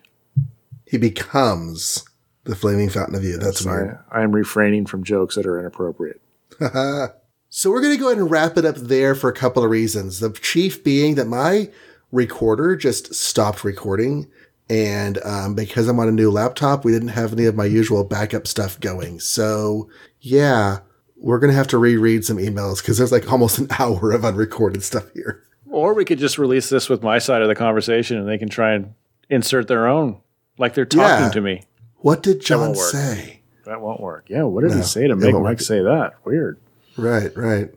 He 0.87 0.99
becomes 0.99 2.05
the 2.47 2.57
flaming 2.57 2.89
fountain 2.89 3.15
of 3.15 3.25
youth. 3.25 3.41
That's 3.41 3.65
weird. 3.65 3.99
I, 4.11 4.21
I 4.21 4.23
am 4.23 4.33
refraining 4.33 4.87
from 4.87 5.05
jokes 5.05 5.35
that 5.35 5.47
are 5.47 5.59
inappropriate. 5.59 6.21
So 7.49 7.71
we're 7.71 7.81
going 7.81 7.95
to 7.95 7.99
go 7.99 8.09
ahead 8.09 8.19
and 8.19 8.31
wrap 8.31 8.59
it 8.59 8.65
up 8.67 8.75
there 8.77 9.15
for 9.15 9.31
a 9.31 9.33
couple 9.33 9.65
of 9.65 9.71
reasons. 9.71 10.19
The 10.21 10.31
chief 10.31 10.83
being 10.85 11.15
that 11.15 11.27
my 11.27 11.71
recorder 12.13 12.77
just 12.77 13.15
stopped 13.15 13.65
recording. 13.65 14.29
And 14.69 15.19
um, 15.25 15.55
because 15.55 15.89
I'm 15.89 15.99
on 16.01 16.09
a 16.09 16.13
new 16.13 16.31
laptop, 16.31 16.85
we 16.85 16.93
didn't 16.93 17.09
have 17.09 17.33
any 17.33 17.45
of 17.47 17.55
my 17.55 17.65
usual 17.65 18.03
backup 18.05 18.47
stuff 18.47 18.79
going. 18.81 19.21
So 19.21 19.89
yeah, 20.21 20.81
we're 21.17 21.39
going 21.39 21.51
to 21.53 21.57
have 21.57 21.69
to 21.69 21.79
reread 21.79 22.25
some 22.25 22.37
emails 22.39 22.83
because 22.83 22.99
there's 22.99 23.13
like 23.13 23.31
almost 23.31 23.59
an 23.59 23.69
hour 23.79 24.11
of 24.13 24.25
unrecorded 24.25 24.83
stuff 24.83 25.11
here. 25.15 25.43
Or 25.71 25.95
we 25.95 26.05
could 26.05 26.19
just 26.19 26.39
release 26.39 26.69
this 26.69 26.89
with 26.89 27.03
my 27.03 27.19
side 27.19 27.43
of 27.43 27.49
the 27.49 27.55
conversation 27.55 28.19
and 28.19 28.29
they 28.29 28.39
can 28.39 28.49
try 28.49 28.73
and 28.75 28.93
insert 29.31 29.69
their 29.69 29.87
own, 29.87 30.21
like 30.59 30.75
they're 30.75 30.85
talking 30.85 31.27
Yeah. 31.27 31.31
to 31.31 31.41
me. 31.41 31.63
What 32.07 32.23
did 32.23 32.41
John 32.41 32.61
won't 32.61 32.77
say? 32.77 33.41
That 33.65 33.81
won't 33.81 33.99
work. 34.01 34.27
Yeah, 34.29 34.45
what 34.45 34.61
did 34.61 34.71
No, 34.71 34.77
he 34.77 34.83
say 34.85 35.09
to 35.09 35.17
make 35.17 35.35
Mike 35.35 35.43
work. 35.43 35.61
say 35.61 35.83
that? 35.83 36.13
Weird. 36.25 36.57
Right, 36.97 37.37
right. 37.37 37.75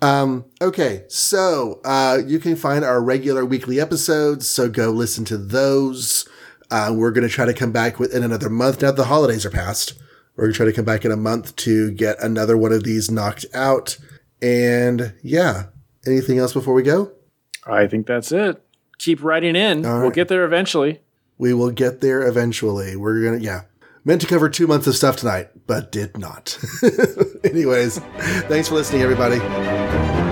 Um, 0.00 0.44
okay, 0.62 1.02
so 1.08 1.80
uh, 1.84 2.18
you 2.24 2.38
can 2.38 2.54
find 2.54 2.84
our 2.84 3.02
regular 3.02 3.44
weekly 3.44 3.80
episodes, 3.80 4.48
so 4.48 4.68
go 4.68 4.90
listen 4.90 5.24
to 5.24 5.36
those. 5.36 6.28
Uh, 6.70 6.92
we're 6.94 7.10
going 7.10 7.26
to 7.26 7.34
try 7.34 7.44
to 7.44 7.52
come 7.52 7.72
back 7.72 7.98
within 7.98 8.22
another 8.22 8.48
month. 8.48 8.82
Now 8.82 8.92
the 8.92 9.06
holidays 9.06 9.44
are 9.44 9.50
past. 9.50 9.94
We're 10.36 10.44
going 10.44 10.52
to 10.52 10.56
try 10.56 10.66
to 10.66 10.72
come 10.72 10.84
back 10.84 11.04
in 11.04 11.10
a 11.10 11.16
month 11.16 11.56
to 11.56 11.90
get 11.90 12.22
another 12.22 12.56
one 12.56 12.70
of 12.70 12.84
these 12.84 13.10
knocked 13.10 13.46
out. 13.52 13.98
And 14.40 15.14
yeah, 15.24 15.64
anything 16.06 16.38
else 16.38 16.52
before 16.52 16.74
we 16.74 16.84
go? 16.84 17.10
I 17.66 17.88
think 17.88 18.06
that's 18.06 18.30
it. 18.30 18.62
Keep 18.98 19.24
writing 19.24 19.56
in. 19.56 19.84
All 19.84 20.02
We'll 20.02 20.10
get 20.10 20.28
there 20.28 20.44
eventually. 20.44 21.00
We 21.40 21.54
will 21.54 21.70
get 21.70 22.02
there 22.02 22.26
eventually. 22.26 22.96
We're 22.96 23.22
going 23.22 23.38
to, 23.38 23.44
yeah. 23.44 23.62
Meant 24.04 24.20
to 24.20 24.26
cover 24.26 24.50
two 24.50 24.66
months 24.66 24.86
of 24.86 24.94
stuff 24.94 25.16
tonight, 25.16 25.48
but 25.66 25.90
did 25.90 26.18
not. 26.18 26.58
Anyways, 27.44 27.98
thanks 27.98 28.68
for 28.68 28.74
listening, 28.74 29.00
everybody. 29.00 30.29